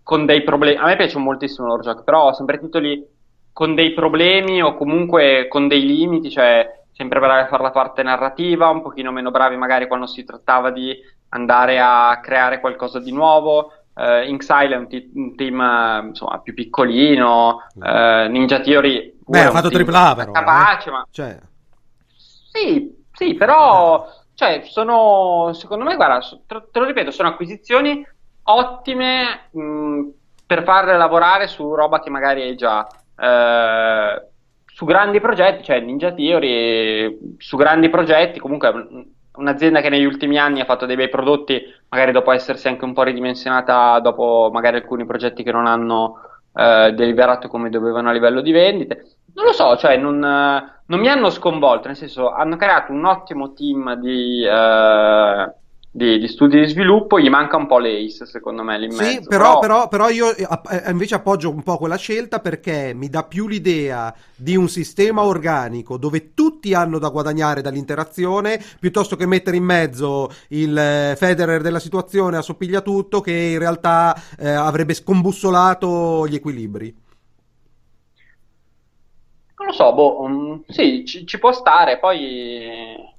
con 0.01 0.25
dei 0.25 0.43
problemi. 0.43 0.77
A 0.77 0.85
me 0.85 0.95
piace 0.95 1.17
moltissimo 1.17 1.67
loro 1.67 1.81
giochi, 1.81 2.03
però 2.03 2.33
sempre 2.33 2.59
titoli 2.59 3.05
con 3.51 3.73
dei 3.73 3.93
problemi 3.93 4.61
o 4.61 4.75
comunque 4.75 5.47
con 5.47 5.67
dei 5.67 5.85
limiti, 5.85 6.29
cioè 6.29 6.83
sempre 6.95 7.19
bravi 7.19 7.41
a 7.41 7.47
fare 7.47 7.63
la 7.63 7.71
parte 7.71 8.01
narrativa, 8.03 8.69
un 8.69 8.81
pochino 8.81 9.11
meno 9.11 9.29
bravi 9.31 9.57
magari 9.57 9.87
quando 9.87 10.07
si 10.07 10.23
trattava 10.23 10.71
di 10.71 10.95
andare 11.29 11.79
a 11.79 12.19
creare 12.21 12.59
qualcosa 12.59 12.99
di 12.99 13.11
nuovo. 13.11 13.71
Uh, 13.93 14.27
Inxile 14.27 14.75
è 14.75 14.77
un, 14.77 14.87
t- 14.89 15.09
un 15.13 15.35
team 15.35 16.07
insomma, 16.07 16.39
più 16.39 16.53
piccolino, 16.53 17.61
uh, 17.75 18.29
Ninja 18.29 18.59
Theory 18.59 19.15
Beh, 19.25 19.43
ha 19.45 19.51
fatto 19.51 19.69
AAA 19.69 20.15
però. 20.15 20.31
Capace, 20.31 20.89
eh? 20.89 20.91
ma... 20.91 21.07
Cioè... 21.09 21.39
Sì, 22.51 23.03
sì, 23.11 23.33
però 23.35 24.07
cioè, 24.35 24.63
sono, 24.65 25.51
secondo 25.53 25.83
me, 25.83 25.95
guarda, 25.95 26.19
te, 26.45 26.79
lo 26.79 26.85
ripeto, 26.85 27.09
sono 27.11 27.29
acquisizioni 27.29 28.05
ottime 28.43 29.49
mh, 29.51 30.01
per 30.45 30.63
farle 30.63 30.97
lavorare 30.97 31.47
su 31.47 31.73
roba 31.73 32.01
che 32.01 32.09
magari 32.09 32.41
hai 32.43 32.55
già. 32.55 32.87
Uh, 33.15 34.33
su 34.75 34.83
grandi 34.83 35.21
progetti, 35.21 35.63
cioè 35.63 35.79
Ninja 35.79 36.11
Theory, 36.11 37.37
su 37.37 37.55
grandi 37.55 37.87
progetti, 37.87 38.41
comunque 38.41 38.73
un'azienda 39.35 39.79
che 39.79 39.87
negli 39.87 40.03
ultimi 40.03 40.37
anni 40.37 40.59
ha 40.59 40.65
fatto 40.65 40.85
dei 40.85 40.97
bei 40.97 41.07
prodotti, 41.07 41.63
magari 41.87 42.11
dopo 42.11 42.33
essersi 42.33 42.67
anche 42.67 42.83
un 42.83 42.91
po' 42.91 43.03
ridimensionata 43.03 43.97
dopo 44.01 44.49
magari 44.51 44.75
alcuni 44.75 45.05
progetti 45.05 45.43
che 45.43 45.53
non 45.53 45.65
hanno 45.65 46.19
eh, 46.53 46.91
deliberato 46.93 47.47
come 47.47 47.69
dovevano 47.69 48.09
a 48.09 48.11
livello 48.11 48.41
di 48.41 48.51
vendite. 48.51 49.15
Non 49.33 49.45
lo 49.45 49.53
so, 49.53 49.77
cioè 49.77 49.95
non, 49.95 50.19
non 50.19 50.99
mi 50.99 51.07
hanno 51.07 51.29
sconvolto, 51.29 51.87
nel 51.87 51.95
senso 51.95 52.33
hanno 52.33 52.57
creato 52.57 52.91
un 52.91 53.05
ottimo 53.05 53.53
team 53.53 53.93
di... 53.95 54.45
Eh, 54.45 55.53
di, 55.95 56.19
di, 56.19 56.27
studi 56.27 56.59
di 56.59 56.67
sviluppo, 56.67 57.21
gli 57.21 57.29
manca 57.29 57.55
un 57.55 57.67
po' 57.67 57.79
l'ACE, 57.79 58.25
secondo 58.25 58.63
me, 58.63 58.77
lì 58.77 58.91
Sì, 58.91 59.21
però, 59.25 59.59
però... 59.59 59.87
però, 59.87 60.09
io 60.09 60.35
eh, 60.35 60.45
eh, 60.83 60.91
invece 60.91 61.15
appoggio 61.15 61.49
un 61.49 61.63
po' 61.63 61.77
quella 61.77 61.95
scelta 61.95 62.41
perché 62.41 62.91
mi 62.93 63.07
dà 63.07 63.23
più 63.23 63.47
l'idea 63.47 64.13
di 64.35 64.57
un 64.57 64.67
sistema 64.67 65.23
organico 65.23 65.95
dove 65.95 66.33
tutti 66.33 66.73
hanno 66.73 66.99
da 66.99 67.07
guadagnare 67.07 67.61
dall'interazione, 67.61 68.61
piuttosto 68.77 69.15
che 69.15 69.25
mettere 69.25 69.55
in 69.55 69.63
mezzo 69.63 70.29
il 70.49 70.77
eh, 70.77 71.15
Federer 71.15 71.61
della 71.61 71.79
situazione 71.79 72.35
a 72.35 72.41
soppiglia 72.41 72.81
tutto, 72.81 73.21
che 73.21 73.31
in 73.31 73.59
realtà 73.59 74.21
eh, 74.37 74.49
avrebbe 74.49 74.93
scombussolato 74.93 76.27
gli 76.27 76.35
equilibri. 76.35 76.93
Non 79.57 79.67
lo 79.67 79.71
so, 79.71 79.93
boh, 79.93 80.21
um, 80.23 80.63
sì, 80.67 81.05
ci, 81.05 81.25
ci 81.25 81.39
può 81.39 81.53
stare, 81.53 81.99
poi 81.99 83.13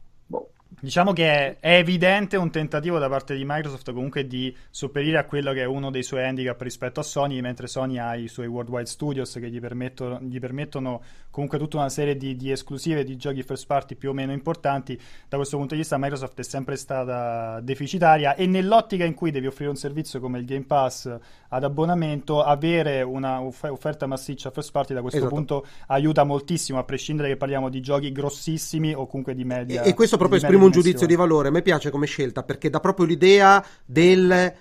Diciamo 0.79 1.15
che 1.15 1.59
è 1.59 1.79
evidente 1.79 2.37
un 2.37 2.51
tentativo 2.51 2.99
da 2.99 3.09
parte 3.09 3.35
di 3.35 3.45
Microsoft 3.47 3.93
comunque 3.93 4.27
di 4.27 4.55
sopperire 4.69 5.17
a 5.17 5.25
quello 5.25 5.53
che 5.55 5.63
è 5.63 5.65
uno 5.65 5.91
dei 5.91 6.03
suoi 6.03 6.25
handicap 6.25 6.61
rispetto 6.61 7.01
a 7.01 7.03
Sony, 7.03 7.41
mentre 7.41 7.67
Sony 7.67 7.99
ha 7.99 8.15
i 8.15 8.29
suoi 8.29 8.47
Worldwide 8.47 8.85
Studios 8.85 9.33
che 9.33 9.49
gli 9.49 9.59
permettono, 9.59 10.21
gli 10.21 10.39
permettono 10.39 11.01
comunque 11.31 11.59
tutta 11.59 11.79
una 11.79 11.89
serie 11.89 12.17
di, 12.17 12.37
di, 12.37 12.51
esclusive 12.51 13.05
di 13.05 13.17
giochi 13.17 13.43
first 13.43 13.67
party 13.67 13.95
più 13.95 14.11
o 14.11 14.13
meno 14.13 14.33
importanti. 14.33 15.01
Da 15.29 15.37
questo 15.37 15.57
punto 15.57 15.73
di 15.73 15.81
vista 15.81 15.97
Microsoft 15.97 16.39
è 16.39 16.43
sempre 16.43 16.77
stata 16.77 17.59
deficitaria 17.61 18.35
e 18.35 18.47
nell'ottica 18.47 19.05
in 19.05 19.15
cui 19.15 19.31
devi 19.31 19.47
offrire 19.47 19.71
un 19.71 19.77
servizio 19.77 20.21
come 20.21 20.39
il 20.39 20.45
Game 20.45 20.65
Pass 20.65 21.19
ad 21.49 21.65
abbonamento, 21.65 22.43
avere 22.43 23.01
una 23.01 23.41
offerta 23.41 24.07
massiccia 24.07 24.51
first 24.51 24.73
party 24.73 24.93
da 24.93 25.01
questo 25.01 25.21
esatto. 25.21 25.35
punto 25.35 25.67
aiuta 25.87 26.25
moltissimo, 26.25 26.79
a 26.79 26.85
prescindere 26.85 27.29
che 27.29 27.37
parliamo 27.37 27.71
di 27.71 27.81
giochi 27.81 28.13
grossissimi 28.13 28.93
o 28.93 29.07
comunque 29.07 29.35
di 29.35 29.45
media. 29.45 29.83
E, 29.83 29.91
e 29.91 29.95
questo 29.95 30.19
proprio 30.19 30.39
esprime 30.39 30.66
un 30.67 30.73
giudizio 30.73 31.07
di 31.07 31.17
valore. 31.17 31.49
A 31.49 31.51
me 31.51 31.63
piace 31.63 31.91
come 31.91 32.07
scelta 32.07 32.43
perché 32.43 32.71
dà 32.71 32.81
proprio 32.81 33.07
l'idea 33.07 33.65
del 33.85 34.55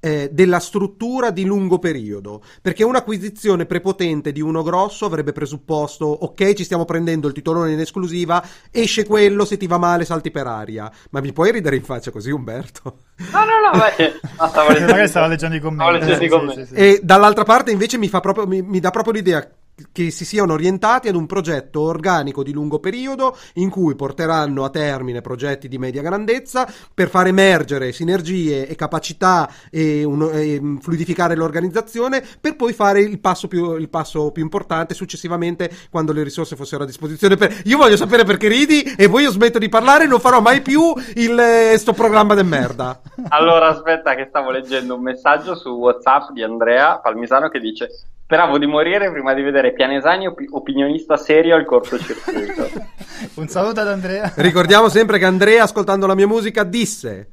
eh, 0.00 0.28
della 0.32 0.60
struttura 0.60 1.30
di 1.30 1.44
lungo 1.44 1.78
periodo. 1.78 2.42
Perché 2.62 2.84
un'acquisizione 2.84 3.66
prepotente 3.66 4.32
di 4.32 4.40
uno 4.40 4.62
grosso 4.62 5.06
avrebbe 5.06 5.32
presupposto: 5.32 6.06
ok, 6.06 6.52
ci 6.54 6.64
stiamo 6.64 6.84
prendendo 6.84 7.26
il 7.26 7.34
titolone 7.34 7.72
in 7.72 7.80
esclusiva, 7.80 8.44
esce 8.70 9.04
quello, 9.04 9.44
se 9.44 9.56
ti 9.56 9.66
va 9.66 9.78
male 9.78 10.04
salti 10.04 10.30
per 10.30 10.46
aria. 10.46 10.90
Ma 11.10 11.20
mi 11.20 11.32
puoi 11.32 11.52
ridere 11.52 11.76
in 11.76 11.82
faccia 11.82 12.10
così, 12.10 12.30
Umberto? 12.30 12.98
No, 13.32 13.44
no, 13.44 13.72
no, 13.72 13.78
beh, 13.78 14.20
no 14.38 14.48
stavo 14.48 14.70
leggendo, 14.70 15.06
stavo 15.06 15.26
leggendo 15.26 15.56
i 15.56 15.60
commenti. 15.60 15.98
Leggendo 15.98 16.24
i 16.24 16.28
commenti. 16.28 16.60
Sì, 16.60 16.66
sì, 16.66 16.74
sì. 16.74 16.80
E 16.80 17.00
dall'altra 17.02 17.44
parte 17.44 17.70
invece 17.70 17.98
mi, 17.98 18.08
proprio, 18.08 18.46
mi, 18.46 18.62
mi 18.62 18.80
dà 18.80 18.90
proprio 18.90 19.14
l'idea 19.14 19.48
che 19.92 20.10
si 20.10 20.24
siano 20.24 20.52
orientati 20.54 21.08
ad 21.08 21.14
un 21.14 21.26
progetto 21.26 21.80
organico 21.80 22.42
di 22.42 22.52
lungo 22.52 22.78
periodo 22.78 23.36
in 23.54 23.70
cui 23.70 23.94
porteranno 23.94 24.64
a 24.64 24.70
termine 24.70 25.20
progetti 25.20 25.68
di 25.68 25.78
media 25.78 26.02
grandezza 26.02 26.68
per 26.92 27.08
far 27.08 27.26
emergere 27.26 27.92
sinergie 27.92 28.66
e 28.66 28.74
capacità 28.74 29.50
e, 29.70 30.04
un, 30.04 30.30
e 30.32 30.60
fluidificare 30.80 31.34
l'organizzazione 31.34 32.24
per 32.40 32.56
poi 32.56 32.72
fare 32.72 33.00
il 33.00 33.20
passo, 33.20 33.48
più, 33.48 33.76
il 33.76 33.88
passo, 33.88 34.30
più, 34.32 34.42
importante 34.42 34.94
successivamente 34.94 35.70
quando 35.90 36.12
le 36.12 36.22
risorse 36.22 36.56
fossero 36.56 36.84
a 36.84 36.86
disposizione. 36.86 37.36
Per... 37.36 37.62
Io 37.64 37.76
voglio 37.76 37.96
sapere 37.96 38.24
perché 38.24 38.48
ridi 38.48 38.82
e 38.82 39.08
poi 39.08 39.22
io 39.22 39.30
smetto 39.30 39.58
di 39.58 39.68
parlare 39.68 40.04
e 40.04 40.06
non 40.06 40.20
farò 40.20 40.40
mai 40.40 40.60
più 40.60 40.92
il, 41.16 41.38
eh, 41.38 41.76
sto 41.78 41.92
programma 41.92 42.34
de 42.34 42.42
merda. 42.42 43.00
Allora 43.28 43.68
aspetta 43.68 44.14
che 44.14 44.26
stavo 44.28 44.50
leggendo 44.50 44.94
un 44.94 45.02
messaggio 45.02 45.54
su 45.54 45.70
WhatsApp 45.70 46.30
di 46.30 46.42
Andrea 46.42 46.98
Palmisano 46.98 47.48
che 47.48 47.60
dice 47.60 47.88
Speravo 48.28 48.58
di 48.58 48.66
morire 48.66 49.10
prima 49.10 49.32
di 49.32 49.40
vedere 49.40 49.72
Pianesani 49.72 50.26
op- 50.26 50.44
opinionista 50.50 51.16
serio 51.16 51.56
al 51.56 51.64
cortocircuito. 51.64 52.68
Un 53.40 53.48
saluto 53.48 53.80
ad 53.80 53.88
Andrea. 53.88 54.30
Ricordiamo 54.36 54.90
sempre 54.90 55.18
che 55.18 55.24
Andrea, 55.24 55.62
ascoltando 55.62 56.06
la 56.06 56.14
mia 56.14 56.26
musica, 56.26 56.62
disse 56.62 57.28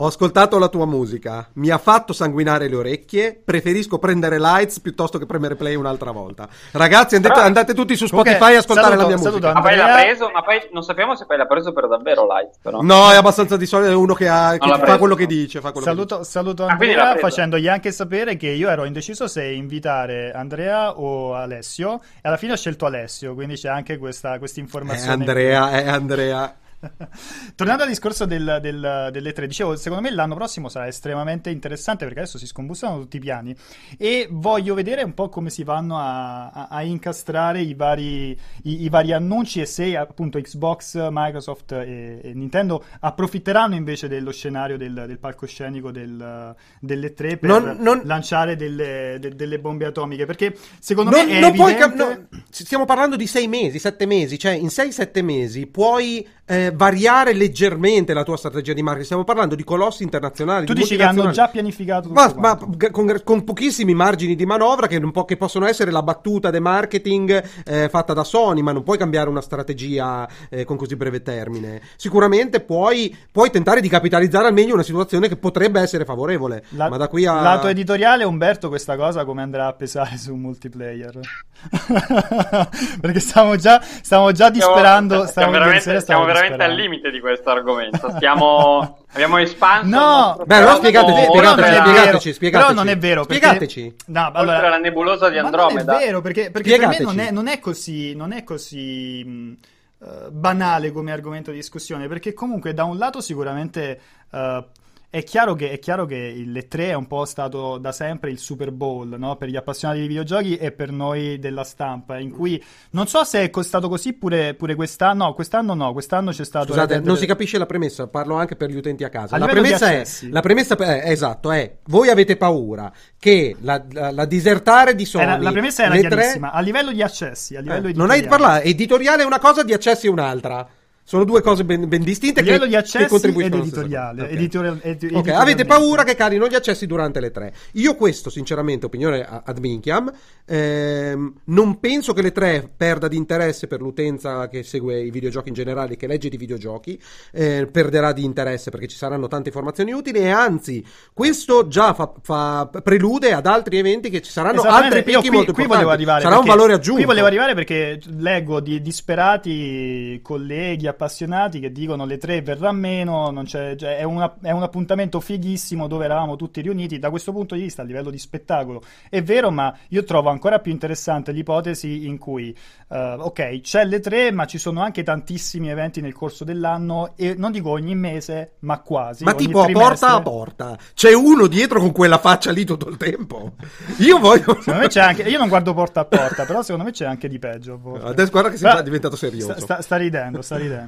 ho 0.00 0.06
ascoltato 0.06 0.60
la 0.60 0.68
tua 0.68 0.86
musica, 0.86 1.48
mi 1.54 1.70
ha 1.70 1.78
fatto 1.78 2.12
sanguinare 2.12 2.68
le 2.68 2.76
orecchie, 2.76 3.40
preferisco 3.44 3.98
prendere 3.98 4.38
lights 4.38 4.78
piuttosto 4.78 5.18
che 5.18 5.26
premere 5.26 5.56
play 5.56 5.74
un'altra 5.74 6.12
volta. 6.12 6.48
Ragazzi, 6.70 7.16
andate, 7.16 7.34
Però, 7.34 7.46
andate 7.46 7.74
tutti 7.74 7.96
su 7.96 8.06
Spotify 8.06 8.36
okay, 8.36 8.54
a 8.54 8.58
ascoltare 8.58 8.96
saluto, 8.96 9.08
la 9.08 9.16
mia 9.16 9.28
musica. 9.28 9.52
Ma 9.54 9.60
poi 9.60 9.76
l'ha 9.76 9.94
preso, 9.94 10.30
ma 10.32 10.42
poi 10.42 10.68
non 10.70 10.84
sappiamo 10.84 11.16
se 11.16 11.26
poi 11.26 11.36
l'ha 11.36 11.46
preso 11.46 11.72
per 11.72 11.88
davvero 11.88 12.28
lights. 12.28 12.58
Però. 12.62 12.80
No, 12.80 13.10
è 13.10 13.16
abbastanza 13.16 13.56
di 13.56 13.66
solito 13.66 13.98
uno 13.98 14.14
che, 14.14 14.28
ha, 14.28 14.56
che 14.56 14.68
fa 14.68 14.78
preso, 14.78 14.98
quello 14.98 15.14
che 15.16 15.26
dice. 15.26 15.60
Quello 15.60 15.80
saluto, 15.80 16.14
che 16.14 16.20
dice. 16.20 16.30
saluto 16.30 16.64
ah, 16.64 16.70
Andrea 16.70 17.10
ah, 17.10 17.16
facendogli 17.16 17.66
anche 17.66 17.90
sapere 17.90 18.36
che 18.36 18.50
io 18.50 18.68
ero 18.68 18.84
indeciso 18.84 19.26
se 19.26 19.46
invitare 19.46 20.30
Andrea 20.30 20.96
o 20.96 21.34
Alessio 21.34 22.02
e 22.18 22.28
alla 22.28 22.36
fine 22.36 22.52
ho 22.52 22.56
scelto 22.56 22.86
Alessio, 22.86 23.34
quindi 23.34 23.56
c'è 23.56 23.68
anche 23.68 23.98
questa 23.98 24.38
informazione. 24.54 25.10
È 25.10 25.28
Andrea, 25.28 25.70
è 25.72 25.88
Andrea. 25.88 26.56
Tornando 27.54 27.82
al 27.82 27.88
discorso 27.88 28.24
del, 28.24 28.58
del, 28.60 29.08
delle 29.12 29.32
tre, 29.32 29.46
dicevo, 29.46 29.76
secondo 29.76 30.02
me 30.02 30.10
l'anno 30.14 30.34
prossimo 30.34 30.68
sarà 30.68 30.86
estremamente 30.86 31.50
interessante 31.50 32.04
perché 32.04 32.20
adesso 32.20 32.38
si 32.38 32.46
scombussano 32.46 32.98
tutti 32.98 33.16
i 33.16 33.20
piani 33.20 33.54
e 33.96 34.28
voglio 34.30 34.74
vedere 34.74 35.02
un 35.02 35.14
po' 35.14 35.28
come 35.28 35.50
si 35.50 35.64
vanno 35.64 35.98
a, 35.98 36.50
a, 36.50 36.68
a 36.70 36.82
incastrare 36.82 37.60
i 37.60 37.74
vari, 37.74 38.30
i, 38.62 38.82
i 38.82 38.88
vari, 38.88 39.12
annunci 39.12 39.60
e 39.60 39.66
se 39.66 39.96
appunto 39.96 40.40
Xbox, 40.40 41.08
Microsoft 41.10 41.72
e, 41.72 42.20
e 42.22 42.34
Nintendo 42.34 42.84
approfitteranno 43.00 43.74
invece 43.74 44.06
dello 44.06 44.30
scenario 44.30 44.76
del, 44.76 45.04
del 45.06 45.18
palcoscenico 45.18 45.90
del, 45.90 46.54
delle 46.80 47.12
tre 47.14 47.38
per 47.38 47.48
non, 47.48 47.76
non... 47.80 48.02
lanciare 48.04 48.54
delle, 48.54 49.16
de, 49.18 49.34
delle, 49.34 49.58
bombe 49.58 49.86
atomiche 49.86 50.26
perché 50.26 50.56
secondo 50.78 51.10
non, 51.10 51.26
me 51.26 51.36
è 51.36 51.40
non 51.40 51.50
evidente... 51.50 52.28
Puoi, 52.28 52.42
stiamo 52.50 52.84
parlando 52.84 53.16
di 53.16 53.26
sei 53.26 53.48
mesi, 53.48 53.78
sette 53.78 54.06
mesi, 54.06 54.38
cioè 54.38 54.52
in 54.52 54.70
sei, 54.70 54.92
sette 54.92 55.22
mesi 55.22 55.66
puoi 55.66 56.26
eh, 56.48 56.72
variare 56.74 57.34
leggermente 57.34 58.14
la 58.14 58.22
tua 58.22 58.38
strategia 58.38 58.72
di 58.72 58.80
marketing. 58.80 59.04
Stiamo 59.04 59.24
parlando 59.24 59.54
di 59.54 59.64
colossi 59.64 60.02
internazionali. 60.02 60.64
Tu 60.64 60.72
di 60.72 60.80
dici 60.80 60.96
che 60.96 61.02
hanno 61.02 61.30
già 61.30 61.48
pianificato 61.48 62.08
tutto 62.08 62.14
Ma, 62.14 62.32
ma 62.36 62.58
con, 62.90 63.20
con 63.22 63.44
pochissimi 63.44 63.94
margini 63.94 64.34
di 64.34 64.46
manovra 64.46 64.86
che, 64.86 64.98
non 64.98 65.10
po- 65.10 65.26
che 65.26 65.36
possono 65.36 65.66
essere 65.66 65.90
la 65.90 66.02
battuta 66.02 66.50
del 66.50 66.62
marketing 66.62 67.44
eh, 67.66 67.88
fatta 67.90 68.14
da 68.14 68.24
Sony, 68.24 68.62
ma 68.62 68.72
non 68.72 68.82
puoi 68.82 68.96
cambiare 68.96 69.28
una 69.28 69.42
strategia 69.42 70.26
eh, 70.48 70.64
con 70.64 70.76
così 70.76 70.96
breve 70.96 71.20
termine. 71.22 71.82
Sicuramente 71.96 72.60
puoi, 72.60 73.14
puoi 73.30 73.50
tentare 73.50 73.82
di 73.82 73.88
capitalizzare 73.88 74.46
al 74.46 74.54
meglio 74.54 74.72
una 74.72 74.82
situazione 74.82 75.28
che 75.28 75.36
potrebbe 75.36 75.80
essere 75.80 76.06
favorevole. 76.06 76.64
La- 76.70 76.88
ma 76.88 76.96
da 76.96 77.08
qui 77.08 77.26
a. 77.26 77.40
Lato 77.42 77.68
editoriale, 77.68 78.24
Umberto, 78.24 78.68
questa 78.68 78.96
cosa 78.96 79.26
come 79.26 79.42
andrà 79.42 79.66
a 79.66 79.74
pesare 79.74 80.16
su 80.16 80.32
un 80.32 80.40
multiplayer? 80.40 81.20
Perché 83.00 83.20
stiamo 83.20 83.56
già, 83.56 83.82
stiamo 83.82 84.32
già 84.32 84.48
disperando. 84.48 85.16
Stiamo, 85.28 85.50
stiamo 85.50 85.50
stiamo 85.50 85.52
veramente, 85.52 86.00
stiamo 86.00 86.24
veramente 86.40 86.64
al 86.64 86.74
limite 86.74 87.10
di 87.10 87.20
questo 87.20 87.50
argomento. 87.50 88.10
Stiamo, 88.16 88.98
abbiamo 89.12 89.38
espanso. 89.38 89.88
No! 89.88 90.42
Beh, 90.44 90.54
allora 90.56 90.76
fenomeno 90.76 90.76
spiegate- 90.76 91.12
oltre 91.12 91.40
Però 91.40 91.54
non 91.54 91.58
è 91.58 91.62
spiegateci, 91.62 91.82
vero. 91.82 91.98
spiegateci, 91.98 92.32
spiegateci. 92.32 92.66
Però 92.68 92.72
non 92.82 92.88
è 92.88 92.98
vero. 92.98 93.24
perché- 93.24 93.46
Spiegateci. 93.46 93.94
No, 94.06 94.24
oltre 94.26 94.40
allora, 94.40 94.68
la 94.68 94.78
nebulosa 94.78 95.28
di 95.28 95.38
Andromeda. 95.38 95.92
non 95.92 96.00
è 96.00 96.04
vero, 96.04 96.20
perché, 96.20 96.50
perché 96.50 96.70
per 96.76 96.86
me 96.86 96.94
Spiegateci. 96.94 97.16
non 97.16 97.26
è, 97.26 97.30
non 97.30 97.48
è 97.48 97.58
così, 97.58 98.14
non 98.14 98.32
è 98.32 98.44
così 98.44 99.24
mh, 99.24 99.56
eh, 100.04 100.30
banale 100.30 100.92
come 100.92 101.12
argomento 101.12 101.50
di 101.50 101.56
discussione, 101.56 102.06
perché 102.08 102.32
comunque 102.34 102.72
da 102.74 102.84
un 102.84 102.98
lato 102.98 103.20
sicuramente 103.20 104.00
eh, 104.30 104.64
è, 105.10 105.22
chiaro 105.22 105.54
che, 105.54 105.70
è 105.70 105.78
chiaro 105.78 106.04
che 106.04 106.16
il 106.16 106.66
3 106.68 106.90
è 106.90 106.94
un 106.94 107.06
po' 107.06 107.24
stato 107.24 107.78
da 107.78 107.92
sempre 107.92 108.30
il 108.30 108.38
Super 108.38 108.70
Bowl 108.72 109.14
no? 109.18 109.36
per 109.36 109.48
gli 109.48 109.56
appassionati 109.56 110.00
di 110.00 110.06
videogiochi 110.06 110.56
e 110.56 110.70
per 110.72 110.90
noi 110.90 111.38
della 111.38 111.64
stampa, 111.64 112.18
in 112.18 112.30
cui 112.30 112.62
non 112.90 113.06
so 113.06 113.24
se 113.24 113.42
è 113.42 113.50
costato 113.50 113.88
così 113.88 114.12
pure, 114.12 114.54
pure 114.54 114.74
quest'anno, 114.74 115.24
no, 115.24 115.34
quest'anno 115.34 115.74
no, 115.74 115.92
quest'anno 115.92 116.30
c'è 116.30 116.44
stato... 116.44 116.68
Scusate, 116.68 117.00
non 117.00 117.16
si 117.16 117.26
capisce 117.26 117.56
la 117.58 117.66
premessa, 117.66 118.06
parlo 118.06 118.34
anche 118.36 118.54
per 118.56 118.70
gli 118.70 118.76
utenti 118.76 119.02
a 119.04 119.08
casa. 119.08 119.36
A 119.36 119.38
la 119.38 119.46
premessa 119.46 119.90
è, 119.90 120.04
la 120.30 120.40
premessa 120.40 120.76
è, 120.76 121.10
esatto, 121.10 121.50
è 121.52 121.76
voi 121.86 122.10
avete 122.10 122.36
paura 122.36 122.92
che 123.18 123.56
la, 123.60 123.82
la- 123.90 124.10
la 124.10 124.24
disertare 124.26 124.94
di 124.94 125.04
Sony 125.04 125.24
Era- 125.24 125.38
la 125.38 125.50
premessa 125.52 125.84
era 125.84 125.94
le 125.94 126.00
tre- 126.02 126.08
chiarissima, 126.08 126.52
a 126.52 126.60
livello 126.60 126.92
di 126.92 127.02
accessi, 127.02 127.56
a 127.56 127.60
livello 127.60 127.88
Eh, 127.88 127.92
non 127.94 128.10
hai 128.10 128.26
parlare, 128.26 128.64
editoriale 128.64 129.22
è 129.22 129.26
una 129.26 129.38
cosa, 129.38 129.62
di 129.62 129.72
accessi 129.72 130.06
è 130.06 130.10
un'altra. 130.10 130.68
Sono 131.08 131.24
due 131.24 131.40
cose 131.40 131.64
ben, 131.64 131.88
ben 131.88 132.02
distinte 132.02 132.42
livello 132.42 132.64
che, 132.64 132.66
di 132.66 132.72
che 132.72 132.76
accessi 132.76 133.04
ed 133.04 133.08
contribuiscono 133.08 133.62
editoriale. 133.62 134.18
cosa. 134.20 134.30
Ok. 134.30 134.38
editorial- 134.38 134.74
edi- 134.74 134.90
Ok, 134.90 134.92
editorialmente. 134.92 135.32
avete 135.40 135.64
paura 135.64 136.04
che 136.04 136.14
calino 136.14 136.46
gli 136.48 136.54
accessi 136.54 136.86
durante 136.86 137.18
le 137.20 137.30
tre. 137.30 137.54
Io 137.72 137.94
questo, 137.94 138.28
sinceramente, 138.28 138.84
opinione 138.84 139.26
ad 139.26 139.56
minchiam, 139.58 140.12
ehm, 140.44 141.32
non 141.44 141.80
penso 141.80 142.12
che 142.12 142.20
le 142.20 142.30
tre 142.30 142.70
perda 142.76 143.08
di 143.08 143.16
interesse 143.16 143.66
per 143.66 143.80
l'utenza 143.80 144.48
che 144.48 144.62
segue 144.62 145.00
i 145.00 145.10
videogiochi 145.10 145.48
in 145.48 145.54
generale, 145.54 145.96
che 145.96 146.06
legge 146.06 146.28
di 146.28 146.36
videogiochi, 146.36 147.00
eh, 147.32 147.66
perderà 147.72 148.12
di 148.12 148.24
interesse 148.24 148.70
perché 148.70 148.86
ci 148.86 148.96
saranno 148.96 149.28
tante 149.28 149.48
informazioni 149.48 149.92
utili 149.92 150.18
e 150.18 150.28
anzi, 150.28 150.84
questo 151.14 151.68
già 151.68 151.94
fa, 151.94 152.12
fa- 152.20 152.68
prelude 152.82 153.32
ad 153.32 153.46
altri 153.46 153.78
eventi 153.78 154.10
che 154.10 154.20
ci 154.20 154.30
saranno 154.30 154.60
altri 154.60 155.02
picchi 155.04 155.20
qui, 155.28 155.30
molto 155.30 155.52
qui 155.54 155.62
importanti. 155.62 156.04
Sarà 156.04 156.38
un 156.38 156.44
valore 156.44 156.74
aggiunto. 156.74 156.96
Qui 156.96 157.06
volevo 157.06 157.26
arrivare 157.26 157.54
perché 157.54 157.98
leggo 158.18 158.60
di 158.60 158.82
disperati 158.82 160.20
colleghi 160.22 160.96
appassionati 160.98 161.60
che 161.60 161.70
dicono 161.70 162.04
le 162.04 162.18
tre 162.18 162.42
verrà 162.42 162.72
meno, 162.72 163.30
non 163.30 163.44
c'è- 163.44 163.76
cioè, 163.76 163.98
è, 163.98 164.02
una- 164.02 164.34
è 164.42 164.50
un 164.50 164.62
appuntamento 164.64 165.20
fighissimo 165.20 165.86
dove 165.86 166.04
eravamo 166.04 166.34
tutti 166.34 166.60
riuniti. 166.60 166.98
Da 166.98 167.10
questo 167.10 167.30
punto 167.32 167.54
di 167.54 167.62
vista, 167.62 167.82
a 167.82 167.84
livello 167.84 168.10
di 168.10 168.18
spettacolo, 168.18 168.82
è 169.08 169.22
vero, 169.22 169.50
ma 169.52 169.72
io 169.88 170.02
trovo 170.02 170.28
ancora 170.30 170.58
più 170.58 170.72
interessante 170.72 171.30
l'ipotesi 171.32 172.06
in 172.06 172.18
cui, 172.18 172.54
eh, 172.90 173.14
ok, 173.18 173.60
c'è 173.60 173.84
le 173.84 174.00
tre, 174.00 174.32
ma 174.32 174.44
ci 174.46 174.58
sono 174.58 174.82
anche 174.82 175.02
tantissimi 175.04 175.70
eventi 175.70 176.00
nel 176.00 176.12
corso 176.14 176.42
dell'anno 176.44 177.12
e 177.16 177.34
non 177.38 177.52
dico 177.52 177.70
ogni 177.70 177.94
mese, 177.94 178.54
ma 178.60 178.80
quasi. 178.80 179.22
Ma 179.24 179.34
tipo 179.34 179.62
trimestre. 179.62 179.88
porta 179.88 180.14
a 180.14 180.22
porta. 180.22 180.78
C'è 180.94 181.14
uno 181.14 181.46
dietro 181.46 181.78
con 181.80 181.92
quella 181.92 182.18
faccia 182.18 182.50
lì 182.50 182.64
tutto 182.64 182.88
il 182.88 182.96
tempo. 182.96 183.52
Io 183.98 184.18
voglio. 184.18 184.56
Secondo 184.58 184.80
me 184.80 184.88
c'è 184.88 185.00
anche. 185.00 185.22
Io 185.22 185.38
non 185.38 185.48
guardo 185.48 185.72
porta 185.74 186.00
a 186.00 186.04
porta, 186.04 186.44
però 186.44 186.62
secondo 186.62 186.84
me 186.84 186.90
c'è 186.90 187.04
anche 187.04 187.28
di 187.28 187.38
peggio. 187.38 187.80
Adesso 188.02 188.30
guarda 188.30 188.50
che 188.50 188.56
si 188.56 188.62
Però- 188.64 188.82
diventato 188.82 189.16
serioso. 189.16 189.52
Sta, 189.52 189.60
sta- 189.60 189.82
sta 189.82 189.96
ridendo, 189.96 190.42
sta 190.42 190.56
ridendo. 190.56 190.87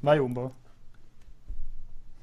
Vai 0.00 0.18
Umbo. 0.18 0.52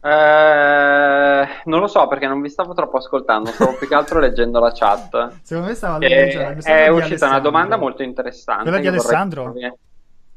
Eh, 0.01 1.47
non 1.65 1.79
lo 1.81 1.87
so 1.87 2.07
perché 2.07 2.25
non 2.27 2.41
vi 2.41 2.49
stavo 2.49 2.73
troppo 2.73 2.97
ascoltando, 2.97 3.49
stavo 3.51 3.75
più 3.77 3.87
che 3.87 3.95
altro 3.95 4.19
leggendo 4.19 4.59
la 4.59 4.71
chat. 4.73 5.39
Secondo 5.43 5.69
me 5.69 5.75
stava 5.75 5.97
E 5.97 6.07
leggendo. 6.07 6.61
sembra 6.61 6.83
è 6.83 6.87
uscita 6.87 7.25
una 7.25 7.35
Alessandro. 7.35 7.39
domanda 7.41 7.77
molto 7.77 8.03
interessante. 8.03 8.63
Quella 8.63 8.77
di 8.79 8.85
vorrei 8.85 8.99
Alessandro? 8.99 9.43
farvi. 9.43 9.73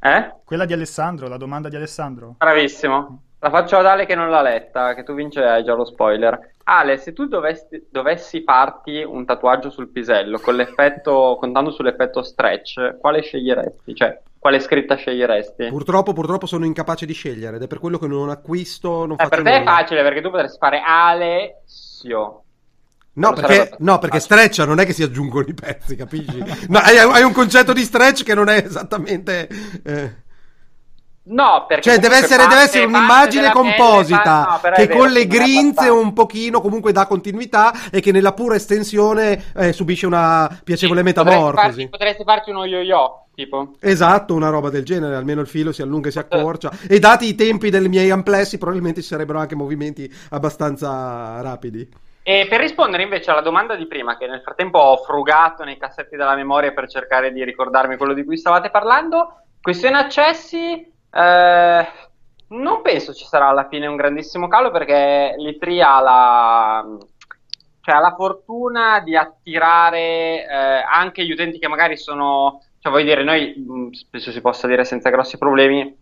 Eh? 0.05 0.35
Quella 0.45 0.64
di 0.64 0.72
Alessandro, 0.72 1.28
la 1.28 1.37
domanda 1.37 1.68
di 1.68 1.76
Alessandro. 1.76 2.35
Bravissimo. 2.39 3.22
La 3.39 3.51
faccio 3.51 3.76
ad 3.76 3.87
Ale 3.87 4.07
che 4.07 4.14
non 4.14 4.30
l'ha 4.30 4.43
letta, 4.43 4.95
che 4.95 5.03
tu 5.03 5.14
vince 5.14 5.45
hai 5.45 5.64
già 5.64 5.74
lo 5.74 5.85
spoiler. 5.85 6.55
Ale, 6.64 6.97
se 6.97 7.12
tu 7.12 7.26
dovessi, 7.26 7.89
dovessi 7.91 8.43
farti 8.43 9.03
un 9.03 9.24
tatuaggio 9.24 9.68
sul 9.70 9.89
pisello 9.89 10.39
con 10.39 10.55
l'effetto, 10.55 11.37
contando 11.41 11.70
sull'effetto 11.72 12.22
stretch, 12.22 12.99
quale 12.99 13.20
sceglieresti? 13.20 13.95
Cioè, 13.97 14.20
quale 14.43 14.59
scritta 14.59 14.97
sceglieresti? 14.97 15.68
Purtroppo, 15.68 16.12
purtroppo 16.12 16.47
sono 16.47 16.64
incapace 16.64 17.07
di 17.07 17.12
scegliere 17.12 17.57
ed 17.57 17.62
è 17.62 17.66
per 17.68 17.78
quello 17.78 17.97
che 17.97 18.09
non 18.09 18.28
acquisto, 18.28 19.07
non 19.07 19.12
Eh, 19.20 19.28
per 19.28 19.40
te 19.43 19.51
è 19.53 19.59
nulla. 19.61 19.70
facile 19.70 20.03
perché 20.03 20.20
tu 20.20 20.30
potresti 20.30 20.59
fare 20.59 20.82
Alessio. 20.84 22.43
No, 23.14 23.32
perché, 23.34 23.76
no, 23.78 23.99
perché 24.01 24.18
stretch 24.18 24.59
non 24.66 24.80
è 24.80 24.84
che 24.84 24.93
si 24.93 25.05
aggiungono 25.05 25.47
i 25.47 25.55
pezzi, 25.55 25.95
capisci? 25.95 26.43
No, 26.68 26.78
hai, 26.78 26.99
hai 26.99 27.22
un 27.22 27.32
concetto 27.32 27.72
di 27.72 27.82
stretch 27.84 28.24
che 28.24 28.34
non 28.34 28.49
è 28.49 28.64
esattamente... 28.66 29.49
eh. 29.84 30.20
No, 31.24 31.66
perché 31.68 31.88
Cioè, 31.90 31.99
deve 32.01 32.16
essere, 32.16 32.43
deve 32.43 32.47
parte- 32.49 32.62
essere 32.64 32.84
parte 32.86 32.97
un'immagine 32.99 33.43
pelle, 33.43 33.53
composita 33.53 34.22
fa- 34.61 34.61
no, 34.64 34.70
è 34.70 34.74
che 34.74 34.86
vero, 34.88 34.99
con 34.99 35.11
le 35.12 35.20
è 35.20 35.26
grinze 35.28 35.88
un 35.88 36.12
pochino 36.14 36.61
comunque 36.61 36.90
dà 36.90 37.07
continuità 37.07 37.72
e 37.93 38.01
che 38.01 38.11
nella 38.11 38.32
pura 38.32 38.57
estensione 38.57 39.53
eh, 39.55 39.72
subisce 39.72 40.07
una 40.07 40.49
piacevole 40.64 41.05
Potresti 41.05 41.24
metamorfosi. 41.30 41.88
potresti 41.90 42.24
farti 42.24 42.51
uno 42.51 42.64
yo-yo, 42.64 43.22
tipo. 43.35 43.74
Esatto, 43.80 44.35
una 44.35 44.51
roba 44.51 44.70
del 44.70 44.85
genere, 44.85 45.14
almeno 45.14 45.41
il 45.41 45.47
filo 45.47 45.72
si 45.72 45.83
allunga 45.83 46.09
e 46.09 46.12
si 46.12 46.18
accorcia. 46.18 46.70
E 46.89 46.99
dati 46.99 47.26
i 47.26 47.35
tempi 47.35 47.70
dei 47.70 47.89
miei 47.89 48.11
amplessi, 48.11 48.59
probabilmente 48.59 49.03
ci 49.03 49.09
sarebbero 49.09 49.39
anche 49.39 49.55
movimenti 49.55 50.12
abbastanza 50.30 51.41
rapidi. 51.41 51.89
E 52.24 52.47
per 52.49 52.61
rispondere 52.61 53.03
invece 53.03 53.33
alla 53.33 53.41
domanda 53.41 53.74
di 53.74 53.87
prima, 53.87 54.16
che 54.16 54.28
nel 54.28 54.43
frattempo 54.43 54.78
ho 54.78 54.97
frugato 54.99 55.64
nei 55.64 55.76
cassetti 55.76 56.16
della 56.16 56.37
memoria 56.37 56.72
per 56.72 56.89
cercare 56.89 57.33
di 57.33 57.43
ricordarmi 57.43 57.97
quello 57.97 58.14
di 58.14 58.24
cui 58.24 58.37
stavate 58.37 58.70
parlando, 58.70 59.43
questione 59.61 59.99
accessi, 59.99 60.89
eh, 61.11 61.89
non 62.49 62.83
penso 62.83 63.12
ci 63.12 63.24
sarà 63.24 63.49
alla 63.49 63.66
fine 63.68 63.87
un 63.87 63.97
grandissimo 63.97 64.47
calo 64.47 64.70
perché 64.70 65.35
l'E3 65.37 65.83
ha 65.83 66.01
la, 66.01 66.87
cioè 67.80 67.95
ha 67.97 68.01
la 68.01 68.14
fortuna 68.14 69.01
di 69.01 69.16
attirare 69.16 70.47
eh, 70.47 70.85
anche 70.89 71.24
gli 71.24 71.33
utenti 71.33 71.59
che 71.59 71.68
magari 71.68 71.97
sono, 71.97 72.62
cioè 72.83 72.91
voglio 72.91 73.05
dire, 73.05 73.22
noi 73.22 73.55
mh, 73.57 73.91
penso 74.11 74.33
si 74.33 74.41
possa 74.41 74.66
dire 74.66 74.85
senza 74.85 75.09
grossi 75.09 75.39
problemi, 75.39 75.97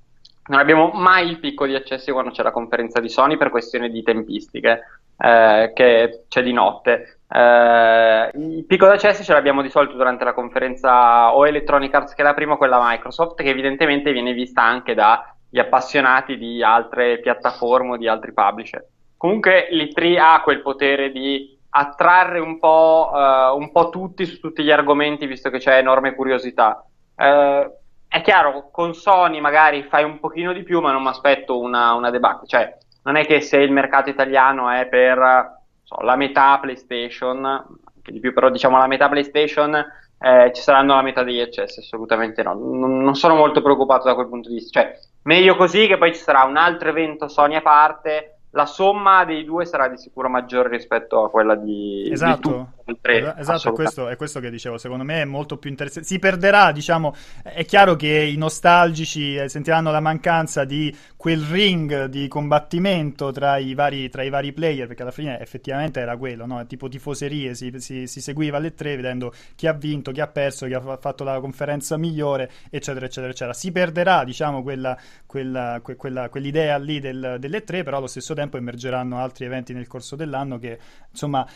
non 0.46 0.58
abbiamo 0.58 0.90
mai 0.94 1.28
il 1.28 1.38
picco 1.38 1.66
di 1.66 1.74
accessi 1.74 2.10
quando 2.10 2.30
c'è 2.30 2.42
la 2.42 2.52
conferenza 2.52 3.00
di 3.00 3.10
Sony 3.10 3.36
per 3.36 3.50
questione 3.50 3.90
di 3.90 4.02
tempistiche, 4.02 4.80
eh, 5.18 5.72
che 5.74 6.24
c'è 6.26 6.42
di 6.42 6.54
notte. 6.54 7.18
Eh, 7.28 8.30
il 8.32 8.64
picco 8.66 8.86
di 8.86 8.92
accessi 8.92 9.22
ce 9.22 9.34
l'abbiamo 9.34 9.60
di 9.60 9.68
solito 9.68 9.92
durante 9.92 10.24
la 10.24 10.32
conferenza 10.32 11.34
o 11.34 11.46
Electronic 11.46 11.92
Arts, 11.92 12.14
che 12.14 12.22
è 12.22 12.24
la 12.24 12.32
prima, 12.32 12.54
o 12.54 12.56
quella 12.56 12.80
Microsoft, 12.82 13.42
che 13.42 13.50
evidentemente 13.50 14.10
viene 14.12 14.32
vista 14.32 14.62
anche 14.62 14.94
dagli 14.94 15.58
appassionati 15.58 16.38
di 16.38 16.62
altre 16.62 17.18
piattaforme 17.18 17.92
o 17.92 17.96
di 17.98 18.08
altri 18.08 18.32
publisher. 18.32 18.82
Comunque 19.18 19.68
l'E3 19.70 20.18
ha 20.18 20.40
quel 20.42 20.62
potere 20.62 21.12
di 21.12 21.49
attrarre 21.70 22.40
un 22.40 22.58
po', 22.58 23.12
eh, 23.14 23.50
un 23.56 23.70
po' 23.70 23.88
tutti 23.90 24.26
su 24.26 24.38
tutti 24.40 24.62
gli 24.62 24.70
argomenti, 24.70 25.26
visto 25.26 25.50
che 25.50 25.58
c'è 25.58 25.78
enorme 25.78 26.14
curiosità. 26.14 26.84
Eh, 27.16 27.70
è 28.08 28.22
chiaro, 28.22 28.70
con 28.70 28.94
Sony 28.94 29.40
magari 29.40 29.84
fai 29.84 30.02
un 30.02 30.18
pochino 30.18 30.52
di 30.52 30.64
più, 30.64 30.80
ma 30.80 30.90
non 30.92 31.02
mi 31.02 31.08
aspetto 31.08 31.60
una, 31.60 31.94
una 31.94 32.10
debacle. 32.10 32.46
Cioè, 32.46 32.76
non 33.04 33.16
è 33.16 33.24
che 33.24 33.40
se 33.40 33.58
il 33.58 33.70
mercato 33.70 34.10
italiano 34.10 34.68
è 34.68 34.86
per 34.86 35.58
so, 35.84 36.00
la 36.00 36.16
metà 36.16 36.58
PlayStation, 36.58 37.44
anche 37.44 38.12
di 38.12 38.18
più, 38.18 38.32
però 38.32 38.50
diciamo 38.50 38.78
la 38.78 38.88
metà 38.88 39.08
PlayStation, 39.08 39.74
eh, 40.18 40.50
ci 40.52 40.60
saranno 40.60 40.96
la 40.96 41.02
metà 41.02 41.22
degli 41.22 41.40
accessi, 41.40 41.78
assolutamente 41.78 42.42
no. 42.42 42.54
Non, 42.54 42.98
non 42.98 43.14
sono 43.14 43.36
molto 43.36 43.62
preoccupato 43.62 44.08
da 44.08 44.14
quel 44.14 44.28
punto 44.28 44.48
di 44.48 44.56
vista. 44.56 44.80
Cioè, 44.80 44.98
meglio 45.22 45.54
così 45.54 45.86
che 45.86 45.96
poi 45.96 46.12
ci 46.12 46.20
sarà 46.20 46.42
un 46.42 46.56
altro 46.56 46.88
evento 46.88 47.28
Sony 47.28 47.54
a 47.54 47.62
parte 47.62 48.39
la 48.50 48.66
somma 48.66 49.24
dei 49.24 49.44
due 49.44 49.64
sarà 49.64 49.88
di 49.88 49.96
sicuro 49.96 50.28
maggiore 50.28 50.68
rispetto 50.70 51.24
a 51.24 51.30
quella 51.30 51.54
di, 51.54 52.08
esatto, 52.10 52.72
di 52.84 52.98
tre, 53.00 53.36
esatto 53.36 53.68
è, 53.68 53.72
questo, 53.72 54.08
è 54.08 54.16
questo 54.16 54.40
che 54.40 54.50
dicevo 54.50 54.76
secondo 54.76 55.04
me 55.04 55.22
è 55.22 55.24
molto 55.24 55.56
più 55.56 55.70
interessante 55.70 56.06
si 56.08 56.18
perderà 56.18 56.72
diciamo 56.72 57.14
è 57.44 57.64
chiaro 57.64 57.94
che 57.94 58.08
i 58.08 58.36
nostalgici 58.36 59.36
eh, 59.36 59.48
sentiranno 59.48 59.92
la 59.92 60.00
mancanza 60.00 60.64
di 60.64 60.94
quel 61.16 61.42
ring 61.42 62.06
di 62.06 62.26
combattimento 62.26 63.30
tra 63.30 63.56
i 63.58 63.74
vari, 63.74 64.08
tra 64.08 64.24
i 64.24 64.30
vari 64.30 64.52
player 64.52 64.88
perché 64.88 65.02
alla 65.02 65.12
fine 65.12 65.38
effettivamente 65.38 66.00
era 66.00 66.16
quello 66.16 66.44
no? 66.44 66.66
tipo 66.66 66.88
tifoserie 66.88 67.54
si, 67.54 67.72
si, 67.76 68.08
si, 68.08 68.20
seguiva 68.20 68.56
alle 68.56 68.74
tre 68.74 68.96
vedendo 68.96 69.32
chi 69.54 69.68
ha 69.68 69.72
vinto 69.72 70.10
chi 70.10 70.20
ha 70.20 70.26
perso 70.26 70.66
chi 70.66 70.74
ha 70.74 70.96
fatto 70.98 71.22
la 71.22 71.38
conferenza 71.38 71.96
migliore 71.96 72.50
eccetera 72.70 73.06
eccetera 73.06 73.30
eccetera. 73.30 73.52
Si 73.52 73.70
perderà 73.70 74.24
diciamo 74.24 74.62
quella, 74.62 74.96
quella, 75.26 75.80
quella, 75.82 76.28
quell'idea 76.28 76.76
lì 76.78 76.98
del, 76.98 77.36
delle 77.38 77.62
tre 77.62 77.82
però 77.82 77.98
allo 77.98 78.06
stesso 78.06 78.34
tempo 78.34 78.39
tempo 78.40 78.56
emergeranno 78.56 79.18
altri 79.18 79.44
eventi 79.44 79.72
nel 79.72 79.86
corso 79.86 80.16
dell'anno 80.16 80.58
che, 80.58 80.78
insomma, 81.10 81.46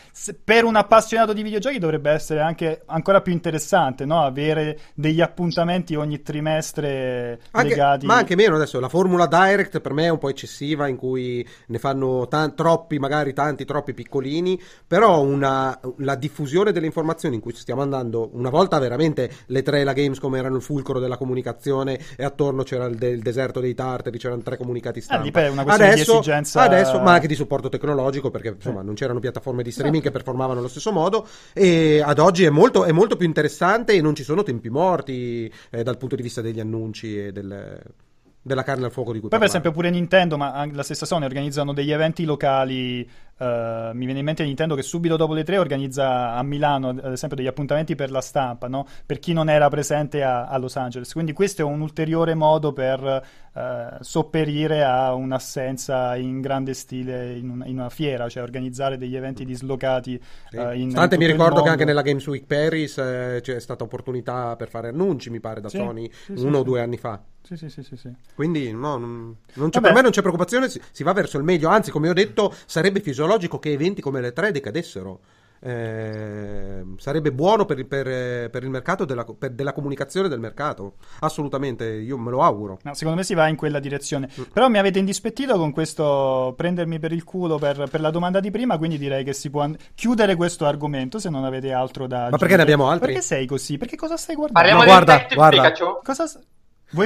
per 0.43 0.63
un 0.63 0.75
appassionato 0.75 1.33
di 1.33 1.41
videogiochi 1.41 1.79
dovrebbe 1.79 2.11
essere 2.11 2.41
anche 2.41 2.83
ancora 2.85 3.21
più 3.21 3.33
interessante, 3.33 4.05
no? 4.05 4.21
Avere 4.21 4.79
degli 4.93 5.21
appuntamenti 5.21 5.95
ogni 5.95 6.21
trimestre 6.21 7.39
anche, 7.51 7.69
legati... 7.69 8.05
Ma 8.05 8.15
anche 8.17 8.35
meno 8.35 8.55
adesso, 8.55 8.79
la 8.79 8.89
formula 8.89 9.25
Direct 9.25 9.79
per 9.79 9.93
me 9.93 10.05
è 10.05 10.09
un 10.09 10.17
po' 10.17 10.29
eccessiva 10.29 10.87
in 10.87 10.95
cui 10.95 11.45
ne 11.67 11.79
fanno 11.79 12.27
t- 12.27 12.53
troppi, 12.53 12.99
magari 12.99 13.33
tanti, 13.33 13.65
troppi 13.65 13.93
piccolini, 13.93 14.59
però 14.85 15.21
una, 15.21 15.77
la 15.97 16.15
diffusione 16.15 16.71
delle 16.71 16.85
informazioni 16.85 17.35
in 17.35 17.41
cui 17.41 17.53
stiamo 17.53 17.81
andando, 17.81 18.29
una 18.33 18.49
volta 18.49 18.77
veramente 18.77 19.31
le 19.47 19.63
tre, 19.63 19.83
la 19.83 19.93
Gamescom 19.93 20.35
erano 20.35 20.57
il 20.57 20.61
fulcro 20.61 20.99
della 20.99 21.17
comunicazione 21.17 21.99
e 22.15 22.23
attorno 22.23 22.63
c'era 22.63 22.85
il, 22.85 22.95
de- 22.95 23.09
il 23.09 23.21
deserto 23.21 23.59
dei 23.59 23.73
tartari, 23.73 24.17
c'erano 24.17 24.41
tre 24.41 24.57
comunicati 24.57 25.01
stampa. 25.01 25.21
Eh, 25.21 25.25
dipende, 25.25 25.49
una 25.49 25.63
questione 25.63 25.91
adesso, 25.91 26.11
di 26.11 26.17
esigenza 26.19 26.59
adesso, 26.75 26.99
ma 26.99 27.13
anche 27.13 27.27
di 27.27 27.35
supporto 27.35 27.69
tecnologico, 27.69 28.29
perché 28.29 28.49
insomma 28.49 28.81
non 28.81 28.93
c'erano 28.93 29.19
piattaforme 29.19 29.63
di 29.63 29.71
streaming 29.71 30.03
che 30.03 30.11
performavano 30.11 30.59
allo 30.59 30.67
stesso 30.67 30.91
modo. 30.91 31.27
E 31.53 32.01
ad 32.03 32.19
oggi 32.19 32.43
è 32.43 32.49
molto, 32.49 32.85
è 32.85 32.91
molto 32.91 33.15
più 33.15 33.25
interessante 33.25 33.93
e 33.93 34.01
non 34.01 34.15
ci 34.15 34.23
sono 34.23 34.43
tempi 34.43 34.69
morti 34.69 35.51
eh, 35.69 35.83
dal 35.83 35.97
punto 35.97 36.15
di 36.15 36.21
vista 36.21 36.41
degli 36.41 36.59
annunci 36.59 37.17
e 37.17 37.31
del 37.31 37.81
della 38.45 38.61
carne 38.61 38.85
al 38.85 38.91
fuoco 38.91 39.11
di 39.11 39.19
cui 39.19 39.27
Poi, 39.27 39.39
parlare. 39.39 39.59
per 39.59 39.69
esempio, 39.69 39.71
pure 39.71 39.89
Nintendo, 39.89 40.37
ma 40.37 40.69
la 40.71 40.83
stessa 40.83 41.07
Sony 41.07 41.25
organizzano 41.25 41.73
degli 41.73 41.91
eventi 41.91 42.25
locali. 42.25 43.09
Uh, 43.37 43.91
mi 43.93 44.05
viene 44.05 44.19
in 44.19 44.25
mente 44.25 44.45
Nintendo 44.45 44.75
che 44.75 44.81
subito 44.81 45.17
dopo 45.17 45.33
le 45.33 45.43
tre 45.43 45.57
organizza 45.57 46.35
a 46.35 46.43
Milano, 46.43 46.89
ad 46.89 47.11
esempio, 47.11 47.35
degli 47.35 47.47
appuntamenti 47.47 47.93
per 47.93 48.09
la 48.09 48.21
stampa, 48.21 48.69
no? 48.69 48.87
per 49.05 49.19
chi 49.19 49.33
non 49.33 49.49
era 49.49 49.67
presente 49.67 50.23
a, 50.23 50.45
a, 50.47 50.57
Los 50.57 50.77
Angeles. 50.77 51.11
Quindi, 51.11 51.33
questo 51.33 51.61
è 51.61 51.65
un 51.65 51.81
ulteriore 51.81 52.33
modo 52.33 52.71
per 52.71 53.25
uh, 53.53 53.61
sopperire 53.99 54.83
a 54.85 55.13
un'assenza 55.13 56.15
in 56.15 56.39
grande 56.39 56.73
stile 56.73 57.33
in 57.33 57.49
una, 57.49 57.65
in 57.65 57.77
una, 57.77 57.89
fiera, 57.89 58.29
cioè 58.29 58.41
organizzare 58.41 58.97
degli 58.97 59.17
eventi 59.17 59.43
dislocati. 59.43 60.17
Sì. 60.49 60.55
Uh, 60.55 60.71
in, 60.71 60.91
Stante 60.91 61.15
in 61.15 61.21
mi 61.21 61.27
ricordo 61.27 61.61
che 61.61 61.69
anche 61.69 61.83
nella 61.83 62.03
Games 62.03 62.25
Week 62.27 62.45
Paris 62.45 62.97
eh, 62.97 63.39
c'è 63.41 63.59
stata 63.59 63.83
opportunità 63.83 64.55
per 64.55 64.69
fare 64.69 64.87
annunci, 64.87 65.29
mi 65.29 65.41
pare, 65.41 65.59
da 65.59 65.67
Sì, 65.67 65.77
Sony 65.77 66.09
sì, 66.11 66.33
uno 66.37 66.59
o 66.59 66.63
due 66.63 66.79
anni 66.79 66.97
fa. 66.97 67.21
Sì, 67.45 67.55
sì, 67.57 67.69
sì, 67.69 67.95
sì. 67.95 68.11
Quindi 68.33 68.71
no, 68.71 68.97
non, 68.97 69.35
non 69.53 69.69
per 69.69 69.93
me 69.93 70.01
non 70.01 70.09
c'è 70.09 70.21
preoccupazione, 70.21 70.67
si, 70.67 70.81
si 70.91 71.03
va 71.03 71.13
verso 71.13 71.37
il 71.37 71.43
meglio. 71.43 71.69
Anzi, 71.69 71.91
come 71.91 72.09
ho 72.09 72.13
detto, 72.13 72.51
sarebbe 72.65 73.01
fisiologico 73.25 73.59
che 73.59 73.71
eventi 73.71 74.01
come 74.01 74.21
le 74.21 74.31
tre 74.33 74.51
decadessero. 74.51 75.19
Eh, 75.57 76.83
sarebbe 76.97 77.31
buono 77.31 77.65
per, 77.65 77.79
il- 77.79 77.87
per- 77.87 78.49
per 78.51 78.61
il 78.63 78.69
mercato 78.69 79.03
della, 79.03 79.23
per- 79.23 79.51
della 79.51 79.73
comunicazione 79.73 80.27
del 80.27 80.39
mercato. 80.39 80.95
Assolutamente, 81.21 81.85
io 81.87 82.17
me 82.19 82.29
lo 82.29 82.43
auguro. 82.43 82.77
No, 82.83 82.93
secondo 82.93 83.17
me 83.17 83.23
si 83.25 83.33
va 83.33 83.47
in 83.47 83.55
quella 83.55 83.79
direzione. 83.79 84.29
Mm. 84.39 84.43
Però 84.53 84.67
mi 84.67 84.77
avete 84.77 84.99
indispettito 84.99 85.57
con 85.57 85.71
questo 85.71 86.53
prendermi 86.55 86.99
per 86.99 87.11
il 87.13 87.23
culo 87.23 87.57
per, 87.57 87.87
per 87.89 87.99
la 88.01 88.11
domanda 88.11 88.39
di 88.39 88.51
prima, 88.51 88.77
quindi 88.77 88.99
direi 88.99 89.23
che 89.23 89.33
si 89.33 89.49
può 89.49 89.61
an- 89.61 89.75
chiudere 89.95 90.35
questo 90.35 90.65
argomento 90.65 91.17
se 91.17 91.29
non 91.29 91.45
avete 91.45 91.71
altro 91.71 92.05
da 92.05 92.27
Ma 92.29 92.37
perché 92.37 92.57
ne 92.57 92.61
abbiamo 92.61 92.87
altri? 92.89 93.07
Perché 93.07 93.21
sei 93.21 93.47
così? 93.47 93.77
Perché 93.79 93.95
cosa 93.95 94.17
stai 94.17 94.35
guardando? 94.35 94.59
Parliamo 94.69 94.83
No, 94.83 94.99
di 94.99 95.05
guarda, 95.05 95.33
guarda. 95.33 95.99
Cosa 96.03 96.27
s- 96.27 96.33
Vuoi 96.33 96.45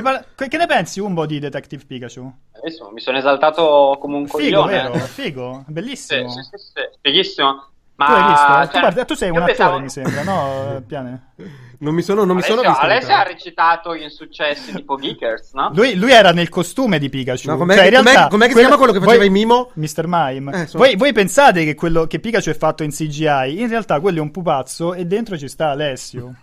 par- 0.01 0.25
che 0.35 0.47
che 0.47 0.57
ne 0.57 0.65
pensi 0.65 0.99
un 0.99 1.13
po' 1.13 1.25
di 1.25 1.39
Detective 1.39 1.83
Pikachu? 1.85 2.33
Adesso 2.61 2.89
mi 2.91 2.99
sono 2.99 3.17
esaltato 3.17 3.97
come 3.99 4.15
un 4.17 4.27
Figo, 4.27 4.61
coglione. 4.63 4.71
vero? 4.71 4.93
Figo, 5.05 5.63
Sì, 5.65 5.71
bellissimo. 5.71 6.29
sì, 6.29 6.41
sì, 6.43 6.57
sì, 6.57 6.81
fighissimo. 7.01 7.63
Ma 7.95 8.05
Tu 8.05 8.11
hai 8.13 8.27
visto? 8.27 8.45
tu, 8.45 8.71
cioè, 8.71 8.79
guarda, 8.79 9.05
tu 9.05 9.13
sei 9.13 9.29
un 9.29 9.35
attore, 9.37 9.53
pensavo- 9.53 9.79
mi 9.81 9.89
sembra, 9.89 10.23
no, 10.23 10.81
Piane? 10.87 11.33
Non 11.79 11.93
mi 11.93 12.01
sono, 12.01 12.23
non 12.23 12.35
mi 12.37 12.41
sono 12.41 12.61
visto. 12.61 12.77
Alessio 12.79 13.13
ha 13.13 13.23
recitato 13.23 13.93
in 13.93 14.09
successi 14.09 14.73
tipo 14.73 14.95
Geekers, 14.95 15.51
no? 15.53 15.71
Lui, 15.73 15.95
lui 15.95 16.11
era 16.11 16.31
nel 16.31 16.47
costume 16.49 16.97
di 16.99 17.09
Pikachu. 17.09 17.49
No, 17.49 17.57
com'è- 17.57 17.75
Cioè, 17.75 17.85
in 17.87 17.93
com'è- 17.93 18.03
realtà, 18.03 18.27
com'è 18.29 18.41
che 18.43 18.47
si 18.47 18.53
quella- 18.53 18.67
chiama 18.69 18.83
quello 18.83 18.99
che 18.99 19.05
faceva 19.05 19.23
i 19.25 19.29
Mimo? 19.29 19.71
Mr. 19.73 20.03
Mime. 20.07 20.61
Eh, 20.61 20.67
so- 20.67 20.77
voi, 20.77 20.95
voi 20.95 21.11
pensate 21.13 21.63
che, 21.65 21.75
quello, 21.75 22.05
che 22.07 22.19
Pikachu 22.19 22.49
è 22.49 22.53
fatto 22.55 22.83
in 22.83 22.91
CGI? 22.91 23.59
In 23.61 23.67
realtà 23.69 23.99
quello 23.99 24.19
è 24.19 24.21
un 24.21 24.31
pupazzo 24.31 24.93
e 24.93 25.05
dentro 25.05 25.37
ci 25.37 25.47
sta 25.49 25.69
Alessio. 25.71 26.35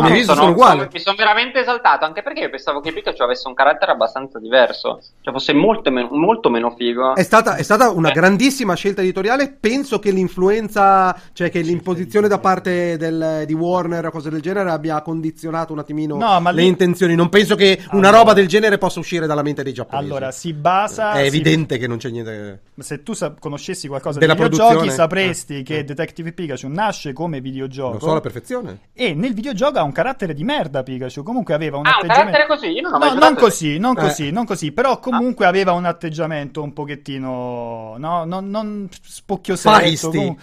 No, 0.00 0.08
mi 0.08 0.22
sono 0.24 0.36
sono- 0.40 0.50
uguale. 0.52 0.88
mi 0.92 0.98
sono 1.00 1.16
veramente 1.16 1.60
esaltato, 1.60 2.04
anche 2.04 2.22
perché 2.22 2.40
io 2.40 2.50
pensavo 2.50 2.80
che 2.80 2.92
Pikachu 2.92 3.22
avesse 3.22 3.48
un 3.48 3.54
carattere 3.54 3.92
abbastanza 3.92 4.38
diverso. 4.38 5.00
Cioè 5.20 5.32
fosse 5.32 5.52
molto 5.52 5.90
meno, 5.90 6.08
molto 6.12 6.50
meno 6.50 6.70
figo. 6.76 7.14
È 7.14 7.22
stata, 7.22 7.56
è 7.56 7.62
stata 7.62 7.90
una 7.90 8.10
Eh. 8.10 8.12
grandissima 8.12 8.74
scelta 8.74 9.00
editoriale. 9.02 9.56
Penso 9.58 9.98
che 9.98 10.10
l'influenza, 10.10 11.16
cioè 11.32 11.50
che 11.50 11.60
l'imposizione 11.60 12.28
da 12.28 12.38
parte 12.38 12.96
del- 12.96 13.44
di 13.46 13.52
Warner 13.54 14.06
o 14.06 14.10
cose 14.10 14.30
del 14.30 14.40
genere 14.40 14.70
abbia 14.70 15.00
condizionato 15.02 15.72
un 15.72 15.78
attimino 15.80 16.16
No, 16.16 16.40
le 16.50 16.52
lì- 16.52 16.66
intenzioni. 16.66 17.14
Non 17.14 17.28
penso 17.28 17.54
che 17.54 17.78
una 17.92 18.08
Allora- 18.08 18.16
roba 18.18 18.32
del 18.32 18.46
genere 18.48 18.78
possa 18.78 18.98
uscire 19.00 19.26
dalla 19.26 19.42
mente 19.42 19.62
dei 19.62 19.72
giapponesi. 19.72 20.10
Allora, 20.10 20.30
si 20.30 20.52
basa... 20.52 21.12
è 21.12 21.20
si- 21.22 21.26
evidente 21.26 21.78
che 21.78 21.86
non 21.86 21.96
c'è 21.98 22.10
niente. 22.10 22.60
Se 22.78 23.02
tu 23.02 23.12
sa- 23.12 23.34
conoscessi 23.38 23.86
qualcosa 23.86 24.18
Della 24.18 24.32
di 24.34 24.40
videogiochi, 24.42 24.70
produzione? 24.70 24.96
sapresti 24.96 25.58
Eh, 25.58 25.62
che 25.62 25.78
eh. 25.78 25.84
Detective 25.84 26.32
Pikachu 26.32 26.68
nasce 26.68 27.12
come 27.12 27.40
videogioco 27.42 27.92
Lo 27.92 28.00
so 28.00 28.10
alla 28.12 28.20
perfezione. 28.22 28.78
e 28.94 29.12
nel 29.14 29.34
videogioco 29.34 29.78
ha 29.78 29.82
un 29.82 29.92
carattere 29.92 30.32
di 30.32 30.42
merda 30.42 30.82
Pikachu. 30.82 31.22
Comunque 31.22 31.52
aveva 31.52 31.76
un 31.76 31.84
Ah, 31.86 31.90
un 31.90 31.94
atteggiamento... 31.96 32.30
carattere 32.38 32.46
così? 32.46 32.66
Io 32.72 32.80
non 32.80 32.94
ho 32.94 32.98
mai 32.98 33.12
No, 33.12 33.18
non 33.20 33.34
così, 33.34 33.78
non 33.78 33.96
Eh. 33.98 34.00
così, 34.00 34.30
non 34.30 34.44
così, 34.46 34.72
però 34.72 34.98
comunque 35.00 35.44
aveva 35.46 35.72
un 35.72 35.84
atteggiamento 35.84 36.62
un 36.62 36.72
pochettino, 36.72 37.96
no, 37.98 38.24
non, 38.24 38.48
non 38.48 38.88
spocchiosetto. 39.02 39.78
Feisty? 39.78 40.36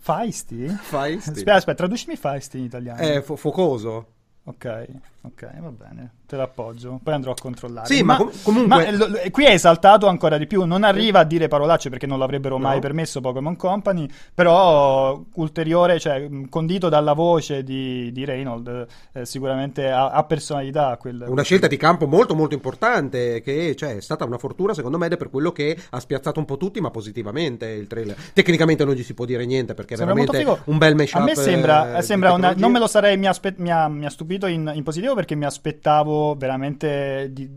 Feisty. 0.00 0.66
Aspetta, 1.30 1.54
aspetta, 1.54 1.74
traducimi 1.78 2.16
feisty 2.16 2.58
in 2.58 2.64
italiano. 2.64 2.98
È 2.98 3.22
fo- 3.22 3.36
focoso. 3.36 4.06
Ok, 4.44 4.86
ok, 5.24 5.60
va 5.60 5.70
bene, 5.70 6.10
te 6.26 6.36
l'appoggio. 6.36 7.00
Poi 7.02 7.14
andrò 7.14 7.32
a 7.32 7.34
controllare. 7.40 7.86
Sì, 7.86 8.02
ma 8.02 8.16
com- 8.16 8.30
comunque- 8.42 8.68
ma, 8.84 8.90
lo- 8.90 9.06
lo- 9.08 9.18
qui 9.30 9.44
è 9.44 9.50
esaltato 9.52 10.06
ancora 10.06 10.36
di 10.38 10.46
più. 10.46 10.64
Non 10.64 10.84
arriva 10.84 11.20
a 11.20 11.24
dire 11.24 11.48
parolacce 11.48 11.88
perché 11.90 12.06
non 12.06 12.18
l'avrebbero 12.18 12.58
mai 12.58 12.74
No. 12.74 12.80
permesso 12.80 13.20
Pokémon 13.20 13.56
Company. 13.56 14.08
Però 14.34 15.22
ulteriore, 15.34 15.98
cioè, 15.98 16.28
condito 16.48 16.88
dalla 16.88 17.12
voce 17.14 17.62
di, 17.64 18.12
di 18.12 18.24
Reynolds, 18.24 18.86
eh, 19.12 19.24
sicuramente 19.26 19.90
ha, 19.90 20.10
ha 20.10 20.24
personalità. 20.24 20.96
Quel, 20.98 21.24
Una 21.28 21.42
scelta 21.42 21.66
di 21.66 21.76
campo 21.76 22.06
molto 22.06 22.34
molto 22.34 22.54
importante 22.54 23.40
che 23.40 23.74
cioè, 23.76 23.96
è 23.96 24.00
stata 24.00 24.24
una 24.24 24.38
fortuna 24.38 24.74
secondo 24.74 24.98
me 24.98 25.06
ed 25.06 25.12
è 25.12 25.16
per 25.16 25.30
quello 25.30 25.52
che 25.52 25.76
ha 25.90 26.00
spiazzato 26.00 26.38
un 26.38 26.44
po' 26.44 26.56
tutti 26.56 26.80
ma 26.80 26.90
positivamente 26.90 27.66
il 27.68 27.86
trailer. 27.86 28.16
Tecnicamente 28.32 28.84
non 28.84 28.94
gli 28.94 29.02
si 29.02 29.14
può 29.14 29.24
dire 29.24 29.44
niente 29.46 29.74
perché 29.74 29.94
è 29.94 29.96
Sembra 29.96 30.14
molto 30.16 30.32
veramente 30.32 30.62
un 30.70 30.78
bel 30.78 30.94
mashup. 30.94 31.20
A 31.20 31.24
me 31.24 31.34
sembra, 31.34 31.96
eh, 31.96 32.02
sembra 32.02 32.32
una, 32.32 32.52
non 32.56 32.70
me 32.72 32.78
lo 32.78 32.86
sarei, 32.86 33.16
mi, 33.16 33.26
aspe- 33.26 33.54
mi 33.58 33.70
ha, 33.70 33.88
mi 33.88 34.04
ha 34.04 34.10
stupito 34.10 34.46
in, 34.46 34.70
in 34.74 34.82
positivo 34.82 35.13
perché 35.14 35.34
mi 35.34 35.44
aspettavo 35.44 36.34
veramente 36.36 37.28
di 37.32 37.48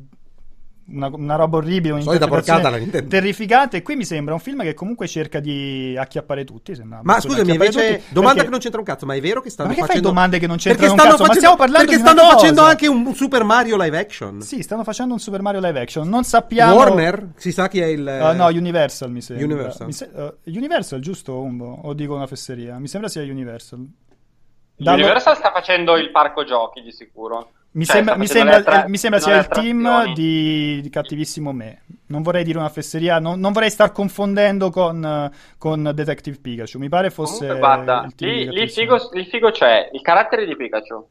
una, 0.90 1.08
una 1.12 1.36
roba 1.36 1.58
orribile, 1.58 1.96
un'interpretazione 1.96 3.08
terrificante. 3.08 3.76
E 3.78 3.82
qui 3.82 3.98
mi 3.98 4.06
sembra 4.06 4.34
un 4.34 4.40
film 4.40 4.62
che 4.62 4.74
comunque 4.74 5.06
cerca 5.06 5.42
di 5.42 5.96
acchiappare 6.00 6.46
tutti. 6.46 6.76
sembra 6.76 7.02
Ma 7.04 7.20
scusami, 7.20 7.52
invece, 7.52 7.98
tutti, 7.98 8.14
domanda 8.14 8.34
perché- 8.36 8.44
che 8.46 8.50
non 8.52 8.60
c'entra 8.60 8.80
un 8.80 8.86
cazzo, 8.86 9.06
ma 9.06 9.14
è 9.16 9.20
vero 9.20 9.42
che 9.42 9.50
stanno 9.50 9.68
Ma 9.68 9.74
perché 9.76 9.86
fai 9.88 9.96
facendo 9.98 10.16
domande 10.16 10.40
che 10.40 10.48
non 10.48 10.56
c'entrano 10.56 10.92
un 10.94 10.98
cazzo? 10.98 11.10
Ma 11.10 11.16
facendo- 11.18 11.36
stiamo 11.40 11.56
parlando 11.58 11.88
perché 11.92 12.02
stanno 12.02 12.22
cosa. 12.22 12.34
facendo 12.38 12.62
anche 12.62 12.88
un 12.88 13.14
Super 13.16 13.44
Mario 13.44 13.76
live 13.78 14.00
action. 14.00 14.42
Sì, 14.42 14.62
stanno 14.62 14.84
facendo 14.86 15.14
un 15.14 15.20
Super 15.20 15.42
Mario 15.42 15.60
live 15.60 15.80
action. 15.82 16.08
Non 16.08 16.24
sappiamo. 16.24 16.76
Warner, 16.76 17.32
si 17.36 17.52
sa 17.52 17.68
chi 17.68 17.82
è 17.82 17.86
il 17.88 18.06
Uh, 18.08 18.36
no, 18.36 18.46
Universal 18.48 19.12
mi 19.12 19.22
sembra. 19.22 19.46
Universal. 19.46 19.88
Mi 19.88 19.92
se- 19.94 20.10
uh, 20.14 20.34
Universal, 20.46 21.02
giusto 21.02 21.38
Umbo? 21.42 21.80
O 21.84 21.94
dico 21.94 22.16
una 22.16 22.28
fesseria? 22.28 22.80
Mi 22.80 22.88
sembra 22.88 23.10
sia 23.10 23.24
Universal. 23.24 23.86
Universal 24.78 25.36
sta 25.36 25.52
facendo 25.52 25.98
il 25.98 26.12
parco 26.12 26.44
giochi 26.44 26.82
di 26.82 26.92
sicuro. 26.92 27.52
Mi 27.72 27.86
Cioè, 27.86 27.98
sembra, 27.98 28.16
mi 28.16 28.28
sembra- 28.28 28.56
attra- 28.58 28.88
mi 28.88 28.98
sembra 28.98 29.20
sia 29.20 29.38
il 29.38 29.48
team 29.48 30.14
di, 30.14 30.80
di 30.82 30.90
Cattivissimo 30.90 31.52
Me. 31.52 31.84
Non 32.08 32.22
vorrei 32.22 32.44
dire 32.44 32.58
una 32.58 32.70
fesseria, 32.70 33.20
non, 33.20 33.40
non 33.40 33.52
vorrei 33.52 33.70
star 33.70 33.92
confondendo 33.92 34.70
con, 34.72 35.04
eh, 35.04 35.32
con 35.58 35.92
Detective 35.94 36.38
Pikachu. 36.42 36.80
Mi 36.80 36.90
pare 36.90 37.10
fosse. 37.10 37.46
Comunque, 37.46 37.60
guarda, 37.60 38.04
il 38.06 38.16
team 38.16 38.32
lì, 38.32 38.48
di 38.48 38.52
lì 38.52 38.68
figo, 38.70 39.10
il 39.14 39.26
figo 39.26 39.52
c'è, 39.52 39.90
il 39.92 40.02
carattere 40.02 40.46
di 40.46 40.56
Pikachu. 40.56 41.08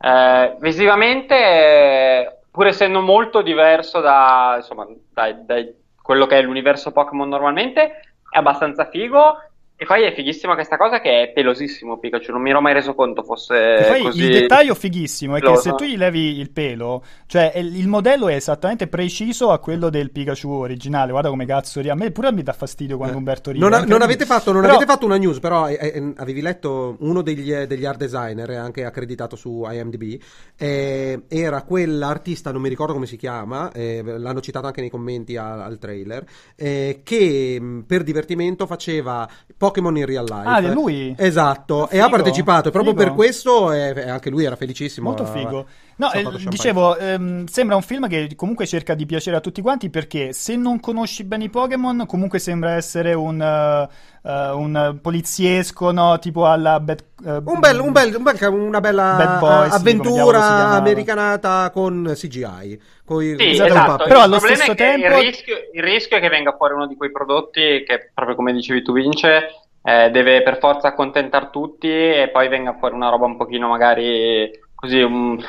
Eh, 0.00 0.56
visivamente, 0.60 1.34
eh, 1.34 2.36
pur 2.50 2.68
essendo 2.68 3.00
molto 3.00 3.42
diverso 3.42 4.00
da, 4.00 4.54
insomma, 4.58 4.86
dai- 5.12 5.44
dai 5.44 5.74
quello 6.00 6.26
che 6.26 6.38
è 6.38 6.42
l'universo 6.42 6.92
Pokémon 6.92 7.28
normalmente, 7.28 8.00
è 8.30 8.38
abbastanza 8.38 8.88
figo 8.88 9.36
E 9.80 9.84
poi 9.86 10.02
è 10.02 10.12
fighissima 10.12 10.54
questa 10.54 10.76
cosa 10.76 11.00
che 11.00 11.22
è 11.22 11.32
pelosissimo 11.32 12.00
Pikachu, 12.00 12.32
non 12.32 12.42
mi 12.42 12.50
ero 12.50 12.60
mai 12.60 12.72
reso 12.72 12.96
conto 12.96 13.22
fosse 13.22 13.76
E 13.76 13.84
poi 13.84 14.02
così... 14.02 14.22
il 14.24 14.32
dettaglio 14.32 14.74
fighissimo 14.74 15.36
è 15.36 15.38
che 15.38 15.46
peloso. 15.46 15.62
se 15.62 15.74
tu 15.76 15.84
gli 15.84 15.96
levi 15.96 16.36
il 16.40 16.50
pelo, 16.50 17.04
cioè 17.26 17.52
il 17.54 17.86
modello 17.86 18.26
è 18.26 18.34
esattamente 18.34 18.88
preciso 18.88 19.52
a 19.52 19.60
quello 19.60 19.88
del 19.88 20.10
Pikachu 20.10 20.48
originale. 20.50 21.12
Guarda 21.12 21.28
come 21.28 21.46
cazzo 21.46 21.80
ri- 21.80 21.90
A 21.90 21.94
me 21.94 22.10
pure 22.10 22.32
mi 22.32 22.42
dà 22.42 22.52
fastidio 22.52 22.96
quando 22.96 23.16
Umberto 23.18 23.52
ride. 23.52 23.62
Non, 23.64 23.72
è 23.72 23.84
non 23.84 24.02
avete 24.02 24.26
fatto, 24.26 24.50
non 24.50 24.62
Però- 24.62 24.74
avete 24.74 24.90
fatto 24.90 25.06
una 25.06 25.16
news, 25.16 25.38
però 25.38 25.68
eh, 25.68 25.78
eh, 25.80 26.12
avevi 26.16 26.40
letto 26.40 26.96
uno 26.98 27.22
degli, 27.22 27.52
eh, 27.52 27.68
degli 27.68 27.84
art 27.84 27.98
designer, 27.98 28.50
eh, 28.50 28.56
anche 28.56 28.84
accreditato 28.84 29.36
su 29.36 29.64
IMDb, 29.64 30.20
eh, 30.56 31.22
era 31.28 31.62
quell'artista, 31.62 32.50
non 32.50 32.62
mi 32.62 32.68
ricordo 32.68 32.94
come 32.94 33.06
si 33.06 33.16
chiama, 33.16 33.70
eh, 33.70 34.02
l'hanno 34.02 34.40
citato 34.40 34.66
anche 34.66 34.80
nei 34.80 34.90
commenti 34.90 35.36
al, 35.36 35.60
al 35.60 35.78
trailer, 35.78 36.24
eh, 36.56 37.00
che 37.04 37.62
per 37.86 38.02
divertimento 38.02 38.66
faceva 38.66 39.28
Pokémon 39.68 39.96
in 39.96 40.06
real 40.06 40.24
life. 40.24 40.48
Ah, 40.48 40.58
è 40.58 40.72
lui? 40.72 41.14
Esatto, 41.16 41.84
Ah, 41.84 41.88
e 41.90 41.98
ha 41.98 42.04
figo, 42.04 42.16
partecipato, 42.16 42.70
proprio 42.70 42.92
figo. 42.92 43.04
per 43.04 43.14
questo 43.14 43.72
eh, 43.72 43.92
eh, 43.96 44.08
anche 44.08 44.30
lui 44.30 44.44
era 44.44 44.56
felicissimo. 44.56 45.08
Molto 45.08 45.24
figo. 45.24 45.66
No, 45.98 46.12
eh, 46.12 46.24
dicevo, 46.48 46.96
ehm, 46.96 47.46
sembra 47.46 47.74
un 47.74 47.82
film 47.82 48.06
che 48.08 48.30
comunque 48.36 48.66
cerca 48.66 48.94
di 48.94 49.04
piacere 49.04 49.36
a 49.36 49.40
tutti 49.40 49.60
quanti 49.60 49.90
perché 49.90 50.32
se 50.32 50.54
non 50.54 50.78
conosci 50.78 51.24
bene 51.24 51.44
i 51.44 51.48
Pokémon, 51.48 52.06
comunque 52.06 52.38
sembra 52.38 52.74
essere 52.74 53.14
un, 53.14 53.42
eh, 53.42 53.88
eh, 54.22 54.50
un 54.50 54.98
poliziesco, 55.02 55.90
no? 55.90 56.16
Tipo 56.20 56.46
alla 56.46 56.78
Bad, 56.78 57.04
eh, 57.26 57.30
Un 57.44 57.58
bel, 57.58 57.80
un 57.80 57.90
bel- 57.90 58.14
un 58.14 58.22
bel- 58.22 58.48
una 58.52 58.80
bella 58.80 59.14
Bad 59.16 59.38
Boys, 59.40 59.74
avventura 59.74 60.68
americanata 60.70 61.70
con 61.70 62.12
CGI. 62.14 62.80
Coi, 63.04 63.34
Sì, 63.36 63.48
Esatto, 63.50 63.72
esatto. 63.72 64.04
però 64.04 64.18
il 64.18 64.24
allo 64.24 64.38
stesso 64.38 64.74
tempo- 64.74 65.06
il 65.06 65.12
rischio, 65.24 65.56
il 65.72 65.82
rischio 65.82 66.16
è 66.16 66.20
che 66.20 66.28
venga 66.28 66.54
fuori 66.56 66.74
uno 66.74 66.86
di 66.86 66.94
quei 66.94 67.10
prodotti 67.10 67.82
che, 67.84 68.10
proprio 68.14 68.36
come 68.36 68.52
dicevi 68.52 68.82
tu, 68.82 68.92
Vince, 68.92 69.48
eh, 69.82 70.10
deve 70.10 70.42
per 70.44 70.58
forza 70.58 70.86
accontentare 70.88 71.48
tutti 71.50 71.88
e 71.88 72.28
poi 72.32 72.46
venga 72.48 72.76
fuori 72.78 72.94
una 72.94 73.08
roba 73.08 73.26
un 73.26 73.36
pochino 73.36 73.66
magari 73.68 74.48
così, 74.74 75.00
un, 75.00 75.42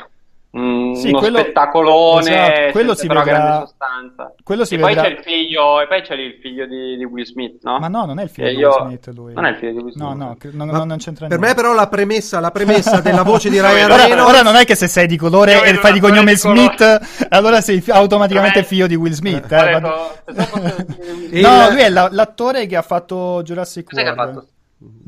un- 0.52 0.96
Sì, 0.96 1.10
uno 1.10 1.20
quello- 1.20 1.38
spettacolone, 1.40 2.30
esatto, 2.58 2.72
quello 2.72 2.96
si 2.96 3.08
però 3.08 3.20
vedrà- 3.24 3.38
grande 3.40 3.66
sostanza. 3.68 4.34
quello 4.44 4.66
si 4.66 4.76
e 4.76 4.80
poi 4.80 4.94
vedrà- 4.96 5.04
c'è 5.10 5.16
il 5.16 5.24
figlio, 5.24 5.82
e 5.82 5.88
poi 5.88 6.02
c'è 6.02 6.14
il 6.16 6.34
figlio 6.42 6.66
di, 6.66 6.98
di 6.98 7.06
Will 7.06 7.24
Smith, 7.26 7.60
no? 7.64 7.78
Ma 7.80 7.88
no, 7.88 8.06
non 8.06 8.18
è 8.20 8.24
il 8.24 8.30
figlio 8.30 8.48
E 8.48 8.52
di 8.54 8.58
io- 8.58 8.70
Will 8.70 8.86
Smith, 8.88 9.08
lui. 9.14 9.34
Non 9.34 9.46
è 9.46 9.50
il 9.50 9.56
figlio 9.58 9.72
di 9.74 9.78
Will 9.78 9.92
Smith. 9.94 10.04
No, 10.08 10.14
no, 10.16 10.38
non, 10.52 10.68
Ma 10.68 10.78
non- 10.78 10.88
non 10.88 10.98
c'entra 10.98 11.28
Per 11.28 11.38
niente. 11.40 11.56
me, 11.56 11.62
però, 11.62 11.76
la 11.76 11.88
premessa, 11.88 12.40
la 12.40 12.52
premessa 12.52 13.00
della 13.02 13.24
voce 13.24 13.50
di 13.50 13.60
Ryan 13.60 13.92
Ora, 13.92 14.06
Reynolds. 14.06 14.28
ora 14.34 14.42
non 14.42 14.56
è 14.56 14.66
che 14.66 14.76
se 14.76 14.88
sei 14.88 15.06
di 15.08 15.18
colore 15.18 15.54
Io 15.54 15.64
e 15.64 15.74
fai 15.76 15.94
di 15.94 16.00
cognome 16.00 16.32
di. 16.32 16.38
Smith, 16.38 17.00
allora 17.30 17.62
sei 17.62 17.80
fi- 17.82 17.92
automaticamente 17.92 18.60
me- 18.60 18.66
figlio 18.66 18.88
di 18.88 18.96
Will 18.96 19.12
Smith. 19.14 19.52
Eh, 19.52 19.56
detto, 19.56 19.80
guarda- 19.80 20.22
pensavo 20.26 20.58
fosse- 20.68 20.86
E- 21.32 21.42
No, 21.42 21.70
lui 21.70 21.82
è 21.82 21.90
la- 21.90 22.10
l'attore 22.12 22.66
che 22.66 22.76
ha 22.76 22.82
fatto 22.82 23.42
Jurassic 23.44 23.90
Cos'è 23.90 24.02
che 24.04 24.10
ha 24.10 24.14
World. 24.14 24.48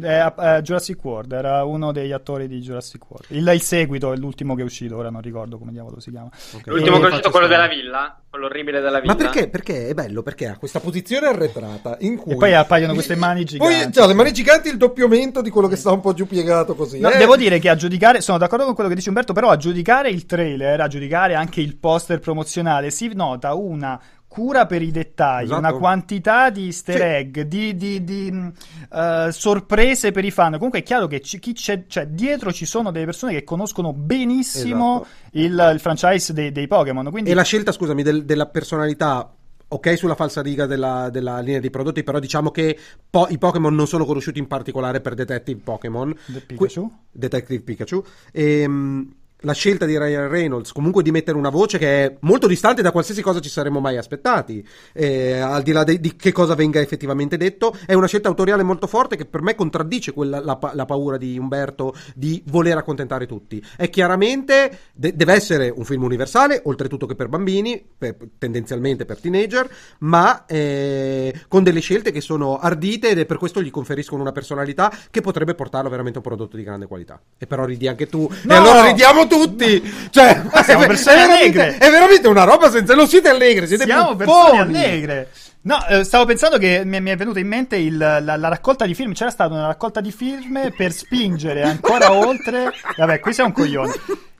Eh, 0.01 0.33
eh, 0.37 0.61
Jurassic 0.61 1.01
World 1.01 1.31
era 1.31 1.63
uno 1.63 1.93
degli 1.93 2.11
attori 2.11 2.47
di 2.49 2.59
Jurassic 2.59 3.09
World. 3.09 3.27
Il, 3.29 3.49
il 3.53 3.61
seguito 3.61 4.11
è 4.11 4.17
l'ultimo 4.17 4.53
che 4.53 4.63
è 4.63 4.65
uscito, 4.65 4.97
ora 4.97 5.09
non 5.09 5.21
ricordo 5.21 5.57
come 5.57 5.71
diavolo 5.71 6.01
si 6.01 6.11
chiama. 6.11 6.27
Ok. 6.27 6.67
L'ultimo 6.67 6.97
E- 6.97 6.99
che 6.99 7.05
è 7.05 7.09
uscito, 7.09 7.29
quello 7.29 7.47
della 7.47 7.67
villa? 7.67 8.19
Quello 8.29 8.47
orribile 8.47 8.81
della 8.81 8.99
villa? 8.99 9.13
Ma 9.13 9.17
perché? 9.17 9.47
Perché 9.47 9.87
è 9.87 9.93
bello? 9.93 10.23
Perché 10.23 10.47
ha 10.47 10.57
questa 10.57 10.81
posizione 10.81 11.27
arretrata 11.27 11.95
in 12.01 12.17
cui 12.17 12.33
E 12.33 12.35
poi 12.35 12.53
appaiono 12.53 12.93
queste 12.93 13.15
mani 13.15 13.45
giganti. 13.45 13.83
Poi 13.83 13.91
c'ha 13.91 14.07
le 14.07 14.13
mani 14.13 14.33
giganti 14.33 14.67
il 14.67 14.77
doppiamento 14.77 15.41
di 15.41 15.49
quello 15.49 15.69
che 15.69 15.77
sta 15.77 15.91
un 15.91 16.01
po' 16.01 16.13
giù 16.13 16.27
piegato 16.27 16.75
così. 16.75 16.99
No, 16.99 17.09
eh. 17.09 17.17
devo 17.17 17.37
dire 17.37 17.59
che 17.59 17.69
a 17.69 17.75
giudicare, 17.75 18.19
sono 18.19 18.37
d'accordo 18.37 18.65
con 18.65 18.73
quello 18.73 18.89
che 18.89 18.95
dice 18.95 19.07
Umberto, 19.07 19.31
però 19.31 19.49
a 19.49 19.57
giudicare 19.57 20.09
il 20.09 20.25
trailer, 20.25 20.81
a 20.81 20.87
giudicare 20.87 21.35
anche 21.35 21.61
il 21.61 21.77
poster 21.77 22.19
promozionale, 22.19 22.91
si 22.91 23.09
nota 23.13 23.53
una 23.53 23.99
cura 24.31 24.65
per 24.65 24.81
i 24.81 24.91
dettagli, 24.91 25.43
Esatto. 25.47 25.59
una 25.59 25.73
quantità 25.73 26.49
di 26.49 26.67
easter 26.67 26.95
Sì. 26.95 27.01
egg, 27.01 27.39
di, 27.41 27.75
di- 27.75 28.01
di, 28.05 28.51
eh, 28.93 29.27
sorprese 29.29 30.11
per 30.13 30.23
i 30.23 30.31
fan. 30.31 30.53
Comunque 30.53 30.79
è 30.79 30.83
chiaro 30.83 31.07
che 31.07 31.19
chi 31.19 31.51
c'è, 31.51 31.83
cioè, 31.87 32.07
dietro 32.07 32.53
ci 32.53 32.65
sono 32.65 32.91
delle 32.91 33.03
persone 33.03 33.33
che 33.33 33.43
conoscono 33.43 33.91
benissimo 33.91 35.05
il, 35.31 35.71
il 35.73 35.79
franchise 35.81 36.31
dei, 36.31 36.53
dei 36.53 36.67
Pokémon. 36.67 37.11
Quindi 37.11 37.29
E 37.29 37.33
la 37.33 37.43
scelta, 37.43 37.73
scusami, 37.73 38.03
del- 38.03 38.23
della 38.23 38.45
personalità. 38.45 39.35
Ok, 39.73 39.97
sulla 39.97 40.15
falsariga 40.15 40.65
della, 40.65 41.09
della 41.09 41.39
linea 41.39 41.59
dei 41.61 41.69
prodotti, 41.69 42.03
però 42.03 42.19
diciamo 42.19 42.51
che 42.51 42.77
po- 43.09 43.27
i 43.29 43.37
Pokémon 43.37 43.73
non 43.75 43.87
sono 43.87 44.03
conosciuti 44.05 44.39
in 44.39 44.47
particolare 44.47 44.99
per 45.01 45.13
Detective 45.13 45.59
Pokémon. 45.61 46.13
Pikachu? 46.45 46.91
Detective 47.11 47.61
Pikachu. 47.63 48.03
Ehm, 48.33 49.13
la 49.41 49.53
scelta 49.53 49.85
di 49.85 49.97
Ryan 49.97 50.29
Reynolds 50.29 50.71
comunque 50.71 51.03
di 51.03 51.11
mettere 51.11 51.37
una 51.37 51.49
voce 51.49 51.77
che 51.77 52.05
è 52.05 52.15
molto 52.21 52.47
distante 52.47 52.81
da 52.81 52.91
qualsiasi 52.91 53.21
cosa 53.21 53.39
ci 53.39 53.49
saremmo 53.49 53.79
mai 53.79 53.97
aspettati, 53.97 54.65
eh, 54.93 55.39
al 55.39 55.63
di 55.63 55.71
là 55.71 55.83
de- 55.83 55.99
di 55.99 56.15
che 56.15 56.31
cosa 56.31 56.55
venga 56.55 56.79
effettivamente 56.79 57.37
detto, 57.37 57.75
è 57.85 57.93
una 57.93 58.07
scelta 58.07 58.27
autoriale 58.27 58.63
molto 58.63 58.87
forte 58.87 59.15
che 59.15 59.25
per 59.25 59.41
me 59.41 59.55
contraddice 59.55 60.13
quella- 60.13 60.39
la, 60.39 60.57
pa- 60.57 60.71
la 60.73 60.85
paura 60.85 61.17
di 61.17 61.37
Umberto 61.37 61.93
di 62.15 62.43
voler 62.47 62.77
accontentare 62.77 63.25
tutti. 63.25 63.63
È 63.75 63.89
chiaramente, 63.89 64.77
de- 64.93 65.15
deve 65.15 65.33
essere 65.33 65.71
un 65.75 65.83
film 65.85 66.03
universale, 66.03 66.61
oltretutto 66.65 67.05
che 67.05 67.15
per 67.15 67.27
bambini, 67.27 67.83
per- 67.97 68.17
tendenzialmente 68.37 69.05
per 69.05 69.19
teenager, 69.19 69.69
ma 69.99 70.45
eh, 70.45 71.33
con 71.47 71.63
delle 71.63 71.79
scelte 71.79 72.11
che 72.11 72.21
sono 72.21 72.57
ardite 72.59 73.09
ed 73.09 73.19
è 73.19 73.25
per 73.25 73.37
questo 73.37 73.61
gli 73.61 73.71
conferiscono 73.71 74.21
una 74.21 74.31
personalità 74.31 74.91
che 75.09 75.21
potrebbe 75.21 75.55
portarlo 75.55 75.89
veramente 75.89 76.19
a 76.19 76.21
un 76.21 76.27
prodotto 76.27 76.57
di 76.57 76.63
grande 76.63 76.85
qualità. 76.87 77.19
E 77.37 77.47
però 77.47 77.65
ridi 77.65 77.87
anche 77.87 78.07
tu. 78.07 78.29
No! 78.43 78.53
E 78.53 78.55
allora 78.55 78.85
ridiamo 78.85 79.27
tutti! 79.31 79.93
Cioè, 80.09 80.41
siamo 80.63 80.83
è, 80.83 80.87
persone 80.87 81.15
è 81.15 81.19
veramente, 81.27 81.61
allegre. 81.61 81.77
è 81.77 81.89
veramente 81.89 82.27
una 82.27 82.43
roba 82.43 82.69
senza... 82.69 82.93
Non 82.95 83.07
siete 83.07 83.29
allegri, 83.29 83.67
siete 83.67 83.85
Siamo 83.85 84.15
persone 84.15 84.59
allegre. 84.59 85.29
No, 85.63 85.77
eh, 85.87 86.03
stavo 86.03 86.25
pensando 86.25 86.57
che 86.57 86.81
mi, 86.85 86.97
è 86.97 87.15
venuta 87.15 87.37
in 87.37 87.47
mente 87.47 87.75
il- 87.75 87.95
la, 87.95 88.19
la 88.19 88.47
raccolta 88.47 88.85
di 88.87 88.95
film. 88.95 89.13
C'era 89.13 89.29
stata 89.29 89.53
una 89.53 89.67
raccolta 89.67 90.01
di 90.01 90.11
film 90.11 90.73
per 90.75 90.91
spingere 90.91 91.61
ancora 91.61 92.11
oltre. 92.17 92.71
Vabbè, 92.97 93.19
qui 93.19 93.31
sei 93.31 93.45
un 93.45 93.51
coglione. 93.51 93.93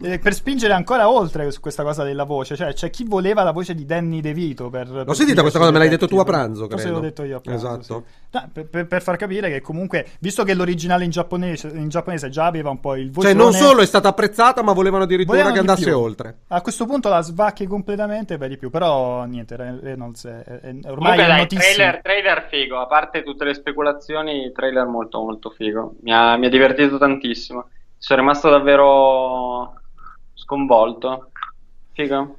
Eh, 0.04 0.18
per 0.18 0.34
spingere 0.34 0.74
ancora 0.74 1.08
oltre 1.10 1.52
su 1.52 1.60
questa 1.60 1.84
cosa 1.84 2.04
della 2.04 2.24
voce. 2.24 2.56
Cioè, 2.56 2.74
c'è 2.74 2.90
chi 2.90 3.04
voleva 3.08 3.44
la 3.44 3.52
voce 3.52 3.76
di 3.76 3.86
Danny 3.86 4.20
DeVito. 4.20 4.72
Per, 4.72 5.04
per 5.06 5.16
sentita 5.16 5.42
questa 5.42 5.60
cosa? 5.60 5.70
Me 5.70 5.78
l'hai 5.78 5.90
detto 5.90 6.08
tu 6.08 6.18
a 6.18 6.24
pranzo, 6.24 6.68
Forse 6.68 6.86
credo. 6.86 6.96
l'ho 6.96 7.02
detto 7.04 7.24
io 7.24 7.38
a 7.38 7.40
pranzo. 7.40 7.68
Esatto. 7.68 8.04
sì. 8.08 8.21
No, 8.34 8.50
per, 8.54 8.88
per- 8.88 9.02
far 9.02 9.18
capire 9.18 9.50
che 9.50 9.60
comunque, 9.60 10.08
visto 10.22 10.44
che 10.44 10.54
l'originale 10.54 11.04
in 11.04 11.10
giapponese, 11.10 11.68
in 11.68 11.90
giapponese 11.90 12.30
già 12.30 12.46
aveva 12.46 12.70
un 12.70 12.80
po' 12.80 12.96
il 12.96 13.06
Cioè, 13.08 13.12
vocione. 13.12 13.34
non 13.34 13.52
solo 13.52 13.82
è 13.82 13.86
stata 13.86 14.08
apprezzata, 14.08 14.62
ma 14.64 14.72
volevano 14.72 15.04
addirittura 15.04 15.38
Volevano 15.44 15.56
che 15.60 15.62
di 15.66 15.70
andasse 15.70 15.90
più. 15.90 16.00
oltre. 16.00 16.36
A 16.48 16.62
questo 16.62 16.86
punto 16.86 17.10
la 17.10 17.20
svacchi 17.22 17.68
completamente 17.68 18.38
per 18.38 18.48
di 18.48 18.58
più, 18.58 18.70
però 18.70 19.26
niente, 19.26 19.58
Re- 19.58 19.80
Reynolds 19.82 20.26
è, 20.28 20.44
è- 20.44 20.60
è 20.62 20.68
ormai 20.70 20.94
Comunque 20.96 21.24
è 21.24 21.28
dai, 21.28 21.38
notissimo. 21.40 21.74
trailer, 21.74 22.02
trailer 22.02 22.48
figo, 22.50 22.80
a 22.80 22.86
parte 22.88 23.24
tutte 23.24 23.44
le 23.44 23.54
speculazioni, 23.54 24.52
trailer 24.54 24.86
molto 24.86 25.20
molto 25.20 25.50
figo. 25.50 25.96
Mi 26.02 26.14
ha, 26.14 26.38
mi 26.38 26.46
ha 26.46 26.50
divertito 26.50 26.98
tantissimo. 26.98 27.68
Sono 27.98 28.22
rimasto 28.22 28.50
davvero 28.50 29.74
sconvolto. 30.36 31.32
Figo. 31.94 32.38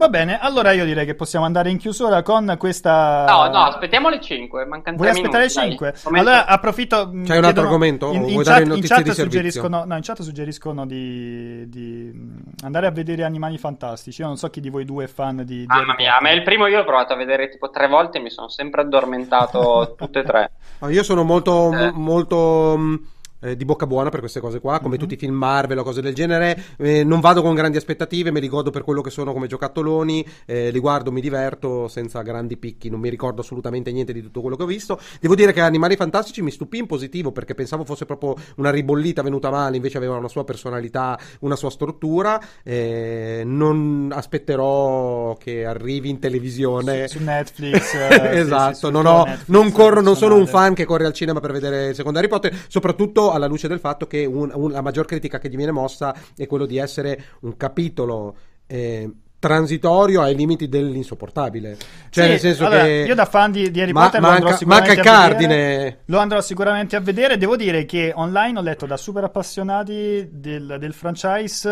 Va 0.00 0.08
bene, 0.08 0.38
allora 0.40 0.72
io 0.72 0.86
direi 0.86 1.04
che 1.04 1.14
possiamo 1.14 1.44
andare 1.44 1.68
in 1.68 1.76
chiusura 1.76 2.22
con 2.22 2.54
questa... 2.58 3.26
No, 3.28 3.48
no, 3.48 3.64
aspettiamo 3.64 4.08
le 4.08 4.18
5, 4.18 4.64
mancano 4.64 4.96
Vuoi 4.96 5.10
3 5.10 5.18
aspettare 5.18 5.44
minuti. 5.44 5.58
le 5.60 5.60
dai. 5.60 5.92
5? 5.92 5.94
Commenta- 6.02 6.30
Allora 6.30 6.46
approfitto. 6.46 7.10
mh, 7.12 7.24
C'hai 7.26 7.36
un 7.36 7.44
altro 7.44 7.62
argomento? 7.64 8.06
In, 8.12 8.14
in 8.14 8.32
vuoi 8.32 8.44
chat, 8.44 8.62
dare 8.62 8.74
in 8.78 8.82
chat 8.82 9.10
suggeriscono, 9.10 9.84
no, 9.84 9.96
in 9.96 10.02
chat 10.02 10.22
suggeriscono 10.22 10.86
di, 10.86 11.68
di, 11.68 12.10
mh, 12.14 12.64
andare 12.64 12.86
a 12.86 12.90
vedere 12.90 13.24
Animali 13.24 13.58
Fantastici. 13.58 14.22
Io 14.22 14.26
non 14.28 14.38
so 14.38 14.48
chi 14.48 14.62
di 14.62 14.70
voi 14.70 14.86
due 14.86 15.04
è 15.04 15.06
fan 15.06 15.36
di. 15.44 15.44
di 15.44 15.64
Mamma 15.66 15.94
mia, 15.98 16.12
a 16.16 16.20
me 16.22 16.28
Potter. 16.28 16.36
il 16.38 16.42
primo 16.44 16.66
io 16.66 16.78
l'ho 16.78 16.84
provato 16.84 17.12
a 17.12 17.16
vedere 17.16 17.50
tipo 17.50 17.68
tre 17.68 17.86
volte 17.86 18.16
e 18.16 18.20
mi 18.22 18.30
sono 18.30 18.48
sempre 18.48 18.80
addormentato 18.80 19.96
tutte 20.00 20.20
e 20.20 20.24
tre. 20.24 20.50
Ah, 20.78 20.90
Io 20.90 21.02
sono 21.02 21.24
molto, 21.24 21.70
Eh. 21.74 21.90
mo- 21.90 21.98
molto 21.98 22.74
mh, 22.78 23.00
eh, 23.40 23.56
di 23.56 23.64
bocca 23.64 23.86
buona 23.86 24.10
per 24.10 24.20
queste 24.20 24.40
cose 24.40 24.60
qua, 24.60 24.78
come 24.80 24.94
Mhm. 24.94 25.00
tutti 25.00 25.14
i 25.14 25.16
film 25.16 25.34
Marvel 25.34 25.78
o 25.78 25.82
cose 25.82 26.00
del 26.00 26.14
genere. 26.14 26.62
Eh, 26.78 27.04
non 27.04 27.20
vado 27.20 27.42
con 27.42 27.54
grandi 27.54 27.76
aspettative, 27.76 28.30
me 28.30 28.40
li 28.40 28.48
godo 28.48 28.70
per 28.70 28.82
quello 28.84 29.00
che 29.00 29.10
sono 29.10 29.32
come 29.32 29.46
giocattoloni, 29.46 30.26
eh, 30.46 30.70
li 30.70 30.78
guardo, 30.78 31.10
mi 31.12 31.20
diverto 31.20 31.88
senza 31.88 32.22
grandi 32.22 32.56
picchi, 32.56 32.88
non 32.90 33.00
mi 33.00 33.08
ricordo 33.08 33.40
assolutamente 33.40 33.90
niente 33.92 34.12
di 34.12 34.22
tutto 34.22 34.40
quello 34.40 34.56
che 34.56 34.62
ho 34.62 34.66
visto. 34.66 34.98
Devo 35.20 35.34
dire 35.34 35.52
che 35.52 35.60
Animali 35.60 35.96
Fantastici 35.96 36.42
mi 36.42 36.50
stupì 36.50 36.78
in 36.78 36.86
positivo 36.86 37.32
perché 37.32 37.54
pensavo 37.54 37.84
fosse 37.84 38.04
proprio 38.06 38.34
una 38.56 38.70
ribollita 38.70 39.22
venuta 39.22 39.50
male, 39.50 39.76
invece 39.76 39.96
aveva 39.98 40.16
una 40.16 40.28
sua 40.28 40.44
personalità, 40.44 41.18
una 41.40 41.56
sua 41.56 41.70
struttura. 41.70 42.40
Eh, 42.62 43.42
non 43.44 44.10
aspetterò 44.14 45.36
che 45.38 45.64
arrivi 45.64 46.08
in 46.10 46.18
televisione. 46.18 47.08
Su, 47.08 47.18
su 47.18 47.24
Netflix. 47.24 47.94
eh, 47.94 48.10
sì, 48.32 48.38
esatto, 48.38 48.74
sì, 48.74 48.80
su 48.80 48.90
non, 48.90 49.06
ho- 49.06 49.24
Netflix 49.24 49.48
non 49.48 49.72
corro, 49.72 50.00
non 50.00 50.16
sono 50.16 50.36
un 50.36 50.46
fan 50.46 50.74
che 50.74 50.84
corre 50.84 51.06
al 51.06 51.12
cinema 51.12 51.40
per 51.40 51.52
vedere 51.52 51.88
il 51.88 51.94
secondo 51.94 52.18
Harry 52.18 52.28
Potter, 52.28 52.56
soprattutto 52.68 53.29
alla 53.30 53.46
luce 53.46 53.68
del 53.68 53.80
fatto 53.80 54.06
che 54.06 54.24
un- 54.24 54.50
un- 54.54 54.70
la 54.70 54.82
maggior 54.82 55.06
critica 55.06 55.38
che 55.38 55.48
gli 55.48 55.56
viene 55.56 55.72
mossa 55.72 56.14
è 56.36 56.46
quello 56.46 56.66
di 56.66 56.76
essere 56.78 57.22
un 57.40 57.56
capitolo 57.56 58.36
eh, 58.66 59.10
transitorio 59.40 60.20
ai 60.22 60.36
limiti 60.36 60.68
dell'insopportabile. 60.68 61.76
Cioè, 62.10 62.24
Sì, 62.24 62.30
nel 62.30 62.38
senso 62.38 62.66
allora, 62.66 62.84
che. 62.84 63.04
io 63.08 63.14
da 63.14 63.24
fan 63.24 63.50
di, 63.50 63.70
di 63.70 63.80
Harry 63.80 63.92
Ma- 63.92 64.04
Potter 64.04 64.20
manca, 64.20 64.58
manca 64.66 64.92
il 64.92 65.00
cardine. 65.00 65.56
vedere. 65.56 65.98
Lo 66.04 66.18
andrò 66.18 66.40
sicuramente 66.42 66.94
a 66.96 67.00
vedere. 67.00 67.38
Devo 67.38 67.56
dire 67.56 67.84
che 67.86 68.12
online 68.14 68.58
ho 68.58 68.62
letto 68.62 68.84
da 68.86 68.96
super 68.98 69.24
appassionati 69.24 70.28
del, 70.30 70.76
del 70.78 70.92
franchise 70.92 71.68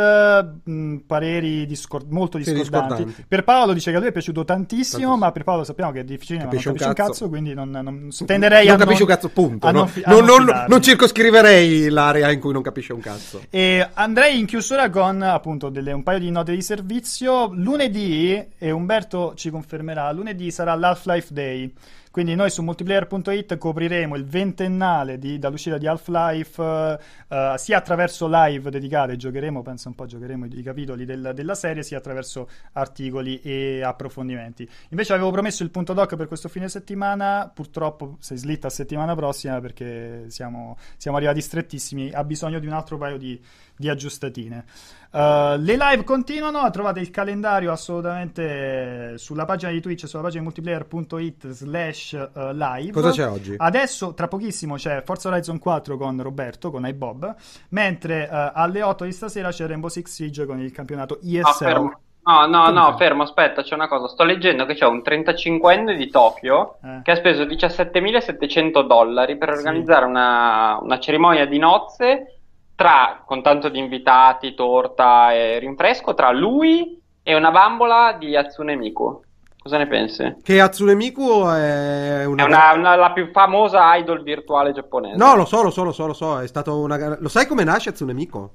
mh, 0.65 0.97
pareri 1.07 1.67
discor- 1.67 2.07
molto 2.09 2.39
Sì, 2.39 2.53
discordanti. 2.55 2.95
discordanti. 3.05 3.25
Per 3.29 3.45
Paolo 3.45 3.73
dice 3.75 3.91
che 3.91 3.97
a 3.97 4.01
lui 4.01 4.09
è 4.09 4.13
piaciuto 4.13 4.45
tantissimo, 4.45 4.79
Tantissimo. 5.03 5.17
ma 5.17 5.31
per 5.33 5.45
Paolo 5.45 5.65
sappiamo 5.65 5.93
che 5.93 6.01
è 6.01 6.05
difficile, 6.05 6.39
ma 6.39 6.45
non 6.45 6.51
Capisce 6.53 6.69
un 6.71 6.77
capisce 6.77 7.03
un 7.03 7.09
cazzo. 7.09 7.29
quindi 7.29 7.55
non, 7.55 7.71
non 7.71 8.09
tenderei 8.27 8.67
non 8.67 8.75
a 8.77 8.79
capisce 8.79 9.03
non- 9.03 9.11
un 9.11 9.15
cazzo, 9.17 9.29
punto. 9.29 9.67
no? 9.71 9.79
non 9.79 9.89
fi- 9.89 10.03
non, 10.07 10.25
non 10.25 10.65
non 10.69 10.83
circoscriverei 10.83 11.89
l'area 11.91 12.31
in 12.31 12.41
cui 12.41 12.53
non 12.53 12.63
capisce 12.63 12.93
un 12.93 13.01
cazzo. 13.01 13.43
E 13.51 13.87
andrei 13.95 14.39
in 14.39 14.47
chiusura 14.47 14.89
con 14.91 15.21
appunto 15.23 15.69
delle- 15.69 15.93
un 15.93 16.03
paio 16.03 16.19
di 16.19 16.31
note 16.31 16.55
di 16.55 16.63
servizio. 16.63 17.51
Lunedì, 17.59 18.51
e 18.57 18.71
Umberto 18.71 19.35
ci 19.35 19.51
confermerà, 19.51 20.13
lunedì 20.13 20.51
sarà 20.53 20.77
l'Half-Life 20.77 21.35
Day. 21.35 21.75
Quindi 22.11 22.35
noi 22.35 22.51
su 22.51 22.63
multiplayer.it 22.63 23.59
copriremo 23.59 24.17
il 24.17 24.25
ventennale 24.25 25.19
di- 25.19 25.39
dall'uscita 25.39 25.77
di 25.77 25.87
Half-Life 25.87 26.63
eh, 26.63 26.99
eh, 27.29 27.55
sia 27.59 27.77
attraverso 27.77 28.27
live 28.29 28.71
dedicate, 28.71 29.17
giocheremo, 29.17 29.63
penso 29.63 29.89
un 29.89 29.95
po' 29.95 30.07
giocheremo 30.07 30.47
i, 30.47 30.59
i 30.59 30.63
capitoli 30.63 31.05
del- 31.05 31.33
della 31.35 31.55
serie, 31.55 31.83
sia 31.83 31.99
attraverso 31.99 32.49
articoli 32.73 33.41
e 33.41 33.83
approfondimenti. 33.83 34.69
Invece 34.91 35.13
avevo 35.13 35.31
promesso 35.31 35.63
il 35.63 35.71
punto 35.71 35.93
doc 35.93 36.17
per 36.17 36.29
questo 36.29 36.49
fine 36.49 36.69
settimana, 36.69 37.51
purtroppo 37.53 38.17
si 38.21 38.37
slitta 38.37 38.69
a 38.69 38.71
settimana 38.71 39.15
prossima 39.15 39.61
perché 39.61 40.25
siamo, 40.29 40.77
siamo 40.97 41.17
arrivati 41.19 41.41
strettissimi, 41.41 42.11
ha 42.11 42.25
bisogno 42.25 42.59
di 42.59 42.67
un 42.67 42.73
altro 42.73 42.99
paio 42.99 43.19
di, 43.19 43.41
di 43.77 43.89
aggiustatine. 43.89 44.65
Uh, 45.11 45.57
le 45.59 45.77
live 45.79 46.05
continuano, 46.05 46.69
trovate 46.71 47.01
il 47.01 47.11
calendario 47.11 47.73
assolutamente 47.73 49.17
sulla 49.17 49.47
pagina 49.47 49.71
di 49.73 49.81
Twitch, 49.81 50.07
sulla 50.07 50.23
pagina 50.23 50.41
di 50.43 50.47
multiplayer.it 50.49 51.49
slash 51.49 52.13
uh, 52.35 52.51
live. 52.53 52.93
Cosa 52.93 53.11
c'è 53.11 53.27
oggi? 53.27 53.55
Adesso, 53.57 54.13
tra 54.15 54.29
pochissimo, 54.29 54.75
c'è 54.75 55.03
Forza 55.05 55.29
Horizon 55.29 55.59
4 55.59 55.97
con 55.97 56.23
Roberto, 56.23 56.71
con 56.71 56.87
iBob, 56.87 57.35
mentre 57.71 58.29
uh, 58.31 58.51
alle 58.53 58.83
8 58.83 59.05
di 59.05 59.13
stasera 59.13 59.49
c'è 59.51 59.67
Rainbow 59.67 59.89
Six 59.89 60.07
Siege 60.11 60.45
con 60.45 60.61
il 60.61 60.73
campionato 60.73 61.19
ESL. 61.23 61.65
fermo. 61.65 62.01
No, 62.29 62.45
no, 62.47 62.69
no, 62.71 62.95
fermo, 62.99 63.23
aspetta, 63.23 63.63
c'è 63.63 63.73
una 63.75 63.89
cosa. 63.89 64.07
Sto 64.09 64.23
leggendo 64.25 64.67
che 64.67 64.75
c'è 64.75 64.85
un 64.85 64.99
35enne 65.03 65.97
di 65.97 66.11
Tokyo 66.11 66.77
Eh. 66.85 67.01
che 67.03 67.13
ha 67.13 67.17
speso 67.17 67.45
17.700 67.45 68.83
dollari 68.87 69.39
per 69.39 69.53
Sì. 69.53 69.57
organizzare 69.57 70.05
una, 70.05 70.79
una 70.83 70.99
cerimonia 70.99 71.47
di 71.47 71.57
nozze 71.59 72.38
tra, 72.79 73.25
con 73.27 73.43
tanto 73.43 73.69
di 73.71 73.81
invitati, 73.81 74.55
torta 74.55 75.33
e 75.33 75.59
rinfresco, 75.59 76.15
tra 76.15 76.31
lui 76.31 77.03
e 77.25 77.35
una 77.35 77.51
bambola 77.51 78.15
di 78.17 78.37
Hatsune 78.37 78.77
Miku. 78.77 79.21
Cosa 79.61 79.79
ne 79.79 79.89
pensi? 79.89 80.37
Che 80.41 80.61
Hatsune 80.61 80.95
Miku 80.95 81.43
è 81.49 82.25
una. 82.25 82.45
È 82.45 82.47
una, 82.47 82.73
una- 82.75 82.95
la 82.95 83.11
più 83.11 83.33
famosa 83.33 83.97
idol 83.97 84.23
virtuale 84.23 84.71
giapponese. 84.71 85.17
No, 85.17 85.35
lo 85.35 85.45
so, 85.45 85.65
lo 85.65 85.71
so, 85.71 85.83
lo 85.83 85.91
so, 85.91 86.07
lo 86.07 86.13
so. 86.13 86.39
È 86.39 86.47
stato 86.47 86.79
una. 86.79 87.19
Lo 87.19 87.29
sai 87.29 87.49
come 87.49 87.65
nasce 87.65 87.89
Hatsune 87.89 88.13
Miku? 88.13 88.49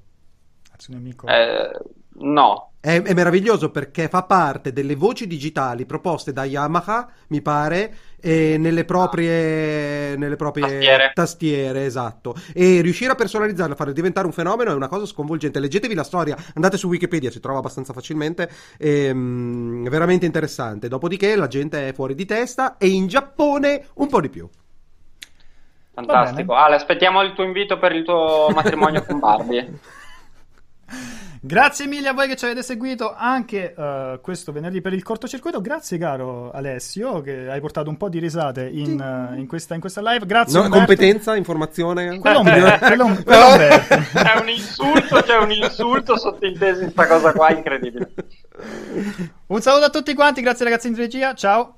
Hatsune 0.72 1.00
Miku. 1.00 1.28
Eh, 1.28 1.72
no. 2.20 2.72
È, 2.86 3.02
è 3.02 3.14
meraviglioso 3.14 3.72
perché 3.72 4.10
fa 4.10 4.24
parte 4.24 4.74
delle 4.74 4.96
voci 4.96 5.26
digitali 5.26 5.86
proposte 5.86 6.34
da 6.34 6.44
Yamaha, 6.44 7.10
mi 7.30 7.42
pare, 7.42 7.96
e 8.20 8.58
nelle 8.58 8.84
proprie, 8.84 10.18
nelle 10.18 10.36
proprie 10.36 10.66
Tastiere. 10.68 11.12
tastiere, 11.14 11.86
esatto. 11.86 12.36
E 12.54 12.82
riuscire 12.82 13.14
a 13.14 13.16
personalizzarla, 13.16 13.74
a 13.74 13.78
farla 13.78 13.94
diventare 13.94 14.26
un 14.28 14.34
fenomeno 14.34 14.72
è 14.72 14.74
una 14.74 14.90
cosa 14.90 15.06
sconvolgente. 15.06 15.62
Leggetevi 15.62 15.94
la 15.94 16.04
storia, 16.04 16.36
andate 16.56 16.76
su 16.76 16.90
Wikipedia, 16.90 17.32
si 17.32 17.40
trova 17.40 17.60
abbastanza 17.60 17.94
facilmente. 17.94 18.50
ehm, 18.78 19.86
È 19.86 19.90
veramente 19.90 20.26
interessante. 20.26 20.90
Dopodiché 20.90 21.38
la 21.38 21.48
gente 21.48 21.88
è 21.88 21.94
fuori 21.94 22.16
di 22.16 22.26
testa 22.26 22.76
e 22.78 22.88
in 22.90 23.08
Giappone 23.08 23.86
un 23.96 24.08
po' 24.10 24.20
di 24.20 24.30
più. 24.30 24.50
Fantastico. 25.94 26.54
Ale, 26.56 26.76
aspettiamo 26.76 27.22
il 27.22 27.34
tuo 27.34 27.44
invito 27.46 27.78
per 27.80 27.94
il 27.94 28.04
tuo 28.04 28.52
matrimonio 28.54 29.04
con 29.06 29.20
Barbie. 29.20 29.72
Grazie 31.46 31.88
mille 31.88 32.08
a 32.08 32.14
voi 32.14 32.30
che 32.30 32.38
ci 32.38 32.46
avete 32.46 32.64
seguito 32.64 33.14
anche 33.14 33.74
eh, 33.78 34.20
questo 34.22 34.54
venerdì 34.54 34.80
per 34.80 34.94
il 34.94 35.04
cortocircuito. 35.04 35.60
Grazie, 35.60 35.98
caro 35.98 36.52
Alessio, 36.52 37.20
che 37.20 37.50
hai 37.50 37.60
portato 37.60 37.90
un 37.90 37.98
po' 37.98 38.08
di 38.08 38.20
risate 38.20 38.70
in, 38.72 38.98
eh, 38.98 39.38
in 39.40 39.46
questa, 39.46 39.74
in 39.74 39.82
questa 39.82 40.02
live. 40.02 40.26
Grazie. 40.26 40.62
No, 40.62 40.70
competenza, 40.70 41.36
informazione. 41.36 42.18
Quello 42.18 42.44
quello 42.44 43.06
un- 43.06 43.24
quello 43.24 43.46
insulto, 44.48 45.22
c'è 45.22 45.36
un 45.36 45.52
insulto 45.52 46.18
sottinteso 46.18 46.82
in 46.82 46.92
sta 46.92 47.08
cosa 47.08 47.34
qua, 47.34 47.52
incredibile. 47.52 48.14
Un 49.48 49.60
saluto 49.60 49.84
a 49.84 49.90
tutti 49.90 50.14
quanti, 50.14 50.40
grazie 50.40 50.64
ragazzi 50.64 50.88
in 50.88 50.96
regia, 50.96 51.34
ciao. 51.34 51.76